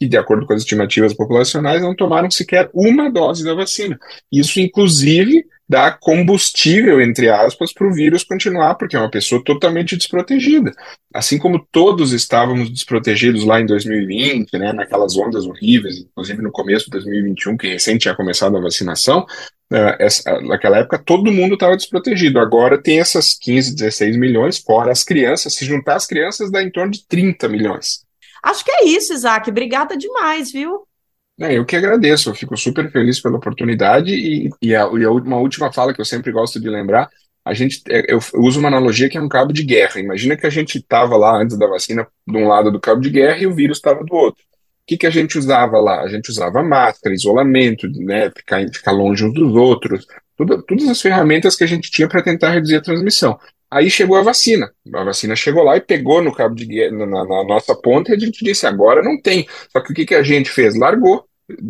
que, 0.00 0.08
de 0.08 0.16
acordo 0.16 0.46
com 0.46 0.54
as 0.54 0.62
estimativas 0.62 1.12
populacionais, 1.12 1.82
não 1.82 1.94
tomaram 1.94 2.30
sequer 2.30 2.70
uma 2.72 3.10
dose 3.10 3.44
da 3.44 3.52
vacina. 3.52 3.98
Isso, 4.32 4.58
inclusive, 4.58 5.44
dá 5.68 5.92
combustível, 5.92 7.02
entre 7.02 7.28
aspas, 7.28 7.70
para 7.70 7.86
o 7.86 7.92
vírus 7.92 8.24
continuar, 8.24 8.76
porque 8.76 8.96
é 8.96 8.98
uma 8.98 9.10
pessoa 9.10 9.44
totalmente 9.44 9.96
desprotegida. 9.98 10.72
Assim 11.14 11.38
como 11.38 11.64
todos 11.70 12.12
estávamos 12.12 12.70
desprotegidos 12.70 13.44
lá 13.44 13.60
em 13.60 13.66
2020, 13.66 14.58
né, 14.58 14.72
naquelas 14.72 15.16
ondas 15.18 15.44
horríveis, 15.44 15.98
inclusive 15.98 16.40
no 16.40 16.50
começo 16.50 16.86
de 16.86 16.92
2021, 16.92 17.58
que 17.58 17.68
recém 17.68 17.98
tinha 17.98 18.16
começado 18.16 18.56
a 18.56 18.60
vacinação, 18.60 19.20
uh, 19.70 19.96
essa, 20.00 20.40
naquela 20.40 20.78
época 20.78 20.98
todo 20.98 21.30
mundo 21.30 21.54
estava 21.54 21.76
desprotegido. 21.76 22.40
Agora 22.40 22.82
tem 22.82 22.98
essas 22.98 23.34
15, 23.34 23.76
16 23.76 24.16
milhões, 24.16 24.56
fora 24.56 24.90
as 24.90 25.04
crianças. 25.04 25.54
Se 25.54 25.66
juntar 25.66 25.96
as 25.96 26.06
crianças, 26.06 26.50
dá 26.50 26.62
em 26.62 26.70
torno 26.70 26.90
de 26.90 27.06
30 27.06 27.48
milhões. 27.48 28.00
Acho 28.42 28.64
que 28.64 28.70
é 28.70 28.84
isso, 28.84 29.12
Isaac. 29.12 29.48
Obrigada 29.50 29.96
demais, 29.96 30.50
viu? 30.50 30.86
É, 31.40 31.56
eu 31.56 31.64
que 31.64 31.74
agradeço, 31.74 32.28
eu 32.28 32.34
fico 32.34 32.56
super 32.56 32.90
feliz 32.92 33.18
pela 33.20 33.38
oportunidade 33.38 34.12
e, 34.12 34.50
e, 34.60 34.76
a, 34.76 34.82
e 34.82 35.06
uma 35.06 35.38
última 35.38 35.72
fala 35.72 35.94
que 35.94 36.00
eu 36.00 36.04
sempre 36.04 36.30
gosto 36.30 36.60
de 36.60 36.68
lembrar, 36.68 37.08
a 37.42 37.54
gente, 37.54 37.82
é, 37.88 38.12
eu 38.12 38.20
uso 38.34 38.60
uma 38.60 38.68
analogia 38.68 39.08
que 39.08 39.16
é 39.16 39.20
um 39.20 39.28
cabo 39.28 39.52
de 39.52 39.64
guerra. 39.64 40.00
Imagina 40.00 40.36
que 40.36 40.46
a 40.46 40.50
gente 40.50 40.76
estava 40.78 41.16
lá 41.16 41.40
antes 41.40 41.56
da 41.56 41.66
vacina 41.66 42.06
de 42.26 42.36
um 42.36 42.46
lado 42.46 42.70
do 42.70 42.78
cabo 42.78 43.00
de 43.00 43.08
guerra 43.08 43.38
e 43.38 43.46
o 43.46 43.54
vírus 43.54 43.78
estava 43.78 44.04
do 44.04 44.14
outro. 44.14 44.42
O 44.42 44.86
que, 44.86 44.98
que 44.98 45.06
a 45.06 45.10
gente 45.10 45.38
usava 45.38 45.78
lá? 45.78 46.02
A 46.02 46.08
gente 46.08 46.28
usava 46.28 46.62
máscara, 46.62 47.14
isolamento, 47.14 47.88
né, 47.88 48.30
ficar, 48.36 48.60
ficar 48.72 48.92
longe 48.92 49.24
uns 49.24 49.32
dos 49.32 49.54
outros, 49.54 50.06
todas 50.36 50.88
as 50.88 51.00
ferramentas 51.00 51.56
que 51.56 51.64
a 51.64 51.66
gente 51.66 51.90
tinha 51.90 52.08
para 52.08 52.22
tentar 52.22 52.50
reduzir 52.50 52.76
a 52.76 52.82
transmissão. 52.82 53.38
Aí 53.70 53.88
chegou 53.88 54.16
a 54.16 54.22
vacina. 54.22 54.70
A 54.94 55.04
vacina 55.04 55.36
chegou 55.36 55.62
lá 55.62 55.76
e 55.76 55.80
pegou 55.80 56.22
no 56.22 56.34
cabo 56.34 56.54
de 56.54 56.66
guerra, 56.66 57.06
na, 57.06 57.24
na 57.24 57.44
nossa 57.44 57.74
ponta, 57.74 58.10
e 58.10 58.16
a 58.16 58.18
gente 58.18 58.44
disse: 58.44 58.66
agora 58.66 59.02
não 59.02 59.20
tem. 59.20 59.46
Só 59.70 59.80
que 59.80 59.92
o 59.92 59.94
que, 59.94 60.04
que 60.06 60.14
a 60.14 60.22
gente 60.22 60.50
fez? 60.50 60.76
Largou. 60.76 61.24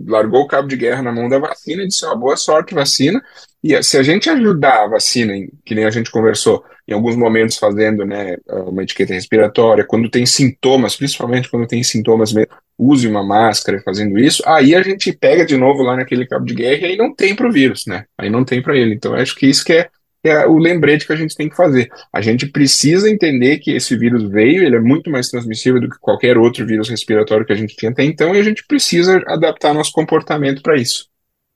Largou 0.07 0.42
o 0.42 0.46
cabo 0.46 0.68
de 0.68 0.76
guerra 0.76 1.03
na 1.03 1.12
mão 1.12 1.28
da 1.28 1.38
vacina 1.38 1.82
e 1.82 1.88
disse: 1.88 2.05
ó, 2.07 2.14
boa 2.14 2.36
sorte, 2.36 2.74
vacina. 2.74 3.22
E 3.62 3.82
se 3.82 3.98
a 3.98 4.03
gente 4.03 4.30
ajudar 4.30 4.84
a 4.84 4.88
vacina, 4.88 5.34
que 5.64 5.74
nem 5.74 5.84
a 5.84 5.90
gente 5.90 6.11
conversou, 6.11 6.64
em 6.88 6.94
alguns 6.94 7.14
momentos 7.14 7.57
fazendo 7.57 8.05
né, 8.07 8.36
uma 8.48 8.82
etiqueta 8.82 9.12
respiratória, 9.12 9.84
quando 9.84 10.11
tem 10.11 10.24
sintomas, 10.24 10.96
principalmente 10.96 11.48
quando 11.48 11.66
tem 11.66 11.82
sintomas, 11.82 12.32
use 12.78 13.07
uma 13.07 13.22
máscara 13.22 13.80
fazendo 13.84 14.18
isso, 14.18 14.42
aí 14.46 14.74
a 14.74 14.82
gente 14.82 15.12
pega 15.12 15.44
de 15.44 15.57
novo 15.57 15.82
lá 15.82 15.94
naquele 15.94 16.26
cabo 16.26 16.46
de 16.46 16.55
guerra 16.55 16.80
e 16.80 16.84
aí 16.86 16.96
não 16.96 17.14
tem 17.14 17.36
para 17.36 17.46
o 17.46 17.53
vírus, 17.53 17.84
né? 17.86 18.07
Aí 18.18 18.30
não 18.30 18.44
tem 18.44 18.62
para 18.62 18.76
ele. 18.76 18.94
Então, 18.94 19.14
acho 19.14 19.36
que 19.36 19.46
isso 19.46 19.64
que 19.64 19.74
é 19.74 19.90
é 20.25 20.47
o 20.47 20.59
lembrete 20.59 21.07
que 21.07 21.12
a 21.12 21.16
gente 21.16 21.35
tem 21.35 21.49
que 21.49 21.57
fazer. 21.57 21.89
A 22.12 22.21
gente 22.21 22.47
precisa 22.47 23.09
entender 23.09 23.59
que 23.59 23.71
esse 23.71 23.97
vírus 23.97 24.29
veio, 24.31 24.62
ele 24.62 24.77
é 24.77 24.81
muito 24.81 25.11
mais 25.11 25.29
transmissível 25.29 25.81
do 25.81 25.89
que 25.89 25.99
qualquer 25.99 26.37
outro 26.37 26.66
vírus 26.66 26.89
respiratório 26.89 27.47
que 27.47 27.53
a 27.53 27.57
gente 27.57 27.77
tinha 27.77 27.91
até 27.91 28.05
então, 28.05 28.35
e 28.35 28.39
a 28.39 28.43
gente 28.43 28.64
precisa 28.66 29.23
adaptar 29.27 29.73
nosso 29.73 29.93
comportamento 29.93 30.62
para 30.62 30.77
isso. 30.77 31.11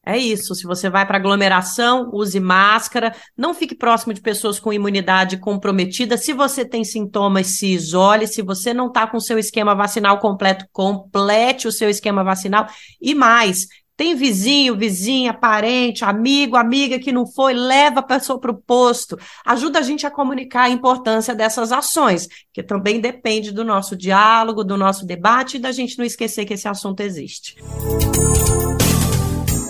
É 0.07 0.19
isso. 0.19 0.55
Se 0.55 0.65
você 0.65 0.91
vai 0.91 1.07
para 1.07 1.17
aglomeração, 1.17 2.11
use 2.13 2.39
máscara, 2.39 3.15
não 3.37 3.55
fique 3.55 3.75
próximo 3.75 4.13
de 4.13 4.21
pessoas 4.21 4.61
com 4.61 4.73
imunidade 4.73 5.39
comprometida. 5.39 6.19
Se 6.19 6.35
você 6.35 6.63
tem 6.63 6.85
sintomas, 6.85 7.59
se 7.59 7.69
isole. 7.69 8.27
Se 8.27 8.43
você 8.43 8.75
não 8.75 8.89
está 8.89 9.07
com 9.07 9.19
seu 9.19 9.39
esquema 9.39 9.75
vacinal 9.75 10.19
completo, 10.19 10.67
complete 10.71 11.67
o 11.67 11.73
seu 11.73 11.89
esquema 11.89 12.23
vacinal. 12.23 12.67
E 13.01 13.15
mais, 13.15 13.67
tem 13.97 14.15
vizinho, 14.15 14.77
vizinha, 14.77 15.33
parente, 15.33 16.05
amigo, 16.05 16.57
amiga 16.57 16.99
que 16.99 17.13
não 17.13 17.27
foi, 17.27 17.55
leva 17.55 18.01
a 18.01 18.03
pessoa 18.03 18.41
para 18.41 18.51
o 18.51 18.61
posto. 18.61 19.19
Ajuda 19.45 19.79
a 19.79 19.83
gente 19.83 20.07
a 20.07 20.11
comunicar 20.11 20.65
a 20.65 20.71
importância 20.71 21.35
dessas 21.35 21.71
ações, 21.71 22.29
que 22.53 22.63
também 22.63 23.01
depende 23.01 23.53
do 23.53 23.65
nosso 23.65 23.97
diálogo, 23.97 24.65
do 24.65 24.77
nosso 24.77 25.07
debate 25.07 25.57
e 25.57 25.61
da 25.61 25.71
gente 25.71 25.97
não 25.99 26.05
esquecer 26.05 26.45
que 26.45 26.55
esse 26.55 26.67
assunto 26.67 27.01
existe. 27.01 27.57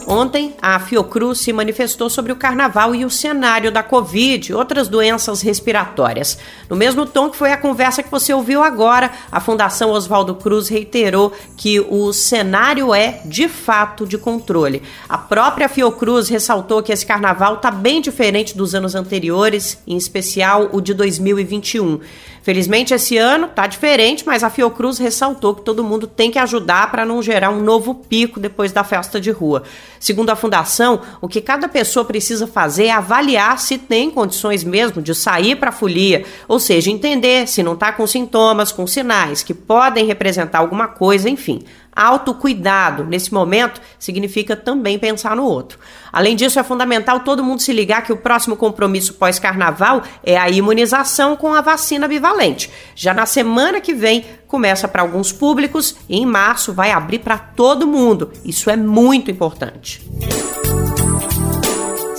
Ontem, 0.07 0.55
a 0.61 0.79
Fiocruz 0.79 1.41
se 1.41 1.53
manifestou 1.53 2.11
sobre 2.11 2.33
o 2.33 2.37
carnaval 2.37 2.95
e 2.95 3.05
o 3.05 3.11
cenário 3.11 3.73
da 3.73 3.83
Covid 3.83 4.51
e 4.51 4.55
outras 4.55 4.89
doenças 4.89 5.41
respiratórias. 5.41 6.39
No 6.69 6.77
mesmo 6.77 7.07
tom 7.07 7.31
que 7.31 7.37
foi 7.37 7.53
a 7.53 7.57
conversa 7.57 8.03
que 8.03 8.11
você 8.11 8.33
ouviu 8.33 8.63
agora, 8.63 9.11
a 9.33 9.41
Fundação 9.41 9.91
Oswaldo 9.91 10.35
Cruz 10.35 10.69
reiterou 10.69 11.33
que 11.57 11.81
o 11.81 12.13
cenário 12.13 12.95
é, 12.95 13.21
de 13.25 13.49
fato, 13.49 14.07
de 14.07 14.19
controle. 14.19 14.83
A 15.09 15.17
própria 15.17 15.69
Fiocruz 15.69 16.29
ressaltou 16.29 16.83
que 16.83 16.93
esse 16.93 17.07
carnaval 17.07 17.55
está 17.55 17.71
bem 17.71 18.01
diferente 18.01 18.57
dos 18.57 18.75
anos 18.75 18.95
anteriores, 18.95 19.79
em 19.87 19.97
especial 19.97 20.69
o 20.73 20.81
de 20.81 20.93
2021. 20.93 22.01
Felizmente 22.45 22.93
esse 22.93 23.17
ano 23.17 23.49
tá 23.49 23.67
diferente, 23.67 24.23
mas 24.27 24.45
a 24.45 24.51
Fiocruz 24.51 24.99
ressaltou 24.99 25.55
que 25.55 25.63
todo 25.63 25.83
mundo 25.83 26.07
tem 26.07 26.31
que 26.31 26.39
ajudar 26.39 26.91
para 26.91 27.07
não 27.07 27.23
gerar 27.23 27.49
um 27.49 27.63
novo 27.63 27.95
pico 27.95 28.39
depois 28.39 28.71
da 28.71 28.85
festa 28.85 29.19
de 29.19 29.31
rua. 29.31 29.63
Segundo 30.05 30.29
a 30.29 30.37
fundação, 30.37 31.01
o 31.19 31.27
que 31.27 31.41
cada 31.41 31.67
pessoa 31.67 32.05
precisa 32.05 32.47
fazer 32.47 32.89
é 32.89 32.91
avaliar 32.91 33.59
se 33.59 33.79
tem 33.79 34.11
condições 34.11 34.63
mesmo 34.63 35.01
de 35.01 35.15
sair 35.15 35.57
para 35.57 35.71
a 35.71 35.73
folia, 35.73 36.27
ou 36.47 36.61
seja, 36.61 36.91
entender 36.91 37.49
se 37.49 37.63
não 37.63 37.73
está 37.73 37.91
com 37.91 38.07
sintomas, 38.07 38.71
com 38.71 38.87
sinais 38.87 39.43
que 39.43 39.55
podem 39.55 40.05
representar 40.05 40.59
alguma 40.59 40.89
coisa, 40.89 41.31
enfim. 41.31 41.65
Autocuidado, 41.95 43.05
nesse 43.05 43.33
momento, 43.33 43.81
significa 43.99 44.57
também 44.57 44.99
pensar 44.99 45.37
no 45.37 45.45
outro. 45.45 45.79
Além 46.13 46.35
disso, 46.35 46.59
é 46.59 46.63
fundamental 46.63 47.21
todo 47.21 47.45
mundo 47.45 47.63
se 47.63 47.73
ligar 47.73 48.03
que 48.03 48.13
o 48.13 48.17
próximo 48.17 48.57
compromisso 48.57 49.15
pós-carnaval 49.15 50.03
é 50.23 50.37
a 50.37 50.49
imunização 50.49 51.37
com 51.37 51.55
a 51.55 51.61
vacina 51.61 52.09
bivalente. 52.09 52.71
Já 52.95 53.15
na 53.15 53.27
semana 53.27 53.81
que 53.81 53.95
vem, 53.95 54.25
começa 54.47 54.89
para 54.89 55.03
alguns 55.03 55.33
públicos 55.33 55.97
e 56.09 56.17
em 56.17 56.27
março 56.27 56.73
vai 56.73 56.91
abrir 56.91 57.21
para 57.21 57.39
todo 57.39 57.87
mundo. 57.87 58.33
Isso 58.45 58.71
é 58.71 58.77
muito 58.77 59.31
importante. 59.31 60.03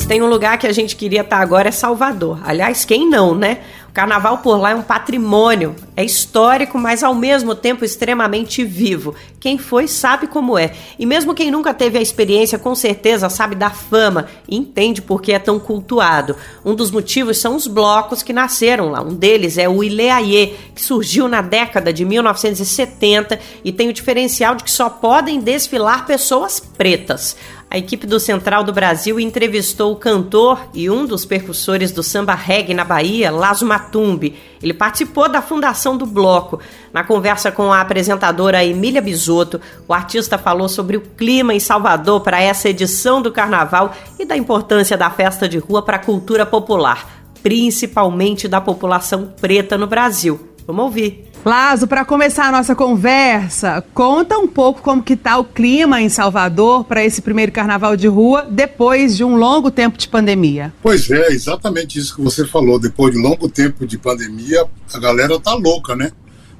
Tem 0.07 0.21
um 0.21 0.27
lugar 0.27 0.59
que 0.59 0.67
a 0.67 0.71
gente 0.71 0.95
queria 0.95 1.21
estar 1.21 1.39
agora 1.39 1.69
é 1.69 1.71
Salvador. 1.71 2.39
Aliás, 2.45 2.85
quem 2.85 3.09
não, 3.09 3.33
né? 3.33 3.61
Carnaval 3.95 4.39
por 4.39 4.57
lá 4.57 4.71
é 4.71 4.75
um 4.75 4.81
patrimônio, 4.81 5.73
é 5.95 6.03
histórico, 6.03 6.77
mas 6.77 7.01
ao 7.01 7.15
mesmo 7.15 7.55
tempo 7.55 7.85
extremamente 7.85 8.61
vivo. 8.61 9.15
Quem 9.39 9.57
foi 9.57 9.87
sabe 9.87 10.27
como 10.27 10.57
é. 10.57 10.73
E 10.99 11.05
mesmo 11.05 11.33
quem 11.33 11.49
nunca 11.49 11.73
teve 11.73 11.97
a 11.97 12.01
experiência, 12.01 12.59
com 12.59 12.75
certeza 12.75 13.29
sabe 13.29 13.55
da 13.55 13.69
fama 13.69 14.27
e 14.49 14.57
entende 14.57 15.01
por 15.01 15.21
que 15.21 15.31
é 15.31 15.39
tão 15.39 15.57
cultuado. 15.57 16.35
Um 16.65 16.75
dos 16.75 16.91
motivos 16.91 17.37
são 17.37 17.55
os 17.55 17.67
blocos 17.67 18.21
que 18.21 18.33
nasceram 18.33 18.91
lá. 18.91 19.01
Um 19.01 19.13
deles 19.13 19.57
é 19.57 19.69
o 19.69 19.81
Ileaie, 19.81 20.57
que 20.75 20.81
surgiu 20.81 21.29
na 21.29 21.41
década 21.41 21.93
de 21.93 22.03
1970 22.03 23.39
e 23.63 23.71
tem 23.71 23.87
o 23.87 23.93
diferencial 23.93 24.55
de 24.55 24.65
que 24.65 24.71
só 24.71 24.89
podem 24.89 25.39
desfilar 25.39 26.05
pessoas 26.05 26.59
pretas. 26.59 27.37
A 27.69 27.77
equipe 27.77 28.07
do 28.07 28.19
Central 28.19 28.63
do 28.63 28.71
Brasil 28.71 29.19
entrevistou 29.19 29.91
o 29.91 29.95
cantor 29.95 30.69
e 30.73 30.89
um 30.89 31.05
dos 31.05 31.25
percussores 31.25 31.91
do 31.91 32.03
samba 32.03 32.33
reggae 32.33 32.73
na 32.73 32.85
Bahia, 32.85 33.31
Lazo 33.31 33.65
Matumbi. 33.65 34.37
Ele 34.61 34.73
participou 34.73 35.27
da 35.27 35.41
fundação 35.41 35.97
do 35.97 36.05
bloco. 36.05 36.59
Na 36.93 37.03
conversa 37.03 37.51
com 37.51 37.73
a 37.73 37.81
apresentadora 37.81 38.63
Emília 38.63 39.01
Bisotto, 39.01 39.59
o 39.87 39.93
artista 39.93 40.37
falou 40.37 40.69
sobre 40.69 40.95
o 40.95 41.01
clima 41.01 41.53
em 41.53 41.59
Salvador 41.59 42.21
para 42.21 42.39
essa 42.39 42.69
edição 42.69 43.21
do 43.21 43.31
carnaval 43.31 43.93
e 44.17 44.25
da 44.25 44.37
importância 44.37 44.95
da 44.95 45.09
festa 45.09 45.49
de 45.49 45.57
rua 45.57 45.81
para 45.81 45.97
a 45.97 45.99
cultura 45.99 46.45
popular, 46.45 47.25
principalmente 47.41 48.47
da 48.47 48.61
população 48.61 49.33
preta 49.41 49.77
no 49.77 49.87
Brasil. 49.87 50.49
Vamos 50.65 50.85
ouvir. 50.85 51.34
Lazo, 51.45 51.85
para 51.85 52.03
começar 52.03 52.47
a 52.47 52.51
nossa 52.51 52.73
conversa, 52.73 53.83
conta 53.93 54.35
um 54.35 54.47
pouco 54.47 54.81
como 54.81 55.03
que 55.03 55.15
tá 55.15 55.37
o 55.37 55.43
clima 55.43 56.01
em 56.01 56.09
Salvador 56.09 56.83
para 56.85 57.05
esse 57.05 57.21
primeiro 57.21 57.51
carnaval 57.51 57.95
de 57.95 58.07
rua 58.07 58.47
depois 58.49 59.15
de 59.15 59.23
um 59.23 59.35
longo 59.35 59.69
tempo 59.69 59.95
de 59.95 60.07
pandemia. 60.07 60.73
Pois 60.81 61.07
é, 61.11 61.27
exatamente 61.27 61.99
isso 61.99 62.15
que 62.15 62.21
você 62.23 62.47
falou. 62.47 62.79
Depois 62.79 63.13
de 63.13 63.19
um 63.19 63.21
longo 63.21 63.47
tempo 63.47 63.85
de 63.85 63.95
pandemia, 63.95 64.65
a 64.91 64.97
galera 64.97 65.39
tá 65.39 65.53
louca, 65.53 65.95
né? 65.95 66.11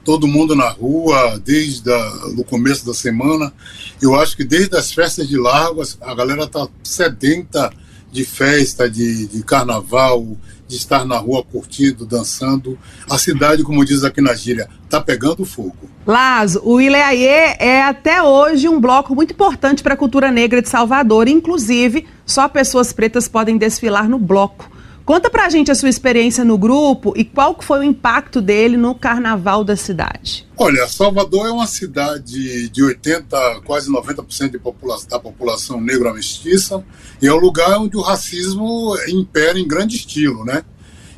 Todo 0.03 0.27
mundo 0.27 0.55
na 0.55 0.69
rua, 0.69 1.41
desde 1.43 1.89
o 2.37 2.43
começo 2.43 2.85
da 2.85 2.93
semana. 2.93 3.51
Eu 3.99 4.13
acho 4.13 4.37
que 4.37 4.43
desde 4.43 4.77
as 4.77 4.91
festas 4.91 5.27
de 5.27 5.35
Largos, 5.35 5.97
a 5.99 6.13
galera 6.13 6.45
tá 6.45 6.67
sedenta 6.83 7.71
de 8.11 8.23
festa, 8.23 8.87
de, 8.87 9.25
de 9.25 9.43
carnaval, 9.43 10.37
de 10.67 10.75
estar 10.75 11.05
na 11.05 11.17
rua 11.17 11.43
curtindo, 11.43 12.05
dançando. 12.05 12.77
A 13.09 13.17
cidade, 13.17 13.63
como 13.63 13.85
diz 13.85 14.03
aqui 14.03 14.21
na 14.21 14.33
gíria, 14.33 14.67
está 14.83 14.99
pegando 14.99 15.45
fogo. 15.45 15.89
Lazo, 16.05 16.61
o 16.63 16.79
Ileaie 16.79 17.55
é 17.59 17.83
até 17.83 18.21
hoje 18.21 18.69
um 18.69 18.79
bloco 18.79 19.15
muito 19.15 19.33
importante 19.33 19.81
para 19.81 19.93
a 19.93 19.97
cultura 19.97 20.31
negra 20.31 20.61
de 20.61 20.69
Salvador. 20.69 21.27
Inclusive, 21.27 22.07
só 22.25 22.47
pessoas 22.47 22.93
pretas 22.93 23.27
podem 23.27 23.57
desfilar 23.57 24.07
no 24.07 24.19
bloco. 24.19 24.74
Conta 25.05 25.29
pra 25.29 25.47
gente 25.49 25.69
a 25.69 25.75
sua 25.75 25.87
experiência 25.87 26.43
no 26.43 26.57
grupo 26.57 27.13
e 27.15 27.23
qual 27.23 27.55
foi 27.61 27.79
o 27.79 27.83
impacto 27.83 28.41
dele 28.41 28.75
no 28.75 28.95
carnaval 28.95 29.63
da 29.63 29.75
cidade. 29.75 30.47
Olha, 30.57 30.87
Salvador 30.87 31.45
é 31.45 31.51
uma 31.51 31.67
cidade 31.67 32.67
de 32.69 32.83
80, 32.83 33.61
quase 33.63 33.87
90% 33.91 34.49
de 34.49 34.57
popula 34.57 34.97
da 35.07 35.19
população 35.19 35.79
negra 35.79 36.11
mestiça 36.11 36.83
e 37.21 37.27
é 37.27 37.33
um 37.33 37.37
lugar 37.37 37.77
onde 37.79 37.95
o 37.95 38.01
racismo 38.01 38.95
impera 39.07 39.59
em 39.59 39.67
grande 39.67 39.95
estilo, 39.95 40.43
né? 40.43 40.63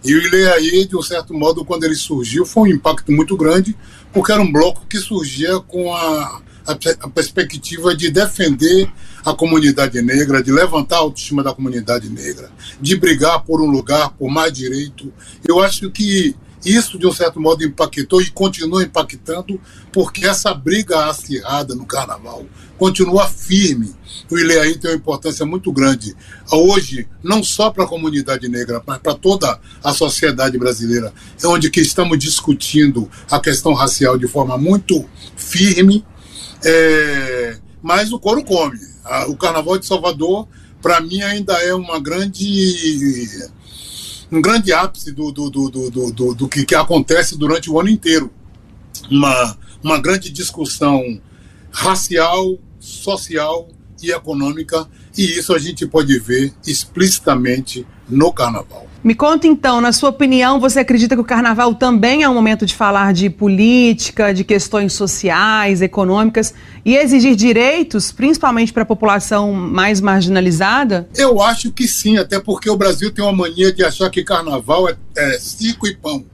E 0.03 0.13
o 0.13 0.21
Ileaí, 0.21 0.85
de 0.85 0.97
um 0.97 1.01
certo 1.01 1.33
modo, 1.33 1.63
quando 1.63 1.85
ele 1.85 1.95
surgiu, 1.95 2.45
foi 2.45 2.69
um 2.69 2.75
impacto 2.75 3.11
muito 3.11 3.37
grande, 3.37 3.73
porque 4.11 4.33
era 4.33 4.41
um 4.41 4.51
bloco 4.51 4.85
que 4.85 4.97
surgia 4.97 5.61
com 5.61 5.95
a, 5.95 6.41
a, 6.67 6.77
a 7.01 7.09
perspectiva 7.09 7.95
de 7.95 8.11
defender 8.11 8.91
a 9.27 9.33
comunidade 9.33 10.01
negra, 10.01 10.41
de 10.41 10.53
levantar 10.53 10.95
a 10.95 10.99
autoestima 10.99 11.43
da 11.43 11.53
comunidade 11.53 12.09
negra, 12.09 12.49
de 12.79 12.95
brigar 12.95 13.43
por 13.43 13.61
um 13.61 13.69
lugar, 13.69 14.11
por 14.11 14.29
mais 14.29 14.53
direito. 14.53 15.11
Eu 15.45 15.59
acho 15.59 15.91
que 15.91 16.33
isso, 16.65 16.97
de 16.97 17.05
um 17.05 17.11
certo 17.11 17.37
modo, 17.37 17.61
impactou 17.61 18.21
e 18.21 18.29
continua 18.29 18.83
impactando, 18.83 19.59
porque 19.91 20.25
essa 20.25 20.53
briga 20.53 21.07
acirrada 21.07 21.75
no 21.75 21.85
carnaval 21.85 22.45
continua 22.77 23.27
firme. 23.27 23.93
O 24.31 24.37
Ileaí 24.37 24.77
tem 24.77 24.91
uma 24.91 24.97
importância 24.97 25.45
muito 25.45 25.73
grande 25.73 26.15
hoje, 26.49 27.05
não 27.21 27.43
só 27.43 27.69
para 27.69 27.83
a 27.83 27.87
comunidade 27.87 28.47
negra, 28.47 28.81
mas 28.87 28.99
para 28.99 29.13
toda 29.13 29.59
a 29.83 29.93
sociedade 29.93 30.57
brasileira, 30.57 31.13
é 31.43 31.47
onde 31.47 31.69
que 31.69 31.81
estamos 31.81 32.17
discutindo 32.17 33.09
a 33.29 33.41
questão 33.41 33.73
racial 33.73 34.17
de 34.17 34.27
forma 34.27 34.57
muito 34.57 35.05
firme, 35.35 36.05
é, 36.63 37.57
mas 37.83 38.13
o 38.13 38.19
couro 38.19 38.41
come. 38.41 38.95
O 39.27 39.37
Carnaval 39.37 39.77
de 39.77 39.85
Salvador, 39.85 40.47
para 40.81 40.99
mim, 41.01 41.21
ainda 41.21 41.53
é 41.53 41.73
uma 41.73 41.99
grande 41.99 43.49
um 44.31 44.41
grande 44.41 44.73
ápice 44.73 45.11
do, 45.11 45.31
do, 45.31 45.49
do, 45.49 45.69
do, 45.69 46.11
do, 46.11 46.35
do 46.35 46.47
que, 46.49 46.65
que 46.65 46.75
acontece 46.75 47.37
durante 47.37 47.69
o 47.69 47.79
ano 47.79 47.89
inteiro. 47.89 48.31
Uma, 49.09 49.57
uma 49.81 49.99
grande 49.99 50.29
discussão 50.29 51.21
racial, 51.71 52.57
social 52.79 53.69
e 54.01 54.11
econômica, 54.11 54.87
e 55.17 55.37
isso 55.37 55.53
a 55.53 55.59
gente 55.59 55.85
pode 55.87 56.17
ver 56.19 56.53
explicitamente 56.65 57.85
no 58.09 58.31
carnaval. 58.31 58.87
Me 59.03 59.15
conta 59.15 59.47
então, 59.47 59.79
na 59.79 59.93
sua 59.93 60.09
opinião, 60.09 60.59
você 60.59 60.79
acredita 60.79 61.15
que 61.15 61.21
o 61.21 61.25
carnaval 61.25 61.73
também 61.75 62.23
é 62.23 62.29
um 62.29 62.33
momento 62.33 62.65
de 62.65 62.75
falar 62.75 63.13
de 63.13 63.29
política, 63.29 64.33
de 64.33 64.43
questões 64.43 64.93
sociais, 64.93 65.81
econômicas 65.81 66.53
e 66.83 66.95
exigir 66.95 67.35
direitos, 67.35 68.11
principalmente 68.11 68.73
para 68.73 68.83
a 68.83 68.85
população 68.85 69.53
mais 69.53 70.01
marginalizada? 70.01 71.07
Eu 71.15 71.41
acho 71.41 71.71
que 71.71 71.87
sim, 71.87 72.17
até 72.17 72.39
porque 72.39 72.69
o 72.69 72.75
Brasil 72.75 73.11
tem 73.11 73.23
uma 73.23 73.33
mania 73.33 73.71
de 73.71 73.83
achar 73.83 74.09
que 74.09 74.23
carnaval 74.23 74.89
é, 74.89 74.97
é 75.15 75.39
circo 75.39 75.87
e 75.87 75.95
pão, 75.95 76.25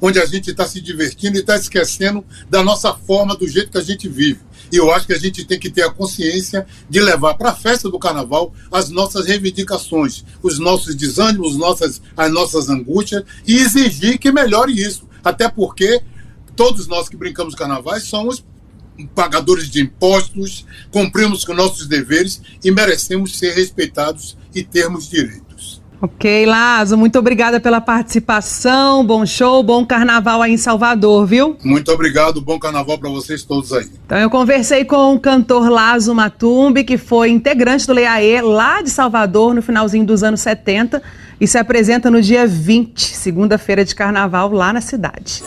onde 0.00 0.18
a 0.18 0.26
gente 0.26 0.50
está 0.50 0.66
se 0.66 0.80
divertindo 0.80 1.36
e 1.36 1.40
está 1.40 1.56
esquecendo 1.56 2.24
da 2.48 2.62
nossa 2.62 2.94
forma, 2.94 3.36
do 3.36 3.46
jeito 3.46 3.70
que 3.70 3.78
a 3.78 3.82
gente 3.82 4.08
vive. 4.08 4.40
E 4.72 4.76
eu 4.76 4.92
acho 4.92 5.06
que 5.06 5.12
a 5.12 5.18
gente 5.18 5.44
tem 5.44 5.58
que 5.58 5.70
ter 5.70 5.82
a 5.82 5.90
consciência 5.90 6.66
de 6.88 7.00
levar 7.00 7.34
para 7.34 7.50
a 7.50 7.54
festa 7.54 7.90
do 7.90 7.98
carnaval 7.98 8.54
as 8.70 8.88
nossas 8.88 9.26
reivindicações, 9.26 10.24
os 10.42 10.58
nossos 10.58 10.94
desânimos, 10.94 11.56
nossas, 11.56 12.00
as 12.16 12.32
nossas 12.32 12.68
angústias 12.68 13.24
e 13.46 13.58
exigir 13.58 14.18
que 14.18 14.30
melhore 14.30 14.72
isso. 14.72 15.08
Até 15.24 15.48
porque 15.48 16.00
todos 16.54 16.86
nós 16.86 17.08
que 17.08 17.16
brincamos 17.16 17.54
carnavais 17.54 18.04
somos 18.04 18.44
pagadores 19.14 19.70
de 19.70 19.80
impostos, 19.80 20.66
cumprimos 20.90 21.44
com 21.44 21.54
nossos 21.54 21.86
deveres 21.86 22.40
e 22.62 22.70
merecemos 22.70 23.38
ser 23.38 23.54
respeitados 23.54 24.36
e 24.54 24.62
termos 24.62 25.08
direitos. 25.08 25.49
Ok, 26.02 26.46
Lazo, 26.46 26.96
muito 26.96 27.18
obrigada 27.18 27.60
pela 27.60 27.78
participação. 27.78 29.04
Bom 29.04 29.26
show, 29.26 29.62
bom 29.62 29.84
carnaval 29.84 30.40
aí 30.40 30.54
em 30.54 30.56
Salvador, 30.56 31.26
viu? 31.26 31.58
Muito 31.62 31.92
obrigado, 31.92 32.40
bom 32.40 32.58
carnaval 32.58 32.96
para 32.96 33.10
vocês 33.10 33.42
todos 33.42 33.70
aí. 33.70 33.86
Então 34.06 34.16
eu 34.16 34.30
conversei 34.30 34.86
com 34.86 35.14
o 35.14 35.20
cantor 35.20 35.68
Lazo 35.68 36.14
Matumbi, 36.14 36.84
que 36.84 36.96
foi 36.96 37.28
integrante 37.28 37.86
do 37.86 37.92
Leaê 37.92 38.40
lá 38.40 38.80
de 38.80 38.88
Salvador 38.88 39.52
no 39.52 39.60
finalzinho 39.60 40.06
dos 40.06 40.22
anos 40.22 40.40
70 40.40 41.02
e 41.38 41.46
se 41.46 41.58
apresenta 41.58 42.10
no 42.10 42.22
dia 42.22 42.46
20, 42.46 43.14
segunda-feira 43.14 43.84
de 43.84 43.94
carnaval, 43.94 44.50
lá 44.50 44.72
na 44.72 44.80
cidade. 44.80 45.42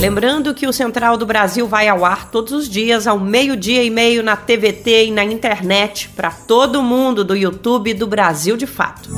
Lembrando 0.00 0.54
que 0.54 0.64
o 0.64 0.72
Central 0.72 1.16
do 1.16 1.26
Brasil 1.26 1.66
vai 1.66 1.88
ao 1.88 2.04
ar 2.04 2.30
todos 2.30 2.52
os 2.52 2.68
dias, 2.68 3.08
ao 3.08 3.18
meio-dia 3.18 3.82
e 3.82 3.90
meio, 3.90 4.22
na 4.22 4.36
TVT 4.36 5.06
e 5.06 5.10
na 5.10 5.24
internet, 5.24 6.08
para 6.10 6.30
todo 6.30 6.80
mundo 6.80 7.24
do 7.24 7.34
YouTube 7.34 7.92
do 7.94 8.06
Brasil 8.06 8.56
de 8.56 8.64
Fato. 8.64 9.10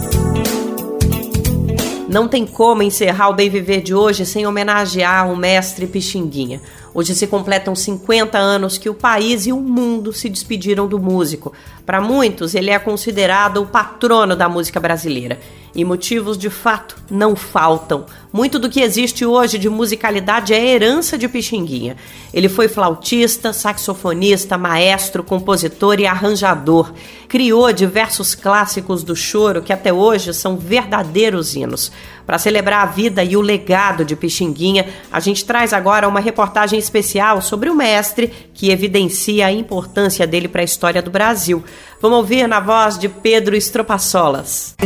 Não 2.08 2.26
tem 2.26 2.46
como 2.46 2.82
encerrar 2.82 3.28
o 3.28 3.34
Bem 3.34 3.50
Viver 3.50 3.82
de 3.82 3.94
hoje 3.94 4.24
sem 4.24 4.46
homenagear 4.46 5.30
o 5.30 5.36
mestre 5.36 5.86
Pixinguinha. 5.86 6.62
Hoje 6.92 7.14
se 7.14 7.26
completam 7.26 7.74
50 7.74 8.36
anos 8.36 8.76
que 8.76 8.88
o 8.88 8.94
país 8.94 9.46
e 9.46 9.52
o 9.52 9.60
mundo 9.60 10.12
se 10.12 10.28
despediram 10.28 10.88
do 10.88 10.98
músico. 10.98 11.52
Para 11.86 12.00
muitos, 12.00 12.54
ele 12.54 12.70
é 12.70 12.78
considerado 12.78 13.62
o 13.62 13.66
patrono 13.66 14.34
da 14.34 14.48
música 14.48 14.80
brasileira. 14.80 15.38
E 15.72 15.84
motivos 15.84 16.36
de 16.36 16.50
fato 16.50 16.96
não 17.08 17.36
faltam. 17.36 18.04
Muito 18.32 18.58
do 18.58 18.68
que 18.68 18.80
existe 18.80 19.24
hoje 19.24 19.56
de 19.56 19.68
musicalidade 19.68 20.52
é 20.52 20.64
herança 20.64 21.16
de 21.16 21.28
Pixinguinha. 21.28 21.96
Ele 22.34 22.48
foi 22.48 22.66
flautista, 22.66 23.52
saxofonista, 23.52 24.58
maestro, 24.58 25.22
compositor 25.22 26.00
e 26.00 26.06
arranjador. 26.06 26.92
Criou 27.28 27.72
diversos 27.72 28.34
clássicos 28.34 29.04
do 29.04 29.14
choro 29.14 29.62
que 29.62 29.72
até 29.72 29.92
hoje 29.92 30.34
são 30.34 30.56
verdadeiros 30.56 31.54
hinos. 31.54 31.92
Para 32.30 32.38
celebrar 32.38 32.82
a 32.82 32.86
vida 32.86 33.24
e 33.24 33.36
o 33.36 33.40
legado 33.40 34.04
de 34.04 34.14
Pixinguinha, 34.14 34.86
a 35.10 35.18
gente 35.18 35.44
traz 35.44 35.72
agora 35.72 36.06
uma 36.06 36.20
reportagem 36.20 36.78
especial 36.78 37.42
sobre 37.42 37.68
o 37.68 37.74
mestre 37.74 38.32
que 38.54 38.70
evidencia 38.70 39.46
a 39.46 39.52
importância 39.52 40.28
dele 40.28 40.46
para 40.46 40.60
a 40.60 40.64
história 40.64 41.02
do 41.02 41.10
Brasil. 41.10 41.64
Vamos 42.00 42.18
ouvir 42.18 42.46
na 42.46 42.60
voz 42.60 42.96
de 42.96 43.08
Pedro 43.08 43.56
Estropaçolas. 43.56 44.76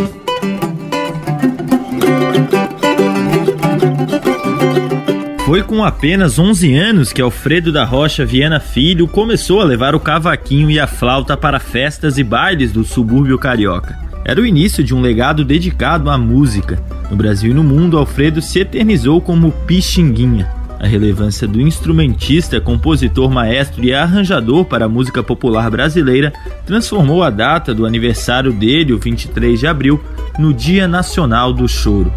Foi 5.44 5.62
com 5.62 5.84
apenas 5.84 6.38
11 6.38 6.74
anos 6.74 7.12
que 7.12 7.20
Alfredo 7.20 7.70
da 7.70 7.84
Rocha 7.84 8.24
Viana 8.24 8.58
Filho 8.58 9.06
começou 9.06 9.60
a 9.60 9.64
levar 9.64 9.94
o 9.94 10.00
cavaquinho 10.00 10.70
e 10.70 10.80
a 10.80 10.86
flauta 10.86 11.36
para 11.36 11.60
festas 11.60 12.16
e 12.16 12.24
bailes 12.24 12.72
do 12.72 12.84
subúrbio 12.84 13.38
carioca. 13.38 14.02
Era 14.24 14.40
o 14.40 14.46
início 14.46 14.82
de 14.82 14.94
um 14.94 15.02
legado 15.02 15.44
dedicado 15.44 16.08
à 16.08 16.16
música. 16.16 16.82
No 17.14 17.18
Brasil 17.18 17.52
e 17.52 17.54
no 17.54 17.62
mundo, 17.62 17.96
Alfredo 17.96 18.42
se 18.42 18.58
eternizou 18.58 19.20
como 19.20 19.52
Pixinguinha. 19.52 20.52
A 20.80 20.84
relevância 20.84 21.46
do 21.46 21.60
instrumentista, 21.60 22.60
compositor, 22.60 23.30
maestro 23.30 23.84
e 23.84 23.94
arranjador 23.94 24.64
para 24.64 24.86
a 24.86 24.88
música 24.88 25.22
popular 25.22 25.70
brasileira 25.70 26.32
transformou 26.66 27.22
a 27.22 27.30
data 27.30 27.72
do 27.72 27.86
aniversário 27.86 28.52
dele, 28.52 28.92
o 28.92 28.98
23 28.98 29.60
de 29.60 29.64
abril, 29.64 30.02
no 30.40 30.52
Dia 30.52 30.88
Nacional 30.88 31.52
do 31.52 31.68
Choro. 31.68 32.12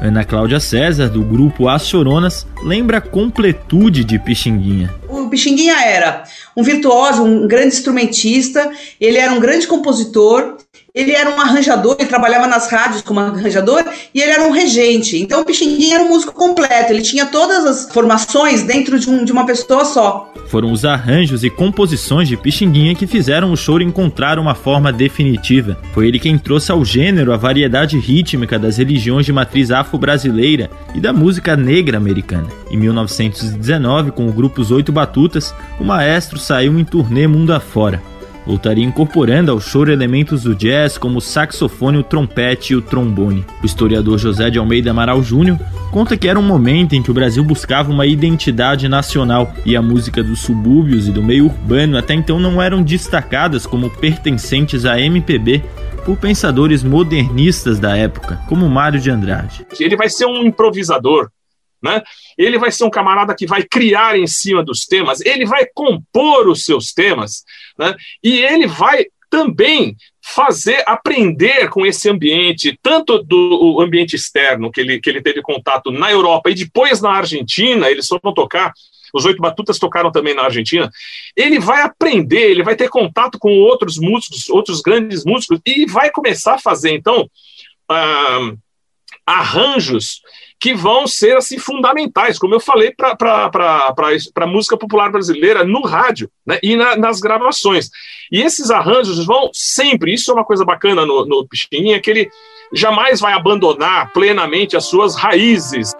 Ana 0.00 0.24
Cláudia 0.24 0.60
César, 0.60 1.10
do 1.10 1.22
grupo 1.22 1.68
As 1.68 1.86
Choronas, 1.86 2.46
lembra 2.64 2.96
a 2.96 3.00
completude 3.02 4.02
de 4.02 4.18
Pixinguinha. 4.18 4.94
O 5.10 5.28
Pixinguinha 5.28 5.78
era 5.78 6.24
um 6.56 6.62
virtuoso, 6.62 7.22
um 7.22 7.46
grande 7.46 7.74
instrumentista, 7.74 8.70
ele 8.98 9.18
era 9.18 9.30
um 9.30 9.40
grande 9.40 9.66
compositor, 9.66 10.56
ele 10.94 11.12
era 11.12 11.30
um 11.30 11.40
arranjador, 11.40 11.96
ele 11.98 12.08
trabalhava 12.08 12.46
nas 12.46 12.70
rádios 12.70 13.00
como 13.00 13.18
arranjador 13.18 13.82
e 14.14 14.20
ele 14.20 14.30
era 14.30 14.42
um 14.42 14.50
regente. 14.50 15.16
Então 15.16 15.40
o 15.40 15.44
Pixinguinha 15.44 15.94
era 15.94 16.04
um 16.04 16.10
músico 16.10 16.34
completo, 16.34 16.92
ele 16.92 17.00
tinha 17.00 17.24
todas 17.24 17.64
as 17.64 17.90
formações 17.90 18.62
dentro 18.62 18.98
de, 18.98 19.08
um, 19.08 19.24
de 19.24 19.32
uma 19.32 19.46
pessoa 19.46 19.86
só. 19.86 20.30
Foram 20.48 20.70
os 20.70 20.84
arranjos 20.84 21.44
e 21.44 21.48
composições 21.48 22.28
de 22.28 22.36
Pixinguinha 22.36 22.94
que 22.94 23.06
fizeram 23.06 23.52
o 23.52 23.56
choro 23.56 23.82
encontrar 23.82 24.38
uma 24.38 24.54
forma 24.54 24.92
definitiva. 24.92 25.78
Foi 25.94 26.08
ele 26.08 26.18
quem 26.18 26.36
trouxe 26.36 26.70
ao 26.70 26.84
gênero 26.84 27.32
a 27.32 27.38
variedade 27.38 27.98
rítmica 27.98 28.58
das 28.58 28.76
religiões 28.76 29.24
de 29.24 29.32
matriz 29.32 29.70
afro-brasileira 29.70 30.70
e 30.94 31.00
da 31.00 31.10
música 31.10 31.56
negra 31.56 31.96
americana. 31.96 32.48
Em 32.70 32.76
1919, 32.76 34.10
com 34.10 34.28
o 34.28 34.32
grupo 34.32 34.60
Os 34.60 34.70
Oito 34.70 34.92
Batutas, 34.92 35.54
o 35.80 35.84
maestro 35.84 36.38
saiu 36.38 36.78
em 36.78 36.84
turnê 36.84 37.26
mundo 37.26 37.54
afora. 37.54 38.11
Voltaria 38.46 38.84
incorporando 38.84 39.50
ao 39.50 39.60
choro 39.60 39.92
elementos 39.92 40.42
do 40.42 40.54
jazz 40.54 40.98
como 40.98 41.18
o 41.18 41.20
saxofone, 41.20 41.98
o 41.98 42.02
trompete 42.02 42.72
e 42.72 42.76
o 42.76 42.82
trombone. 42.82 43.44
O 43.62 43.66
historiador 43.66 44.18
José 44.18 44.50
de 44.50 44.58
Almeida 44.58 44.90
Amaral 44.90 45.22
Júnior 45.22 45.58
conta 45.90 46.16
que 46.16 46.28
era 46.28 46.38
um 46.38 46.42
momento 46.42 46.94
em 46.94 47.02
que 47.02 47.10
o 47.10 47.14
Brasil 47.14 47.44
buscava 47.44 47.90
uma 47.90 48.06
identidade 48.06 48.88
nacional 48.88 49.52
e 49.64 49.76
a 49.76 49.82
música 49.82 50.22
dos 50.22 50.40
subúrbios 50.40 51.08
e 51.08 51.12
do 51.12 51.22
meio 51.22 51.46
urbano 51.46 51.96
até 51.96 52.14
então 52.14 52.38
não 52.40 52.60
eram 52.60 52.82
destacadas 52.82 53.66
como 53.66 53.90
pertencentes 53.90 54.84
à 54.84 55.00
MPB 55.00 55.62
por 56.04 56.16
pensadores 56.16 56.82
modernistas 56.82 57.78
da 57.78 57.96
época, 57.96 58.40
como 58.48 58.68
Mário 58.68 59.00
de 59.00 59.10
Andrade. 59.10 59.66
Ele 59.78 59.96
vai 59.96 60.08
ser 60.08 60.26
um 60.26 60.42
improvisador, 60.42 61.30
né? 61.82 62.02
Ele 62.38 62.58
vai 62.58 62.70
ser 62.70 62.84
um 62.84 62.90
camarada 62.90 63.34
que 63.34 63.46
vai 63.46 63.62
criar 63.62 64.18
em 64.18 64.26
cima 64.26 64.62
dos 64.64 64.86
temas, 64.86 65.20
ele 65.20 65.44
vai 65.44 65.66
compor 65.74 66.48
os 66.48 66.64
seus 66.64 66.92
temas, 66.92 67.44
né? 67.78 67.94
E 68.22 68.38
ele 68.38 68.66
vai 68.66 69.06
também 69.28 69.96
fazer 70.20 70.84
aprender 70.86 71.68
com 71.70 71.86
esse 71.86 72.08
ambiente, 72.08 72.78
tanto 72.82 73.22
do 73.22 73.80
ambiente 73.80 74.14
externo 74.14 74.70
que 74.70 74.80
ele, 74.80 75.00
que 75.00 75.08
ele 75.08 75.22
teve 75.22 75.40
contato 75.40 75.90
na 75.90 76.10
Europa 76.10 76.50
e 76.50 76.54
depois 76.54 77.00
na 77.00 77.12
Argentina, 77.12 77.90
eles 77.90 78.06
foram 78.06 78.34
tocar 78.34 78.72
os 79.12 79.24
Oito 79.24 79.42
Batutas 79.42 79.78
tocaram 79.78 80.10
também 80.10 80.34
na 80.34 80.42
Argentina. 80.42 80.90
Ele 81.36 81.58
vai 81.58 81.82
aprender, 81.82 82.50
ele 82.50 82.62
vai 82.62 82.74
ter 82.74 82.88
contato 82.88 83.38
com 83.38 83.50
outros 83.50 83.98
músicos, 83.98 84.48
outros 84.48 84.80
grandes 84.80 85.24
músicos, 85.24 85.60
e 85.66 85.84
vai 85.86 86.10
começar 86.10 86.54
a 86.54 86.58
fazer, 86.58 86.92
então, 86.94 87.28
uh, 87.90 88.58
arranjos 89.26 90.22
que 90.62 90.72
vão 90.72 91.08
ser 91.08 91.36
assim 91.36 91.58
fundamentais, 91.58 92.38
como 92.38 92.54
eu 92.54 92.60
falei, 92.60 92.94
para 92.94 93.92
a 94.36 94.46
música 94.46 94.76
popular 94.76 95.10
brasileira 95.10 95.64
no 95.64 95.82
rádio 95.82 96.30
né, 96.46 96.60
e 96.62 96.76
na, 96.76 96.94
nas 96.94 97.18
gravações. 97.18 97.90
E 98.30 98.40
esses 98.40 98.70
arranjos 98.70 99.26
vão 99.26 99.50
sempre, 99.52 100.14
isso 100.14 100.30
é 100.30 100.34
uma 100.34 100.44
coisa 100.44 100.64
bacana 100.64 101.04
no, 101.04 101.26
no 101.26 101.48
Pichininha, 101.48 102.00
que 102.00 102.08
ele 102.08 102.30
jamais 102.72 103.18
vai 103.18 103.32
abandonar 103.32 104.12
plenamente 104.12 104.76
as 104.76 104.84
suas 104.84 105.16
raízes. 105.16 105.90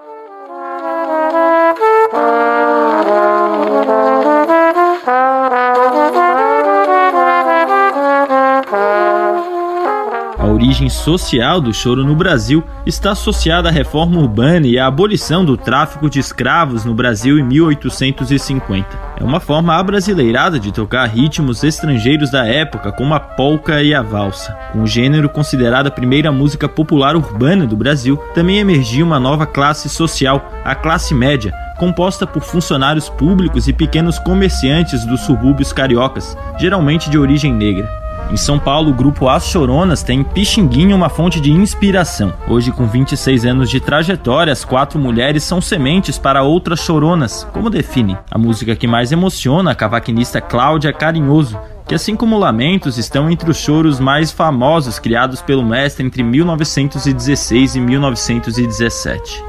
Origem 10.72 10.88
social 10.88 11.60
do 11.60 11.70
choro 11.74 12.02
no 12.02 12.14
Brasil 12.16 12.64
está 12.86 13.10
associada 13.10 13.68
à 13.68 13.72
reforma 13.72 14.18
urbana 14.18 14.66
e 14.66 14.78
à 14.78 14.86
abolição 14.86 15.44
do 15.44 15.54
tráfico 15.54 16.08
de 16.08 16.18
escravos 16.18 16.82
no 16.82 16.94
Brasil 16.94 17.38
em 17.38 17.42
1850. 17.42 18.88
É 19.20 19.22
uma 19.22 19.38
forma 19.38 19.74
abrasileirada 19.76 20.58
de 20.58 20.72
tocar 20.72 21.04
ritmos 21.04 21.62
estrangeiros 21.62 22.30
da 22.30 22.46
época, 22.46 22.90
como 22.90 23.12
a 23.12 23.20
polca 23.20 23.82
e 23.82 23.92
a 23.92 24.00
valsa. 24.00 24.56
Com 24.72 24.84
o 24.84 24.86
gênero 24.86 25.28
considerado 25.28 25.88
a 25.88 25.90
primeira 25.90 26.32
música 26.32 26.66
popular 26.66 27.16
urbana 27.16 27.66
do 27.66 27.76
Brasil, 27.76 28.16
também 28.34 28.56
emergiu 28.56 29.04
uma 29.04 29.20
nova 29.20 29.44
classe 29.44 29.90
social, 29.90 30.50
a 30.64 30.74
classe 30.74 31.12
média, 31.12 31.52
composta 31.78 32.26
por 32.26 32.42
funcionários 32.42 33.10
públicos 33.10 33.68
e 33.68 33.74
pequenos 33.74 34.18
comerciantes 34.18 35.04
dos 35.04 35.20
subúrbios 35.20 35.70
cariocas, 35.70 36.34
geralmente 36.58 37.10
de 37.10 37.18
origem 37.18 37.52
negra. 37.52 38.01
Em 38.30 38.36
São 38.36 38.58
Paulo, 38.58 38.90
o 38.90 38.94
grupo 38.94 39.28
As 39.28 39.46
Choronas 39.46 40.02
tem 40.02 40.22
Pixinguinha 40.22 40.96
uma 40.96 41.08
fonte 41.08 41.40
de 41.40 41.50
inspiração. 41.50 42.32
Hoje, 42.48 42.72
com 42.72 42.86
26 42.86 43.44
anos 43.44 43.68
de 43.68 43.78
trajetória, 43.78 44.52
as 44.52 44.64
quatro 44.64 44.98
mulheres 44.98 45.42
são 45.42 45.60
sementes 45.60 46.18
para 46.18 46.42
outras 46.42 46.80
choronas, 46.80 47.46
como 47.52 47.68
define 47.68 48.16
a 48.30 48.38
música 48.38 48.74
que 48.74 48.86
mais 48.86 49.12
emociona 49.12 49.72
a 49.72 49.74
cavaquinista 49.74 50.40
Cláudia 50.40 50.92
Carinhoso, 50.92 51.58
que 51.86 51.94
assim 51.94 52.16
como 52.16 52.38
Lamentos 52.38 52.96
estão 52.96 53.30
entre 53.30 53.50
os 53.50 53.58
choros 53.58 54.00
mais 54.00 54.30
famosos 54.30 54.98
criados 54.98 55.42
pelo 55.42 55.64
mestre 55.64 56.06
entre 56.06 56.22
1916 56.22 57.74
e 57.74 57.80
1917. 57.80 59.44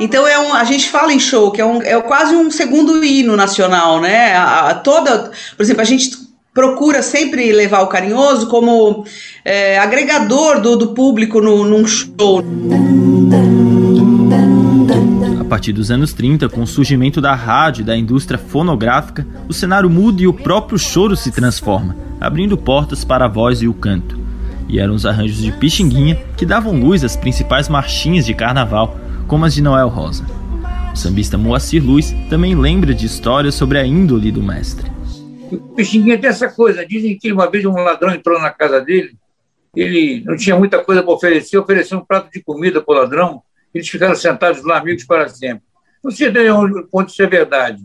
Então 0.00 0.26
é 0.26 0.38
um, 0.38 0.54
a 0.54 0.62
gente 0.62 0.88
fala 0.88 1.12
em 1.12 1.18
show 1.18 1.50
que 1.50 1.60
é, 1.60 1.64
um, 1.64 1.82
é 1.82 2.00
quase 2.00 2.34
um 2.36 2.50
segundo 2.50 3.04
hino 3.04 3.36
nacional, 3.36 4.00
né? 4.00 4.36
A, 4.36 4.68
a, 4.68 4.74
toda, 4.74 5.32
por 5.56 5.62
exemplo, 5.62 5.82
a 5.82 5.84
gente 5.84 6.27
procura 6.58 7.02
sempre 7.02 7.52
levar 7.52 7.82
o 7.82 7.86
carinhoso 7.86 8.48
como 8.48 9.04
é, 9.44 9.78
agregador 9.78 10.60
do, 10.60 10.74
do 10.74 10.88
público 10.88 11.40
no, 11.40 11.62
num 11.62 11.86
show. 11.86 12.44
A 15.40 15.44
partir 15.44 15.72
dos 15.72 15.92
anos 15.92 16.12
30, 16.12 16.48
com 16.48 16.62
o 16.62 16.66
surgimento 16.66 17.20
da 17.20 17.32
rádio 17.32 17.82
e 17.82 17.84
da 17.84 17.96
indústria 17.96 18.36
fonográfica, 18.36 19.24
o 19.46 19.52
cenário 19.52 19.88
muda 19.88 20.20
e 20.20 20.26
o 20.26 20.32
próprio 20.32 20.76
choro 20.76 21.14
se 21.14 21.30
transforma, 21.30 21.94
abrindo 22.20 22.58
portas 22.58 23.04
para 23.04 23.26
a 23.26 23.28
voz 23.28 23.62
e 23.62 23.68
o 23.68 23.72
canto. 23.72 24.18
E 24.68 24.80
eram 24.80 24.94
os 24.94 25.06
arranjos 25.06 25.40
de 25.40 25.52
Pixinguinha 25.52 26.20
que 26.36 26.44
davam 26.44 26.72
luz 26.72 27.04
às 27.04 27.14
principais 27.14 27.68
marchinhas 27.68 28.26
de 28.26 28.34
carnaval, 28.34 28.98
como 29.28 29.44
as 29.44 29.54
de 29.54 29.62
Noel 29.62 29.86
Rosa. 29.86 30.26
O 30.92 30.96
sambista 30.96 31.38
Moacir 31.38 31.84
Luz 31.84 32.12
também 32.28 32.56
lembra 32.56 32.92
de 32.92 33.06
histórias 33.06 33.54
sobre 33.54 33.78
a 33.78 33.86
índole 33.86 34.32
do 34.32 34.42
mestre. 34.42 34.97
O 35.50 35.74
Pixinguinha 35.74 36.18
tem 36.18 36.30
essa 36.30 36.48
coisa. 36.48 36.86
Dizem 36.86 37.18
que 37.18 37.32
uma 37.32 37.50
vez 37.50 37.64
um 37.64 37.72
ladrão 37.72 38.12
entrou 38.12 38.40
na 38.40 38.50
casa 38.50 38.80
dele, 38.80 39.16
ele 39.74 40.22
não 40.24 40.36
tinha 40.36 40.58
muita 40.58 40.82
coisa 40.82 41.02
para 41.02 41.12
oferecer, 41.12 41.58
ofereceu 41.58 41.98
um 41.98 42.04
prato 42.04 42.30
de 42.30 42.42
comida 42.42 42.82
para 42.82 42.94
o 42.94 42.98
ladrão, 42.98 43.42
eles 43.72 43.88
ficaram 43.88 44.14
sentados 44.14 44.64
lá, 44.64 44.78
amigos 44.78 45.04
para 45.04 45.28
sempre. 45.28 45.62
Não 46.02 46.10
sei 46.10 46.28
até 46.28 46.52
onde 46.52 46.82
pode 46.88 47.12
ser 47.14 47.28
verdade, 47.28 47.84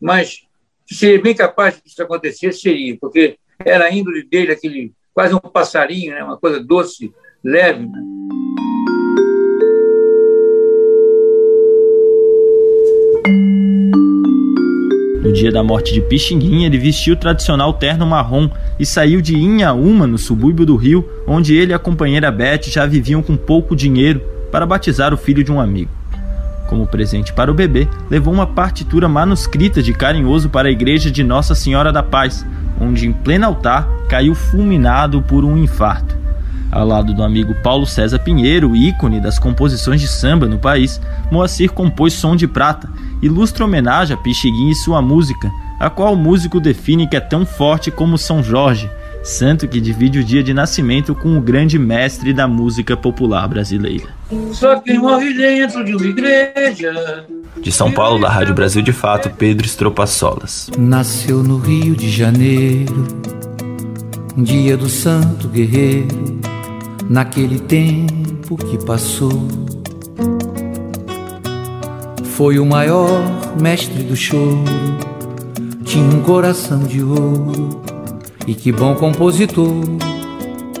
mas 0.00 0.42
seria 0.86 1.20
bem 1.20 1.34
capaz 1.34 1.76
que 1.76 1.88
isso 1.88 2.02
acontecesse, 2.02 2.60
seria, 2.60 2.96
porque 2.98 3.36
era 3.64 3.86
a 3.86 3.92
índole 3.92 4.24
dele, 4.24 4.52
aquele 4.52 4.92
quase 5.12 5.34
um 5.34 5.38
passarinho, 5.38 6.14
né? 6.14 6.22
uma 6.22 6.38
coisa 6.38 6.62
doce, 6.62 7.12
leve. 7.44 7.86
Né? 7.86 8.02
No 15.22 15.32
dia 15.32 15.50
da 15.50 15.64
morte 15.64 15.92
de 15.92 16.00
Pixinguinha, 16.00 16.66
ele 16.66 16.78
vestiu 16.78 17.14
o 17.14 17.16
tradicional 17.16 17.72
terno 17.72 18.06
marrom 18.06 18.48
e 18.78 18.86
saiu 18.86 19.20
de 19.20 19.36
Inhaúma, 19.36 20.06
no 20.06 20.16
subúrbio 20.16 20.64
do 20.64 20.76
Rio, 20.76 21.04
onde 21.26 21.56
ele 21.56 21.72
e 21.72 21.74
a 21.74 21.78
companheira 21.78 22.30
Beth 22.30 22.68
já 22.68 22.86
viviam 22.86 23.20
com 23.20 23.36
pouco 23.36 23.74
dinheiro 23.74 24.22
para 24.52 24.64
batizar 24.64 25.12
o 25.12 25.16
filho 25.16 25.42
de 25.42 25.50
um 25.50 25.60
amigo. 25.60 25.90
Como 26.68 26.86
presente 26.86 27.32
para 27.32 27.50
o 27.50 27.54
bebê, 27.54 27.88
levou 28.08 28.32
uma 28.32 28.46
partitura 28.46 29.08
manuscrita 29.08 29.82
de 29.82 29.92
carinhoso 29.92 30.48
para 30.48 30.68
a 30.68 30.72
igreja 30.72 31.10
de 31.10 31.24
Nossa 31.24 31.54
Senhora 31.54 31.90
da 31.90 32.02
Paz, 32.02 32.46
onde 32.80 33.08
em 33.08 33.12
pleno 33.12 33.46
altar 33.46 33.88
caiu 34.08 34.36
fulminado 34.36 35.20
por 35.22 35.44
um 35.44 35.56
infarto. 35.56 36.16
Ao 36.70 36.86
lado 36.86 37.14
do 37.14 37.22
amigo 37.22 37.54
Paulo 37.62 37.86
César 37.86 38.18
Pinheiro, 38.18 38.76
ícone 38.76 39.20
das 39.20 39.38
composições 39.38 40.00
de 40.00 40.06
samba 40.06 40.46
no 40.46 40.58
país, 40.58 41.00
Moacir 41.30 41.72
compôs 41.72 42.12
Som 42.12 42.36
de 42.36 42.46
Prata, 42.46 42.88
ilustra 43.22 43.64
homenagem 43.64 44.14
a 44.14 44.20
Pixinguinha 44.20 44.72
e 44.72 44.76
sua 44.76 45.00
música, 45.00 45.50
a 45.80 45.88
qual 45.88 46.12
o 46.12 46.16
músico 46.16 46.60
define 46.60 47.08
que 47.08 47.16
é 47.16 47.20
tão 47.20 47.46
forte 47.46 47.90
como 47.90 48.18
São 48.18 48.42
Jorge, 48.42 48.90
santo 49.22 49.66
que 49.66 49.80
divide 49.80 50.18
o 50.18 50.24
dia 50.24 50.42
de 50.42 50.52
nascimento 50.52 51.14
com 51.14 51.38
o 51.38 51.40
grande 51.40 51.78
mestre 51.78 52.34
da 52.34 52.46
música 52.46 52.96
popular 52.96 53.48
brasileira. 53.48 54.08
Só 54.52 54.78
quem 54.80 54.98
morre 54.98 55.32
dentro 55.32 55.82
de 55.84 55.94
uma 55.94 56.06
igreja. 56.06 57.24
De 57.60 57.72
São 57.72 57.90
Paulo, 57.90 58.20
da 58.20 58.28
Rádio 58.28 58.54
Brasil 58.54 58.82
de 58.82 58.92
Fato, 58.92 59.30
Pedro 59.30 59.66
Solas. 60.06 60.70
Nasceu 60.78 61.42
no 61.42 61.58
Rio 61.58 61.96
de 61.96 62.10
Janeiro, 62.10 63.06
um 64.36 64.42
dia 64.42 64.76
do 64.76 64.88
santo 64.88 65.48
guerreiro 65.48 66.57
naquele 67.08 67.58
tempo 67.58 68.56
que 68.56 68.84
passou. 68.84 69.48
Foi 72.24 72.58
o 72.58 72.66
maior 72.66 73.08
mestre 73.60 74.02
do 74.02 74.14
choro, 74.14 74.64
tinha 75.84 76.04
um 76.04 76.22
coração 76.22 76.84
de 76.84 77.02
ouro 77.02 77.82
e 78.46 78.54
que 78.54 78.70
bom 78.70 78.94
compositor. 78.94 79.66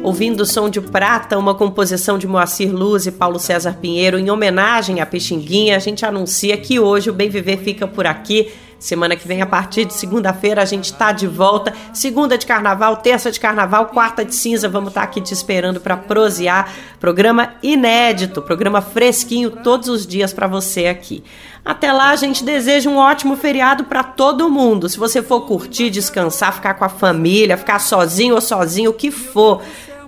Ouvindo 0.02 0.42
o 0.42 0.46
som 0.46 0.70
de 0.70 0.80
prata, 0.80 1.36
uma 1.36 1.54
composição 1.54 2.16
de 2.16 2.26
Moacir 2.26 2.72
Luz 2.72 3.06
e 3.06 3.10
Paulo 3.10 3.38
César 3.38 3.76
Pinheiro 3.80 4.18
em 4.18 4.30
homenagem 4.30 5.00
a 5.00 5.06
Pixinguinha, 5.06 5.76
a 5.76 5.80
gente 5.80 6.06
anuncia 6.06 6.56
que 6.56 6.78
hoje 6.78 7.10
o 7.10 7.12
Bem 7.12 7.28
Viver 7.28 7.58
fica 7.58 7.86
por 7.86 8.06
aqui. 8.06 8.48
Semana 8.78 9.16
que 9.16 9.26
vem, 9.26 9.42
a 9.42 9.46
partir 9.46 9.84
de 9.84 9.92
segunda-feira, 9.92 10.62
a 10.62 10.64
gente 10.64 10.92
tá 10.92 11.10
de 11.10 11.26
volta. 11.26 11.74
Segunda 11.92 12.38
de 12.38 12.46
carnaval, 12.46 12.98
terça 12.98 13.30
de 13.30 13.40
carnaval, 13.40 13.86
quarta 13.86 14.24
de 14.24 14.32
cinza. 14.32 14.68
Vamos 14.68 14.90
estar 14.90 15.00
tá 15.00 15.06
aqui 15.06 15.20
te 15.20 15.34
esperando 15.34 15.80
para 15.80 15.96
prosear. 15.96 16.72
Programa 17.00 17.54
inédito, 17.60 18.40
programa 18.40 18.80
fresquinho 18.80 19.50
todos 19.50 19.88
os 19.88 20.06
dias 20.06 20.32
para 20.32 20.46
você 20.46 20.86
aqui. 20.86 21.24
Até 21.64 21.92
lá, 21.92 22.10
a 22.10 22.16
gente 22.16 22.44
deseja 22.44 22.88
um 22.88 22.96
ótimo 22.96 23.36
feriado 23.36 23.84
para 23.84 24.04
todo 24.04 24.48
mundo. 24.48 24.88
Se 24.88 24.96
você 24.96 25.20
for 25.22 25.40
curtir, 25.40 25.90
descansar, 25.90 26.54
ficar 26.54 26.74
com 26.74 26.84
a 26.84 26.88
família, 26.88 27.58
ficar 27.58 27.80
sozinho 27.80 28.36
ou 28.36 28.40
sozinho, 28.40 28.90
o 28.90 28.94
que 28.94 29.10
for 29.10 29.60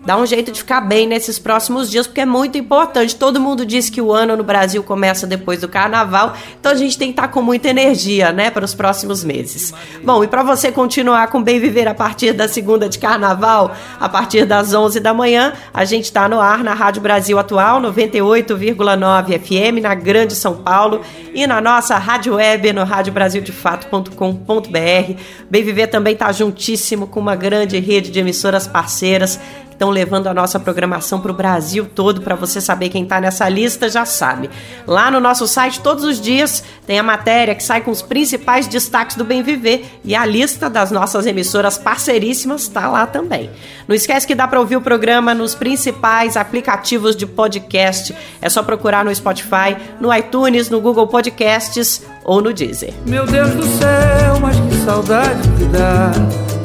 dá 0.05 0.17
um 0.17 0.27
jeito 0.27 0.51
de 0.51 0.61
ficar 0.61 0.81
bem 0.81 1.07
nesses 1.07 1.39
próximos 1.39 1.91
dias, 1.91 2.07
porque 2.07 2.21
é 2.21 2.27
muito 2.27 2.57
importante. 2.57 3.17
Todo 3.17 3.41
mundo 3.41 3.67
diz 3.67 3.91
que 3.91 4.01
o 4.01 4.13
ano 4.13 4.37
no 4.37 4.45
Brasil 4.45 4.83
começa 4.83 5.27
depois 5.27 5.61
do 5.61 5.69
carnaval, 5.69 6.35
então 6.59 6.73
a 6.73 6.75
gente 6.75 6.99
tem 6.99 7.09
que 7.09 7.13
estar 7.13 7.29
com 7.29 7.43
muita 7.43 7.69
energia, 7.69 8.33
né, 8.33 8.51
para 8.51 8.65
os 8.65 8.75
próximos 8.75 9.23
meses. 9.23 9.75
Bom, 10.03 10.25
e 10.25 10.29
para 10.29 10.43
você 10.43 10.73
continuar 10.73 11.29
com 11.29 11.43
Bem 11.43 11.61
Viver 11.61 11.89
a 11.89 11.95
partir 11.95 12.33
da 12.33 12.49
segunda 12.49 12.89
de 12.89 12.99
carnaval, 12.99 13.75
a 13.99 14.09
partir 14.09 14.45
das 14.45 14.73
11 14.73 15.01
da 15.01 15.13
manhã, 15.13 15.53
a 15.73 15.85
gente 15.85 16.05
está 16.05 16.29
no 16.29 16.41
ar 16.41 16.65
na 16.65 16.75
Rádio 16.75 17.03
Brasil 17.03 17.39
Atual, 17.39 17.81
98,9 17.81 19.39
FM, 19.39 19.83
na 19.83 19.95
Grande 19.95 20.35
São 20.35 20.57
Paulo, 20.57 21.03
e 21.35 21.47
na 21.47 21.61
nossa 21.61 21.97
rádio 21.97 22.35
web 22.35 22.73
no 22.73 22.85
radiobrasildefato.com.br. 22.85 25.15
Bem 25.51 25.65
Viver 25.65 25.89
também 25.89 26.15
está 26.15 26.33
juntíssimo 26.33 27.07
com 27.07 27.21
uma 27.21 27.37
grande 27.37 27.79
rede 27.79 28.11
de 28.11 28.19
emissoras 28.19 28.67
parceiras 28.67 29.39
estão 29.81 29.89
levando 29.89 30.26
a 30.26 30.35
nossa 30.35 30.61
programação 30.61 31.20
para 31.20 31.33
o 31.33 31.35
Brasil 31.35 31.89
todo. 31.95 32.20
Para 32.20 32.35
você 32.35 32.61
saber 32.61 32.91
quem 32.91 33.05
está 33.05 33.18
nessa 33.18 33.49
lista, 33.49 33.89
já 33.89 34.05
sabe. 34.05 34.51
Lá 34.87 35.11
no 35.11 35.18
nosso 35.18 35.49
site, 35.49 35.81
todos 35.81 36.05
os 36.05 36.20
dias, 36.20 36.62
tem 36.87 36.99
a 36.99 37.03
matéria 37.03 37.55
que 37.55 37.64
sai 37.64 37.81
com 37.81 37.91
os 37.91 38.03
principais 38.03 38.66
destaques 38.66 39.16
do 39.16 39.24
Bem 39.24 39.43
Viver 39.43 39.87
e 40.05 40.14
a 40.14 40.26
lista 40.26 40.68
das 40.68 40.91
nossas 40.91 41.24
emissoras 41.24 41.78
parceiríssimas 41.78 42.61
está 42.62 42.89
lá 42.89 43.07
também. 43.07 43.49
Não 43.89 43.97
esquece 43.97 44.26
que 44.26 44.35
dá 44.35 44.47
para 44.47 44.61
ouvir 44.61 44.76
o 44.76 44.83
programa 44.83 45.35
nos 45.35 45.55
principais 45.55 46.37
aplicativos 46.37 47.16
de 47.16 47.24
podcast. 47.24 48.14
É 48.43 48.51
só 48.51 48.62
procurar 48.62 49.03
no 49.03 49.14
Spotify, 49.14 49.78
no 49.99 50.14
iTunes, 50.14 50.68
no 50.68 50.78
Google 50.83 51.07
Podcasts 51.07 52.03
ou 52.22 52.43
no 52.43 52.53
Deezer. 52.53 52.93
Meu 53.07 53.24
Deus 53.24 53.51
do 53.53 53.62
céu, 53.62 54.39
mas 54.43 54.61
que 54.61 54.85
saudade 54.85 55.49
que 55.57 55.64
dá 55.64 56.11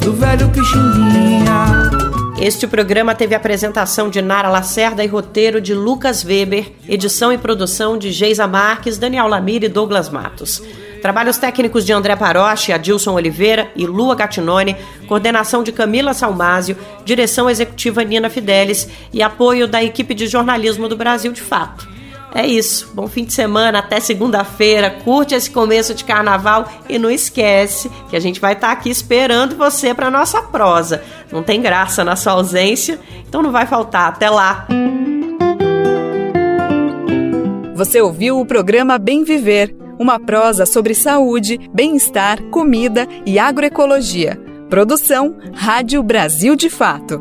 do 0.01 0.11
velho 0.11 0.49
Pixinguinha. 0.49 1.95
Este 2.38 2.68
programa 2.68 3.16
teve 3.16 3.34
apresentação 3.34 4.10
de 4.10 4.22
Nara 4.22 4.50
Lacerda 4.50 5.02
e 5.04 5.08
roteiro 5.08 5.62
de 5.62 5.74
Lucas 5.74 6.26
Weber, 6.26 6.70
edição 6.88 7.32
e 7.32 7.38
produção 7.38 7.98
de 7.98 8.12
Geisa 8.12 8.46
Marques, 8.46 8.98
Daniel 8.98 9.28
Lamir 9.28 9.64
e 9.64 9.70
Douglas 9.70 10.10
Matos. 10.10 10.62
Trabalhos 11.02 11.38
técnicos 11.38 11.86
de 11.86 11.94
André 11.94 12.14
Paroche, 12.16 12.74
Adilson 12.74 13.14
Oliveira 13.14 13.72
e 13.74 13.86
Lua 13.86 14.16
Gattinone, 14.16 14.76
coordenação 15.08 15.64
de 15.64 15.72
Camila 15.72 16.14
Salmásio, 16.14 16.78
direção 17.06 17.50
executiva 17.50 18.04
Nina 18.04 18.30
Fidelis 18.30 18.90
e 19.14 19.24
apoio 19.24 19.66
da 19.66 19.82
equipe 19.82 20.14
de 20.14 20.28
jornalismo 20.28 20.90
do 20.90 20.98
Brasil 20.98 21.32
de 21.32 21.42
Fato. 21.42 21.95
É 22.36 22.46
isso. 22.46 22.92
Bom 22.94 23.08
fim 23.08 23.24
de 23.24 23.32
semana, 23.32 23.80
até 23.80 23.98
segunda-feira. 24.02 24.92
Curte 25.06 25.34
esse 25.34 25.50
começo 25.50 25.96
de 25.96 26.04
carnaval 26.04 26.70
e 26.90 27.00
não 27.00 27.10
esquece 27.10 27.90
que 28.10 28.16
a 28.16 28.20
gente 28.20 28.42
vai 28.42 28.52
estar 28.52 28.68
tá 28.68 28.74
aqui 28.74 28.90
esperando 28.90 29.56
você 29.56 29.94
para 29.94 30.12
nossa 30.12 30.42
prosa. 30.42 31.02
Não 31.32 31.42
tem 31.42 31.62
graça 31.62 32.04
na 32.04 32.18
sua 32.18 32.34
ausência, 32.34 33.00
então 33.26 33.42
não 33.42 33.54
vai 33.54 33.66
faltar. 33.66 34.10
Até 34.10 34.30
lá. 34.30 34.68
Você 37.74 38.02
ouviu 38.02 38.38
o 38.38 38.46
programa 38.46 38.98
Bem 38.98 39.24
Viver, 39.24 39.74
uma 39.98 40.20
prosa 40.20 40.66
sobre 40.66 40.94
saúde, 40.94 41.58
bem-estar, 41.74 42.42
comida 42.52 43.08
e 43.26 43.40
agroecologia. 43.40 44.38
Produção 44.70 45.38
Rádio 45.54 46.04
Brasil 46.04 46.54
de 46.58 46.70
Fato. 46.70 47.18